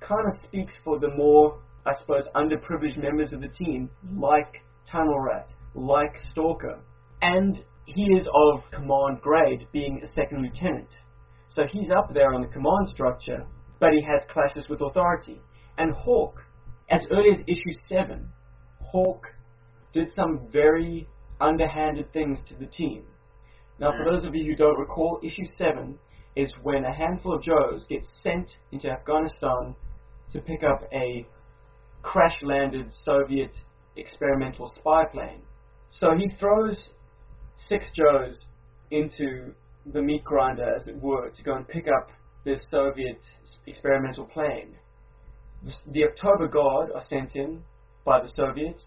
kind 0.00 0.26
of 0.26 0.44
speaks 0.44 0.72
for 0.84 0.98
the 0.98 1.10
more, 1.16 1.60
I 1.86 1.92
suppose, 1.98 2.26
underprivileged 2.34 2.98
members 2.98 3.32
of 3.32 3.40
the 3.40 3.48
team, 3.48 3.90
like 4.16 4.62
Tunnel 4.90 5.20
Rat, 5.20 5.50
like 5.74 6.18
Stalker. 6.30 6.80
And 7.22 7.62
he 7.84 8.04
is 8.16 8.26
of 8.34 8.62
command 8.70 9.20
grade, 9.20 9.66
being 9.72 10.00
a 10.02 10.06
second 10.06 10.42
lieutenant. 10.42 10.96
So 11.48 11.64
he's 11.70 11.90
up 11.90 12.14
there 12.14 12.32
on 12.32 12.42
the 12.42 12.48
command 12.48 12.88
structure, 12.88 13.44
but 13.80 13.92
he 13.92 14.02
has 14.02 14.24
clashes 14.30 14.68
with 14.68 14.80
authority. 14.80 15.40
And 15.78 15.92
Hawk, 15.92 16.40
as 16.88 17.02
early 17.10 17.30
as 17.32 17.40
issue 17.46 17.78
7, 17.88 18.28
Hawk 18.80 19.26
did 19.92 20.12
some 20.14 20.48
very 20.52 21.08
underhanded 21.40 22.12
things 22.12 22.38
to 22.48 22.54
the 22.54 22.66
team. 22.66 23.04
Now, 23.80 23.92
for 23.92 24.04
those 24.04 24.24
of 24.24 24.34
you 24.34 24.44
who 24.44 24.56
don't 24.56 24.78
recall, 24.78 25.20
issue 25.22 25.46
7 25.56 25.98
is 26.36 26.52
when 26.62 26.84
a 26.84 26.94
handful 26.94 27.34
of 27.34 27.42
Joes 27.42 27.86
get 27.88 28.04
sent 28.22 28.58
into 28.72 28.90
Afghanistan 28.90 29.74
to 30.32 30.40
pick 30.40 30.62
up 30.62 30.82
a 30.92 31.26
crash 32.02 32.36
landed 32.42 32.92
Soviet 33.02 33.56
experimental 33.96 34.68
spy 34.76 35.04
plane. 35.06 35.40
So 35.88 36.14
he 36.14 36.28
throws 36.38 36.78
six 37.68 37.86
Joes 37.94 38.44
into 38.90 39.54
the 39.86 40.02
meat 40.02 40.24
grinder, 40.24 40.74
as 40.74 40.86
it 40.86 41.00
were, 41.00 41.30
to 41.30 41.42
go 41.42 41.54
and 41.54 41.66
pick 41.66 41.86
up 41.88 42.10
this 42.44 42.60
Soviet 42.70 43.20
experimental 43.66 44.26
plane. 44.26 44.76
The, 45.64 45.72
the 45.92 46.04
October 46.04 46.48
Guard 46.48 46.90
are 46.94 47.04
sent 47.08 47.34
in 47.34 47.62
by 48.04 48.20
the 48.20 48.28
Soviets, 48.36 48.82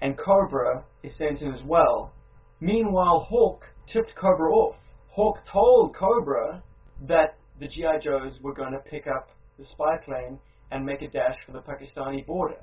and 0.00 0.16
Cobra 0.16 0.84
is 1.02 1.16
sent 1.16 1.42
in 1.42 1.52
as 1.52 1.62
well. 1.64 2.12
Meanwhile, 2.60 3.26
Hawk 3.28 3.64
tipped 3.86 4.14
Cobra 4.14 4.52
off. 4.52 4.76
Hawk 5.08 5.44
told 5.44 5.94
Cobra 5.94 6.62
that 7.06 7.36
the 7.58 7.68
GI 7.68 8.00
Joes 8.02 8.38
were 8.42 8.54
going 8.54 8.72
to 8.72 8.90
pick 8.90 9.06
up 9.06 9.30
the 9.58 9.64
spy 9.64 9.96
plane 10.04 10.38
and 10.70 10.84
make 10.84 11.02
a 11.02 11.08
dash 11.08 11.36
for 11.46 11.52
the 11.52 11.60
Pakistani 11.60 12.26
border. 12.26 12.60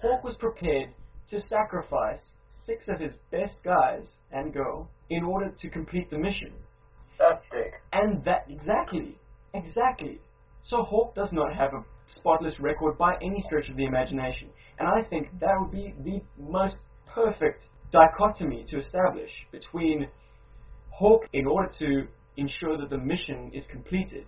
Hawk 0.00 0.24
was 0.24 0.36
prepared 0.36 0.90
to 1.30 1.40
sacrifice 1.40 2.20
six 2.62 2.88
of 2.88 2.98
his 2.98 3.14
best 3.30 3.56
guys 3.64 4.06
and 4.32 4.52
girl 4.52 4.90
in 5.10 5.24
order 5.24 5.50
to 5.50 5.70
complete 5.70 6.10
the 6.10 6.18
mission. 6.18 6.52
That's 7.18 7.44
big. 7.50 7.72
And 7.92 8.24
that 8.24 8.46
exactly, 8.48 9.16
exactly. 9.54 10.20
So 10.62 10.82
Hawk 10.82 11.14
does 11.14 11.32
not 11.32 11.54
have 11.54 11.72
a 11.74 11.84
spotless 12.16 12.58
record 12.60 12.98
by 12.98 13.14
any 13.22 13.40
stretch 13.40 13.68
of 13.68 13.76
the 13.76 13.84
imagination, 13.84 14.48
and 14.78 14.88
I 14.88 15.08
think 15.08 15.28
that 15.40 15.54
would 15.58 15.70
be 15.70 15.94
the 16.04 16.20
most 16.38 16.76
perfect 17.06 17.62
dichotomy 17.92 18.64
to 18.68 18.78
establish 18.78 19.30
between 19.52 20.08
Hawk 20.98 21.22
in 21.32 21.46
order 21.46 21.70
to 21.78 22.08
ensure 22.36 22.76
that 22.78 22.90
the 22.90 22.98
mission 22.98 23.50
is 23.52 23.66
completed, 23.66 24.26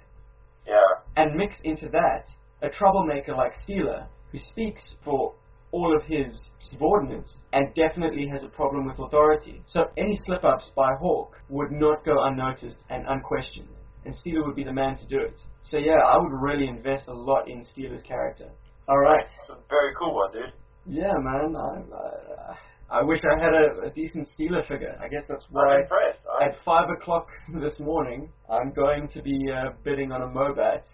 Yeah. 0.66 0.85
and 1.16 1.35
mix 1.35 1.57
into 1.64 1.89
that 1.91 2.27
a 2.62 2.69
troublemaker 2.69 3.35
like 3.35 3.55
Steeler 3.62 4.07
who 4.33 4.39
speaks 4.39 4.83
for 5.05 5.35
all 5.73 5.97
of 5.97 6.03
his 6.05 6.41
subordinates 6.71 7.41
and 7.53 7.75
definitely 7.75 8.27
has 8.29 8.43
a 8.45 8.49
problem 8.49 8.87
with 8.87 8.99
authority. 8.99 9.62
So 9.66 9.85
any 9.97 10.14
slip 10.27 10.45
ups 10.45 10.71
by 10.77 10.91
Hawk 11.01 11.37
would 11.49 11.71
not 11.71 12.05
go 12.05 12.23
unnoticed 12.25 12.81
and 12.91 13.07
unquestioned, 13.07 13.69
and 14.05 14.14
Steeler 14.14 14.45
would 14.47 14.57
be 14.57 14.64
the 14.64 14.73
man 14.73 14.97
to 14.99 15.07
do 15.07 15.21
it. 15.21 15.39
So 15.62 15.79
yeah, 15.79 16.01
I 16.07 16.16
would 16.19 16.33
really 16.33 16.69
invest 16.69 17.09
a 17.09 17.14
lot 17.14 17.49
in 17.49 17.61
Steeler's 17.62 18.03
character. 18.03 18.51
All 18.89 18.99
right. 18.99 19.25
It's 19.41 19.51
a 19.51 19.57
very 19.69 19.95
cool 19.99 20.14
one, 20.14 20.33
dude. 20.33 20.53
Yeah, 20.87 21.12
man. 21.19 21.55
I, 21.57 22.53
I, 22.53 22.57
I 22.91 23.03
wish 23.03 23.20
I 23.20 23.36
had 23.36 23.53
a, 23.53 23.89
a 23.89 23.91
decent 23.91 24.28
Steeler 24.32 24.66
figure. 24.66 24.97
I 25.03 25.09
guess 25.09 25.24
that's 25.28 25.45
why 25.51 25.76
I'm 25.76 25.80
impressed. 25.82 26.24
I, 26.41 26.47
At 26.47 26.57
five 26.64 26.89
o'clock 26.89 27.28
this 27.61 27.78
morning, 27.78 28.30
I'm 28.49 28.72
going 28.72 29.09
to 29.09 29.22
be 29.22 29.39
uh, 29.53 29.72
bidding 29.84 30.11
on 30.11 30.22
a 30.22 30.26
Mobat 30.26 30.84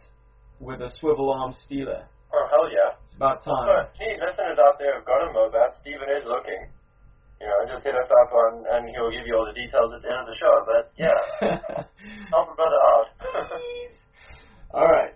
with 0.58 0.80
a 0.80 0.90
swivel 0.98 1.30
arm 1.30 1.54
Steeler. 1.64 2.04
oh, 2.34 2.46
hell 2.50 2.66
yeah. 2.70 2.98
It's 3.06 3.16
about 3.16 3.44
time. 3.44 3.86
hey, 3.98 4.18
listeners 4.18 4.58
out 4.58 4.74
there 4.78 4.98
who've 4.98 5.06
got 5.06 5.22
a 5.22 5.30
Mobat, 5.30 5.78
Steven 5.80 6.08
is 6.10 6.26
looking. 6.26 6.66
You 7.40 7.46
know, 7.46 7.74
just 7.74 7.84
hit 7.84 7.94
us 7.94 8.10
up 8.10 8.32
on, 8.32 8.64
and 8.72 8.88
he'll 8.90 9.10
give 9.10 9.26
you 9.26 9.36
all 9.36 9.46
the 9.46 9.54
details 9.54 9.92
at 9.94 10.02
the 10.02 10.10
end 10.10 10.22
of 10.22 10.28
the 10.32 10.38
show. 10.38 10.54
But 10.66 10.90
yeah, 10.98 11.14
help 12.30 12.48
a 12.50 12.54
brother 12.54 12.80
out. 12.90 13.06
All 14.72 14.88
right. 14.90 15.14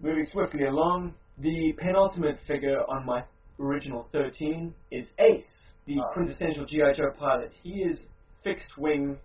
Moving 0.00 0.26
swiftly 0.32 0.64
along, 0.64 1.14
the 1.38 1.72
penultimate 1.78 2.38
figure 2.46 2.80
on 2.88 3.04
my 3.06 3.22
original 3.60 4.08
13 4.12 4.74
is 4.90 5.12
Ace, 5.18 5.68
the 5.86 5.98
Ah. 6.00 6.12
quintessential 6.12 6.64
G.I. 6.64 6.92
Joe 6.92 7.10
pilot. 7.18 7.52
He 7.62 7.82
is 7.82 8.00
fixed 8.44 8.76
wing 8.78 9.18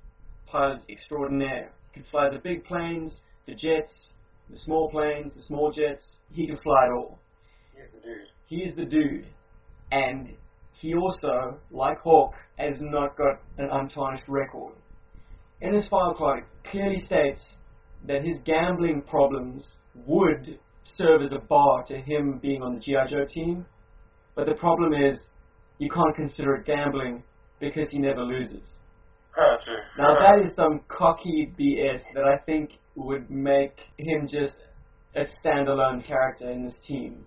pilot 0.47 0.81
extraordinaire. 0.89 1.71
He 1.91 2.01
can 2.01 2.09
fly 2.09 2.29
the 2.29 2.39
big 2.39 2.63
planes, 2.65 3.21
the 3.45 3.55
jets, 3.55 4.13
the 4.49 4.57
small 4.57 4.89
planes, 4.89 5.33
the 5.33 5.41
small 5.41 5.71
jets. 5.71 6.17
He 6.31 6.47
can 6.47 6.57
fly 6.57 6.87
it 6.87 6.91
all. 6.91 7.19
He's 7.75 7.91
the 7.93 7.99
dude. 8.01 8.27
He 8.47 8.63
is 8.63 8.75
the 8.75 8.85
dude. 8.85 9.27
And 9.91 10.35
he 10.73 10.95
also, 10.95 11.59
like 11.71 11.99
Hawk, 11.99 12.33
has 12.57 12.81
not 12.81 13.15
got 13.17 13.39
an 13.57 13.69
untarnished 13.71 14.27
record. 14.27 14.73
In 15.61 15.73
his 15.73 15.87
file 15.87 16.13
card, 16.15 16.39
it 16.39 16.69
clearly 16.69 16.99
states 17.05 17.43
that 18.05 18.23
his 18.23 18.37
gambling 18.43 19.01
problems 19.03 19.63
would 20.05 20.59
serve 20.83 21.21
as 21.21 21.31
a 21.31 21.39
bar 21.39 21.83
to 21.83 21.97
him 21.97 22.39
being 22.39 22.61
on 22.61 22.73
the 22.75 22.79
G.I. 22.79 23.07
Joe 23.07 23.25
team. 23.25 23.65
But 24.35 24.47
the 24.47 24.55
problem 24.55 24.93
is, 24.93 25.19
you 25.79 25.89
can't 25.89 26.15
consider 26.15 26.55
it 26.55 26.65
gambling 26.65 27.23
because 27.59 27.89
he 27.89 27.99
never 27.99 28.21
loses. 28.21 28.63
True. 29.63 29.77
Now 29.97 30.13
that 30.19 30.45
is 30.45 30.55
some 30.55 30.81
cocky 30.87 31.51
BS 31.59 32.01
that 32.13 32.25
I 32.25 32.37
think 32.45 32.71
would 32.95 33.29
make 33.29 33.79
him 33.97 34.27
just 34.27 34.55
a 35.15 35.21
standalone 35.21 36.05
character 36.05 36.49
in 36.51 36.63
this 36.63 36.75
team. 36.83 37.25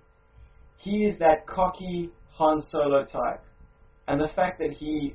He 0.78 1.04
is 1.04 1.18
that 1.18 1.46
cocky 1.46 2.10
Han 2.34 2.60
Solo 2.60 3.04
type, 3.04 3.42
and 4.06 4.20
the 4.20 4.28
fact 4.28 4.58
that 4.58 4.72
he 4.72 5.14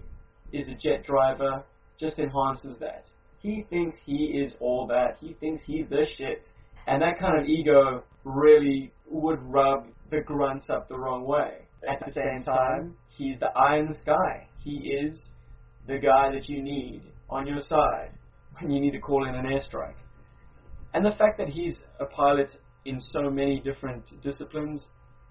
is 0.52 0.68
a 0.68 0.74
jet 0.74 1.06
driver 1.06 1.64
just 2.00 2.20
enhances 2.20 2.78
that. 2.80 3.06
He 3.39 3.66
thinks 3.70 3.98
he 4.06 4.42
is 4.44 4.56
all 4.60 4.88
that. 4.88 5.18
He 5.20 5.34
thinks 5.39 5.64
he's 5.64 5.88
the 5.89 6.06
shit, 6.18 6.46
and 6.88 7.02
that 7.02 7.20
kind 7.20 7.39
of 7.39 7.48
ego 7.48 8.04
really 8.24 8.92
would 9.10 9.42
rub 9.42 9.88
the 10.10 10.22
grunts 10.22 10.70
up 10.70 10.89
the 10.89 10.98
wrong 10.98 11.26
way. 11.26 11.68
At 11.90 12.06
the 12.06 12.12
same 12.12 12.44
time, 12.44 12.96
he's 13.18 13.40
the 13.40 13.50
eye 13.58 13.78
in 13.78 13.88
the 13.88 13.96
sky. 13.96 14.48
He 14.60 14.94
is 15.02 15.20
the 15.88 15.98
guy 15.98 16.32
that 16.32 16.48
you 16.48 16.62
need 16.62 17.02
on 17.30 17.48
your 17.48 17.60
side 17.60 18.12
when 18.60 18.72
you 18.72 18.80
need 18.80 18.92
to 18.92 19.00
call 19.00 19.28
in 19.28 19.36
an 19.36 19.46
airstrike. 19.46 19.96
And 20.94 21.06
the 21.06 21.12
fact 21.18 21.38
that 21.38 21.50
he's 21.50 21.84
a 22.00 22.06
pilot 22.06 22.52
in 22.86 23.00
so 23.12 23.30
many 23.30 23.62
different 23.62 24.04
disciplines 24.22 24.82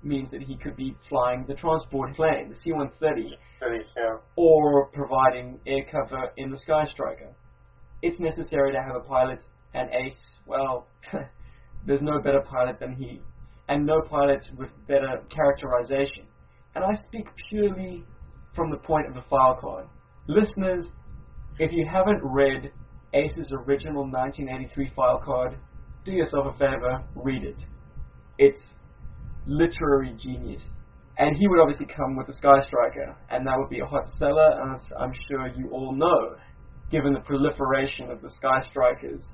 means 0.03 0.31
that 0.31 0.43
he 0.43 0.57
could 0.57 0.77
be 0.77 0.97
flying 1.09 1.45
the 1.47 1.55
transport 1.55 2.15
plane, 2.17 2.49
the 2.49 2.55
C-130, 2.55 3.33
yeah. 3.61 4.17
or 4.37 4.87
providing 4.87 5.61
air 5.67 5.85
cover 5.91 6.31
in 6.37 6.51
the 6.51 6.59
Sky 6.59 6.85
Striker. 6.91 7.35
It's 8.03 8.19
necessary 8.19 8.73
to 8.73 8.79
have 8.81 8.97
a 8.97 9.01
pilot, 9.01 9.45
and 9.75 9.91
Ace, 9.93 10.23
well, 10.47 10.87
there's 11.87 12.01
no 12.01 12.19
better 12.21 12.41
pilot 12.41 12.81
than 12.81 12.95
he, 12.95 13.21
and 13.69 13.85
no 13.85 14.01
pilot 14.09 14.49
with 14.57 14.71
better 14.89 15.23
characterization. 15.29 16.25
And 16.75 16.85
I 16.85 16.95
speak 16.95 17.27
purely 17.49 18.05
from 18.55 18.71
the 18.71 18.77
point 18.79 19.09
of 19.09 19.15
the 19.15 19.23
file 19.29 19.59
card. 19.61 19.87
Listeners, 20.27 20.87
if 21.59 21.73
you 21.73 21.87
haven't 21.91 22.21
read 22.23 22.73
Ace's 23.13 23.51
original 23.53 24.09
1983 24.09 24.93
file 24.95 25.21
card, 25.25 25.57
do 26.05 26.13
yourself 26.13 26.47
a 26.55 26.59
favor, 26.59 27.03
read 27.15 27.43
it. 27.45 27.65
It's 28.39 28.61
literary 29.47 30.15
genius. 30.17 30.63
And 31.19 31.37
he 31.37 31.49
would 31.49 31.61
obviously 31.61 31.87
come 31.87 32.17
with 32.17 32.29
the 32.29 32.33
Sky 32.33 32.63
Striker, 32.67 33.17
and 33.31 33.47
that 33.47 33.55
would 33.59 33.69
be 33.69 33.81
a 33.81 33.87
hot 33.87 34.09
seller, 34.19 34.75
as 34.75 34.83
I'm 34.99 35.13
sure 35.29 35.49
you 35.49 35.69
all 35.71 35.95
know, 35.95 36.37
given 36.91 37.13
the 37.13 37.21
proliferation 37.21 38.11
of 38.11 38.23
the 38.23 38.31
Sky 38.31 38.63
Strikers 38.71 39.27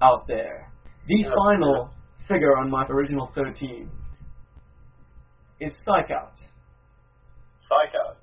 out 0.00 0.26
there. 0.28 0.72
The 1.06 1.20
Yeah. 1.22 1.34
final 1.34 1.90
figure 2.26 2.56
on 2.56 2.70
my 2.70 2.86
original 2.86 3.26
13 3.34 3.90
is 5.60 5.76
Psych 5.84 6.10
Out. 6.10 6.38
Psych 7.68 7.94
out. 8.06 8.18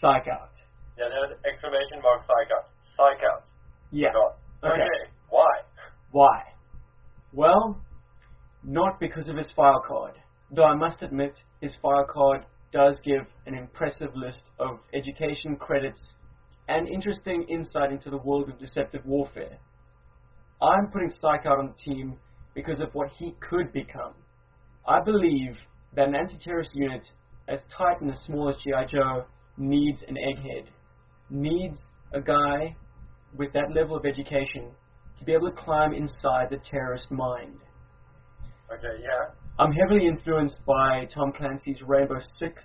Psych 0.00 0.28
Out. 0.28 0.54
Yeah, 0.96 1.06
there's 1.08 1.38
exclamation 1.44 2.00
mark 2.02 2.22
psych 2.26 2.50
out. 2.56 2.68
Psych 2.96 3.22
out. 3.24 3.44
Yeah. 3.90 4.08
Okay. 4.64 4.74
okay. 4.74 5.10
Why? 5.28 5.50
Why? 6.12 6.42
Well, 7.32 7.80
not 8.64 9.00
because 9.00 9.28
of 9.28 9.36
his 9.36 9.50
file 9.56 9.82
card. 9.86 10.14
Though 10.50 10.64
I 10.64 10.74
must 10.74 11.02
admit, 11.02 11.38
his 11.60 11.72
file 11.80 12.06
card 12.12 12.44
does 12.72 12.98
give 13.04 13.26
an 13.46 13.54
impressive 13.54 14.10
list 14.14 14.42
of 14.58 14.80
education 14.94 15.56
credits 15.56 16.00
and 16.68 16.88
interesting 16.88 17.46
insight 17.48 17.92
into 17.92 18.10
the 18.10 18.18
world 18.18 18.48
of 18.48 18.58
deceptive 18.58 19.04
warfare. 19.04 19.58
I'm 20.62 20.88
putting 20.92 21.10
Psych 21.10 21.46
out 21.46 21.58
on 21.58 21.68
the 21.68 21.94
team 21.94 22.16
because 22.54 22.80
of 22.80 22.90
what 22.92 23.10
he 23.18 23.34
could 23.40 23.72
become. 23.72 24.14
I 24.86 25.02
believe 25.02 25.56
that 25.94 26.08
an 26.08 26.14
anti-terrorist 26.14 26.70
unit 26.74 27.08
as 27.50 27.60
tight 27.64 28.00
and 28.00 28.10
as 28.10 28.20
small 28.20 28.48
as 28.48 28.56
G.I. 28.62 28.86
Joe 28.86 29.24
needs 29.58 30.02
an 30.06 30.16
egghead, 30.16 30.66
needs 31.28 31.84
a 32.12 32.20
guy 32.20 32.76
with 33.36 33.52
that 33.52 33.72
level 33.74 33.96
of 33.96 34.06
education 34.06 34.70
to 35.18 35.24
be 35.24 35.32
able 35.32 35.50
to 35.50 35.56
climb 35.56 35.92
inside 35.92 36.48
the 36.50 36.58
terrorist 36.58 37.10
mind. 37.10 37.58
Okay, 38.72 39.02
yeah. 39.02 39.34
I'm 39.58 39.72
heavily 39.72 40.06
influenced 40.06 40.64
by 40.64 41.06
Tom 41.12 41.32
Clancy's 41.36 41.82
Rainbow 41.86 42.20
Six 42.38 42.62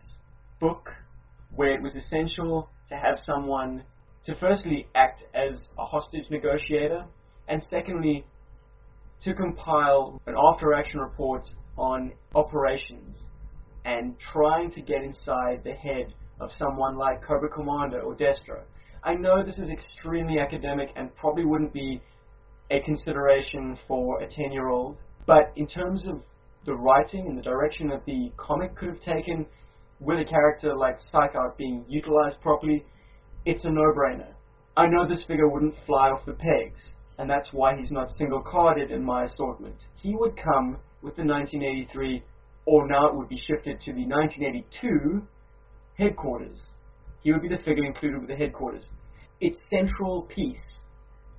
book, 0.61 0.89
where 1.55 1.73
it 1.73 1.81
was 1.81 1.95
essential 1.95 2.69
to 2.89 2.95
have 2.95 3.19
someone 3.25 3.83
to 4.25 4.35
firstly 4.35 4.87
act 4.95 5.25
as 5.33 5.59
a 5.77 5.85
hostage 5.85 6.25
negotiator, 6.29 7.05
and 7.47 7.61
secondly, 7.61 8.25
to 9.21 9.33
compile 9.33 10.21
an 10.27 10.35
after 10.37 10.73
action 10.73 10.99
report 10.99 11.49
on 11.77 12.13
operations 12.35 13.17
and 13.85 14.19
trying 14.19 14.71
to 14.71 14.81
get 14.81 15.03
inside 15.03 15.61
the 15.63 15.73
head 15.73 16.13
of 16.39 16.51
someone 16.57 16.97
like 16.97 17.23
Cobra 17.23 17.49
Commander 17.49 18.01
or 18.01 18.15
Destro. 18.15 18.61
I 19.03 19.13
know 19.13 19.43
this 19.43 19.59
is 19.59 19.69
extremely 19.69 20.39
academic 20.39 20.89
and 20.95 21.15
probably 21.15 21.45
wouldn't 21.45 21.71
be 21.71 22.01
a 22.71 22.81
consideration 22.81 23.77
for 23.87 24.21
a 24.21 24.27
10 24.27 24.51
year 24.51 24.67
old, 24.69 24.97
but 25.27 25.53
in 25.55 25.67
terms 25.67 26.07
of 26.07 26.21
the 26.65 26.73
writing 26.73 27.27
and 27.27 27.37
the 27.37 27.43
direction 27.43 27.87
that 27.89 28.03
the 28.05 28.31
comic 28.37 28.75
could 28.75 28.89
have 28.89 28.99
taken 28.99 29.45
with 29.99 30.19
a 30.19 30.25
character 30.25 30.75
like 30.75 30.97
Psych 30.99 31.33
being 31.57 31.85
utilized 31.87 32.41
properly, 32.41 32.83
it's 33.45 33.63
a 33.65 33.69
no 33.69 33.93
brainer. 33.95 34.33
I 34.75 34.87
know 34.87 35.07
this 35.07 35.23
figure 35.23 35.47
wouldn't 35.47 35.75
fly 35.85 36.09
off 36.09 36.25
the 36.25 36.33
pegs, 36.33 36.79
and 37.19 37.29
that's 37.29 37.53
why 37.53 37.77
he's 37.77 37.91
not 37.91 38.11
single 38.17 38.41
carded 38.41 38.91
in 38.91 39.05
my 39.05 39.25
assortment. 39.25 39.75
He 40.01 40.15
would 40.15 40.35
come 40.35 40.77
with 41.01 41.15
the 41.15 41.23
1983, 41.23 42.23
or 42.65 42.87
now 42.87 43.07
it 43.07 43.15
would 43.15 43.29
be 43.29 43.37
shifted 43.37 43.79
to 43.81 43.93
the 43.93 44.05
1982 44.05 45.21
headquarters. 45.97 46.59
He 47.21 47.31
would 47.31 47.41
be 47.41 47.49
the 47.49 47.61
figure 47.63 47.85
included 47.85 48.19
with 48.19 48.29
the 48.29 48.35
headquarters. 48.35 48.83
Its 49.41 49.57
central 49.69 50.23
piece 50.23 50.79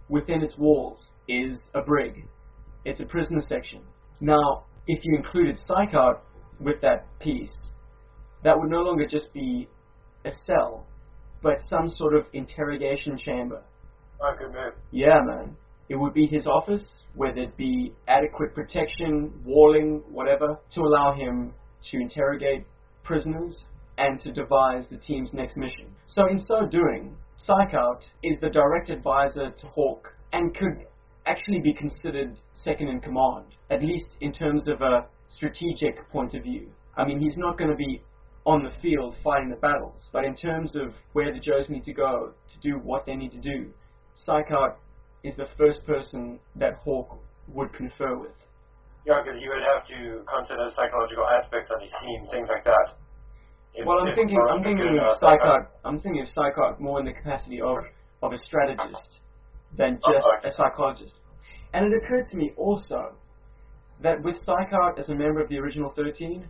within 0.08 0.42
its 0.42 0.56
walls 0.56 0.98
is 1.28 1.58
a 1.74 1.82
brig. 1.82 2.26
It's 2.84 3.00
a 3.00 3.06
prisoner 3.06 3.40
section. 3.48 3.82
Now, 4.20 4.64
if 4.86 5.04
you 5.04 5.16
included 5.16 5.58
Psych 5.58 5.94
Out 5.94 6.24
with 6.60 6.80
that 6.82 7.06
piece, 7.18 7.52
that 8.44 8.58
would 8.58 8.70
no 8.70 8.82
longer 8.82 9.06
just 9.06 9.32
be 9.32 9.68
a 10.24 10.30
cell, 10.30 10.86
but 11.42 11.60
some 11.68 11.88
sort 11.88 12.14
of 12.14 12.26
interrogation 12.32 13.18
chamber. 13.18 13.62
Oh, 14.20 14.34
good 14.38 14.52
move. 14.52 14.74
Yeah, 14.92 15.20
man. 15.24 15.56
It 15.88 15.96
would 15.96 16.14
be 16.14 16.26
his 16.26 16.46
office, 16.46 16.84
whether 17.14 17.34
there'd 17.34 17.56
be 17.56 17.92
adequate 18.08 18.54
protection, 18.54 19.32
walling, 19.44 20.02
whatever, 20.10 20.58
to 20.70 20.80
allow 20.80 21.14
him 21.14 21.52
to 21.90 22.00
interrogate 22.00 22.64
prisoners 23.04 23.64
and 23.98 24.18
to 24.20 24.32
devise 24.32 24.88
the 24.88 24.98
team's 24.98 25.32
next 25.32 25.56
mission. 25.56 25.86
So, 26.06 26.26
in 26.28 26.38
so 26.38 26.66
doing, 26.66 27.16
Psych 27.36 27.74
Out 27.74 28.04
is 28.22 28.38
the 28.40 28.50
direct 28.50 28.90
advisor 28.90 29.50
to 29.50 29.66
Hawk 29.66 30.12
and 30.32 30.54
could 30.54 30.86
actually 31.26 31.60
be 31.60 31.72
considered 31.72 32.36
second 32.52 32.88
in 32.88 33.00
command, 33.00 33.46
at 33.70 33.82
least 33.82 34.16
in 34.20 34.32
terms 34.32 34.68
of 34.68 34.82
a 34.82 35.06
strategic 35.28 36.08
point 36.10 36.34
of 36.34 36.42
view. 36.42 36.68
I 36.96 37.04
mean, 37.04 37.20
he's 37.20 37.36
not 37.36 37.58
going 37.58 37.70
to 37.70 37.76
be 37.76 38.02
on 38.44 38.62
the 38.62 38.70
field 38.80 39.16
fighting 39.22 39.50
the 39.50 39.56
battles, 39.56 40.08
but 40.12 40.24
in 40.24 40.34
terms 40.34 40.76
of 40.76 40.94
where 41.12 41.32
the 41.32 41.40
Joes 41.40 41.68
need 41.68 41.84
to 41.84 41.92
go 41.92 42.32
to 42.52 42.58
do 42.60 42.78
what 42.78 43.06
they 43.06 43.16
need 43.16 43.32
to 43.32 43.40
do, 43.40 43.72
Psych 44.14 44.50
Out 44.50 44.78
is 45.26 45.36
the 45.36 45.48
first 45.58 45.84
person 45.86 46.38
that 46.56 46.74
Hawk 46.84 47.18
would 47.48 47.72
confer 47.74 48.16
with. 48.18 48.32
Yeah, 49.04 49.22
because 49.22 49.38
you 49.40 49.50
would 49.50 49.62
have 49.62 49.86
to 49.86 50.24
consider 50.26 50.70
psychological 50.74 51.26
aspects 51.26 51.70
of 51.70 51.80
his 51.80 51.90
team, 52.02 52.26
things 52.30 52.48
like 52.48 52.64
that. 52.64 52.94
If- 53.74 53.86
Well, 53.86 53.98
I'm 54.00 54.14
thinking, 54.14 54.38
I'm 54.50 54.62
thinking 54.62 54.98
of 54.98 55.18
Psych 55.18 55.40
Out. 55.44 55.70
I'm 55.84 56.00
thinking 56.00 56.22
of 56.22 56.28
Psych 56.28 56.56
Out 56.58 56.80
more 56.80 56.98
in 57.00 57.06
the 57.06 57.12
capacity 57.12 57.60
of 57.60 57.78
of 58.22 58.32
a 58.32 58.38
strategist 58.38 59.20
than 59.76 60.00
Oh, 60.04 60.12
just 60.12 60.26
okay. 60.26 60.48
a 60.48 60.50
psychologist. 60.50 61.12
And 61.74 61.92
it 61.92 62.02
occurred 62.02 62.26
to 62.30 62.36
me 62.36 62.52
also 62.56 63.14
that 64.00 64.22
with 64.22 64.38
Psych 64.40 64.72
Out 64.72 64.98
as 64.98 65.08
a 65.10 65.14
member 65.14 65.40
of 65.42 65.48
the 65.50 65.58
original 65.58 65.90
13, 65.94 66.48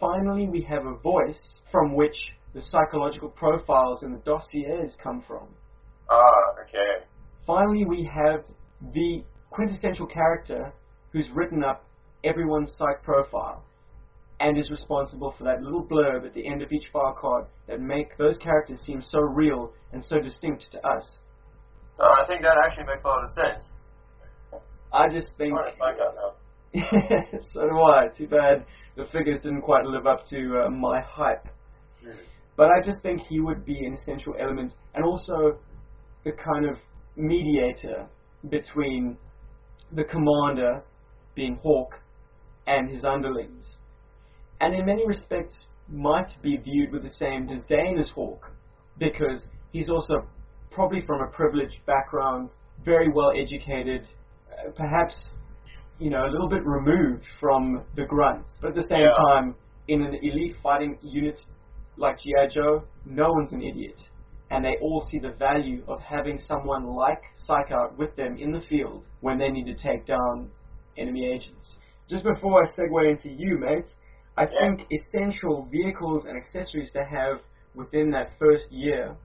finally 0.00 0.48
we 0.48 0.62
have 0.62 0.86
a 0.86 0.94
voice 0.96 1.60
from 1.70 1.94
which 1.94 2.16
the 2.54 2.62
psychological 2.62 3.28
profiles 3.28 4.02
and 4.02 4.14
the 4.14 4.22
dossiers 4.24 4.96
come 5.02 5.20
from. 5.28 5.46
Ah, 6.10 6.44
okay. 6.62 7.04
Finally, 7.46 7.84
we 7.84 8.08
have 8.12 8.44
the 8.94 9.22
quintessential 9.50 10.06
character 10.06 10.72
who's 11.12 11.26
written 11.34 11.62
up 11.62 11.84
everyone's 12.24 12.72
psych 12.78 13.02
profile 13.02 13.64
and 14.40 14.58
is 14.58 14.70
responsible 14.70 15.34
for 15.36 15.44
that 15.44 15.62
little 15.62 15.84
blurb 15.84 16.26
at 16.26 16.34
the 16.34 16.46
end 16.46 16.62
of 16.62 16.72
each 16.72 16.88
file 16.92 17.16
card 17.18 17.44
that 17.68 17.80
make 17.80 18.16
those 18.18 18.36
characters 18.38 18.80
seem 18.80 19.02
so 19.02 19.20
real 19.20 19.72
and 19.92 20.04
so 20.04 20.18
distinct 20.18 20.70
to 20.72 20.78
us. 20.86 21.04
No, 21.98 22.06
I 22.06 22.26
think 22.26 22.42
that 22.42 22.56
actually 22.64 22.86
makes 22.86 23.04
a 23.04 23.08
lot 23.08 23.22
of 23.24 23.30
sense. 23.34 23.64
I 24.92 25.08
just 25.08 25.28
think. 25.38 25.52
What 25.52 25.68
is 25.68 25.74
Psych 25.78 25.96
Out 26.00 26.14
now? 26.16 27.38
so 27.40 27.60
do 27.62 27.80
I. 27.80 28.08
Too 28.08 28.26
bad 28.26 28.64
the 28.96 29.06
figures 29.12 29.40
didn't 29.40 29.62
quite 29.62 29.84
live 29.84 30.06
up 30.06 30.24
to 30.28 30.64
uh, 30.66 30.70
my 30.70 31.00
hype. 31.00 31.46
But 32.56 32.68
I 32.68 32.84
just 32.84 33.02
think 33.02 33.22
he 33.28 33.40
would 33.40 33.64
be 33.64 33.86
an 33.86 33.94
essential 33.94 34.34
element 34.38 34.74
and 34.94 35.04
also 35.04 35.58
the 36.24 36.32
kind 36.32 36.66
of 36.68 36.76
mediator 37.16 38.08
between 38.48 39.16
the 39.92 40.04
commander, 40.04 40.82
being 41.34 41.56
Hawk, 41.62 41.94
and 42.66 42.90
his 42.90 43.04
underlings. 43.04 43.66
And 44.60 44.74
in 44.74 44.86
many 44.86 45.06
respects, 45.06 45.54
might 45.88 46.40
be 46.42 46.56
viewed 46.56 46.92
with 46.92 47.02
the 47.02 47.10
same 47.10 47.46
disdain 47.46 47.98
as 47.98 48.08
Hawk, 48.10 48.50
because 48.98 49.46
he's 49.72 49.90
also 49.90 50.26
probably 50.70 51.04
from 51.04 51.20
a 51.20 51.26
privileged 51.30 51.84
background, 51.86 52.50
very 52.84 53.10
well 53.12 53.32
educated, 53.36 54.06
uh, 54.50 54.70
perhaps, 54.74 55.16
you 55.98 56.08
know, 56.08 56.24
a 56.24 56.30
little 56.30 56.48
bit 56.48 56.64
removed 56.64 57.24
from 57.38 57.84
the 57.96 58.04
grunts, 58.04 58.56
but 58.60 58.68
at 58.68 58.74
the 58.74 58.88
same 58.88 59.02
Yeah. 59.02 59.14
time, 59.28 59.54
in 59.88 60.02
an 60.02 60.14
elite 60.14 60.56
fighting 60.62 60.98
unit 61.02 61.44
like 61.96 62.18
G.I. 62.20 62.46
Joe, 62.46 62.84
no 63.04 63.30
one's 63.32 63.52
an 63.52 63.62
idiot. 63.62 63.98
And 64.52 64.64
they 64.64 64.76
all 64.82 65.06
see 65.10 65.18
the 65.18 65.32
value 65.32 65.84
of 65.88 66.00
having 66.00 66.38
someone 66.46 66.86
like 66.86 67.22
Psych 67.46 67.72
Out 67.72 67.98
with 67.98 68.14
them 68.16 68.36
in 68.38 68.52
the 68.52 68.60
field 68.68 69.06
when 69.20 69.38
they 69.38 69.50
need 69.50 69.64
to 69.64 69.74
take 69.74 70.06
down 70.06 70.52
enemy 70.98 71.26
agents. 71.26 71.78
Just 72.10 72.24
before 72.24 72.62
I 72.62 72.68
segue 72.68 73.10
into 73.10 73.30
you, 73.30 73.58
mate, 73.58 73.88
I 74.36 74.46
Yeah. 74.52 74.68
think 74.68 74.82
essential 74.92 75.68
vehicles 75.72 76.26
and 76.26 76.36
accessories 76.36 76.92
to 76.92 77.04
have 77.04 77.38
within 77.74 78.10
that 78.10 78.38
first 78.38 78.66
year. 78.70 79.16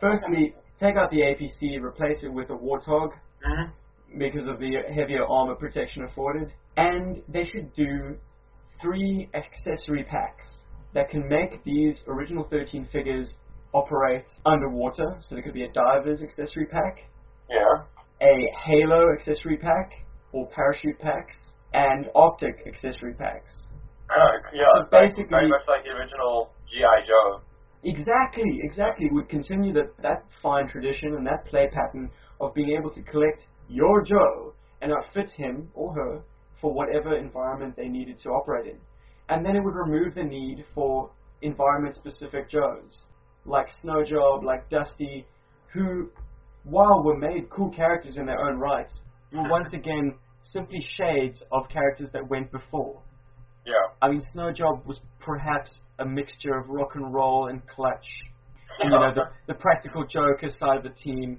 Firstly, 0.00 0.54
take 0.80 0.96
out 0.96 1.10
the 1.10 1.20
APC, 1.20 1.78
replace 1.82 2.24
it 2.24 2.32
with 2.32 2.50
a 2.50 2.54
Warthog 2.54 3.10
Mm-hmm. 3.46 3.70
because 4.18 4.48
of 4.48 4.58
the 4.58 4.72
heavier 4.94 5.26
armor 5.26 5.54
protection 5.56 6.04
afforded. 6.04 6.52
And 6.76 7.22
they 7.28 7.44
should 7.44 7.74
do 7.74 8.18
three 8.80 9.28
accessory 9.34 10.04
packs 10.04 10.46
that 10.94 11.10
can 11.10 11.28
make 11.28 11.62
these 11.64 12.02
original 12.08 12.44
13 12.50 12.88
figures 12.92 13.28
operate 13.72 14.30
underwater. 14.44 15.16
So 15.20 15.34
there 15.34 15.42
could 15.42 15.54
be 15.54 15.64
a 15.64 15.72
diver's 15.72 16.22
accessory 16.22 16.66
pack, 16.66 17.04
Yeah. 17.50 17.84
a 18.20 18.48
halo 18.64 19.12
accessory 19.12 19.56
pack, 19.56 19.92
or 20.32 20.46
parachute 20.48 20.98
packs, 20.98 21.36
and 21.72 22.10
optic 22.14 22.66
accessory 22.66 23.14
packs. 23.14 23.54
Uh, 24.10 24.38
yeah, 24.52 24.66
So 24.76 24.84
basically- 24.90 25.24
very 25.30 25.48
much 25.48 25.66
like 25.68 25.84
the 25.84 25.90
original 25.90 26.50
G.I. 26.68 27.02
Joe. 27.06 27.40
Exactly, 27.84 28.60
exactly. 28.62 29.06
We 29.10 29.16
would 29.16 29.28
continue 29.28 29.72
that, 29.72 29.96
that 30.02 30.24
fine 30.42 30.68
tradition 30.68 31.14
and 31.14 31.26
that 31.26 31.44
play 31.46 31.68
pattern 31.68 32.10
of 32.40 32.54
being 32.54 32.70
able 32.70 32.90
to 32.90 33.02
collect 33.02 33.48
your 33.68 34.02
Joe 34.02 34.54
and 34.80 34.92
outfit 34.92 35.30
him 35.30 35.70
or 35.74 35.92
her 35.94 36.22
for 36.60 36.72
whatever 36.72 37.16
environment 37.16 37.74
they 37.76 37.88
needed 37.88 38.18
to 38.18 38.30
operate 38.30 38.66
in. 38.66 38.78
And 39.28 39.44
then 39.44 39.56
it 39.56 39.60
would 39.64 39.74
remove 39.74 40.14
the 40.14 40.22
need 40.24 40.64
for 40.74 41.10
environment 41.40 41.94
specific 41.96 42.48
Joes, 42.48 43.04
like 43.44 43.68
Snow 43.80 44.04
Job, 44.04 44.44
like 44.44 44.68
Dusty, 44.68 45.26
who, 45.72 46.10
while 46.64 47.02
were 47.02 47.16
made 47.16 47.50
cool 47.50 47.70
characters 47.70 48.16
in 48.16 48.26
their 48.26 48.38
own 48.38 48.58
right, 48.58 48.90
were 49.32 49.48
once 49.48 49.72
again 49.72 50.14
simply 50.42 50.80
shades 50.96 51.42
of 51.50 51.68
characters 51.68 52.10
that 52.12 52.28
went 52.28 52.50
before. 52.52 53.00
Yeah. 53.66 53.94
I 54.00 54.10
mean, 54.10 54.20
Snow 54.20 54.52
Job 54.52 54.86
was 54.86 55.00
perhaps 55.20 55.74
a 55.98 56.04
mixture 56.04 56.54
of 56.54 56.68
rock 56.68 56.94
and 56.94 57.12
roll 57.12 57.48
and 57.48 57.66
clutch. 57.66 58.06
you 58.82 58.90
know, 58.90 59.12
the, 59.14 59.22
the 59.52 59.54
practical 59.54 60.04
joker 60.06 60.48
side 60.50 60.78
of 60.78 60.82
the 60.82 60.90
team. 60.90 61.38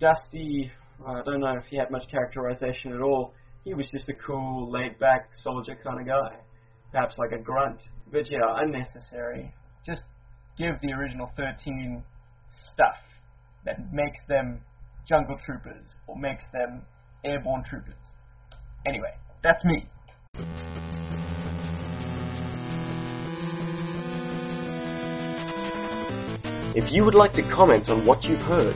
Dusty, 0.00 0.70
I 1.06 1.22
don't 1.24 1.40
know 1.40 1.56
if 1.56 1.64
he 1.70 1.76
had 1.76 1.90
much 1.90 2.08
characterization 2.10 2.92
at 2.92 3.00
all. 3.00 3.34
He 3.64 3.74
was 3.74 3.86
just 3.92 4.08
a 4.08 4.14
cool, 4.14 4.70
laid 4.70 4.98
back 4.98 5.30
soldier 5.42 5.76
kind 5.82 6.00
of 6.00 6.06
guy. 6.06 6.36
Perhaps 6.90 7.16
like 7.18 7.30
a 7.32 7.38
grunt. 7.38 7.80
But 8.10 8.30
yeah, 8.30 8.40
unnecessary. 8.56 9.54
Give 10.56 10.80
the 10.80 10.92
original 10.92 11.30
13 11.36 12.04
stuff 12.72 12.96
that 13.64 13.92
makes 13.92 14.20
them 14.28 14.60
jungle 15.06 15.36
troopers 15.44 15.96
or 16.06 16.16
makes 16.16 16.44
them 16.52 16.82
airborne 17.24 17.64
troopers. 17.64 17.94
Anyway, 18.86 19.12
that's 19.42 19.64
me. 19.64 19.88
If 26.74 26.90
you 26.90 27.04
would 27.04 27.14
like 27.14 27.34
to 27.34 27.42
comment 27.42 27.90
on 27.90 28.06
what 28.06 28.24
you've 28.24 28.40
heard, 28.40 28.74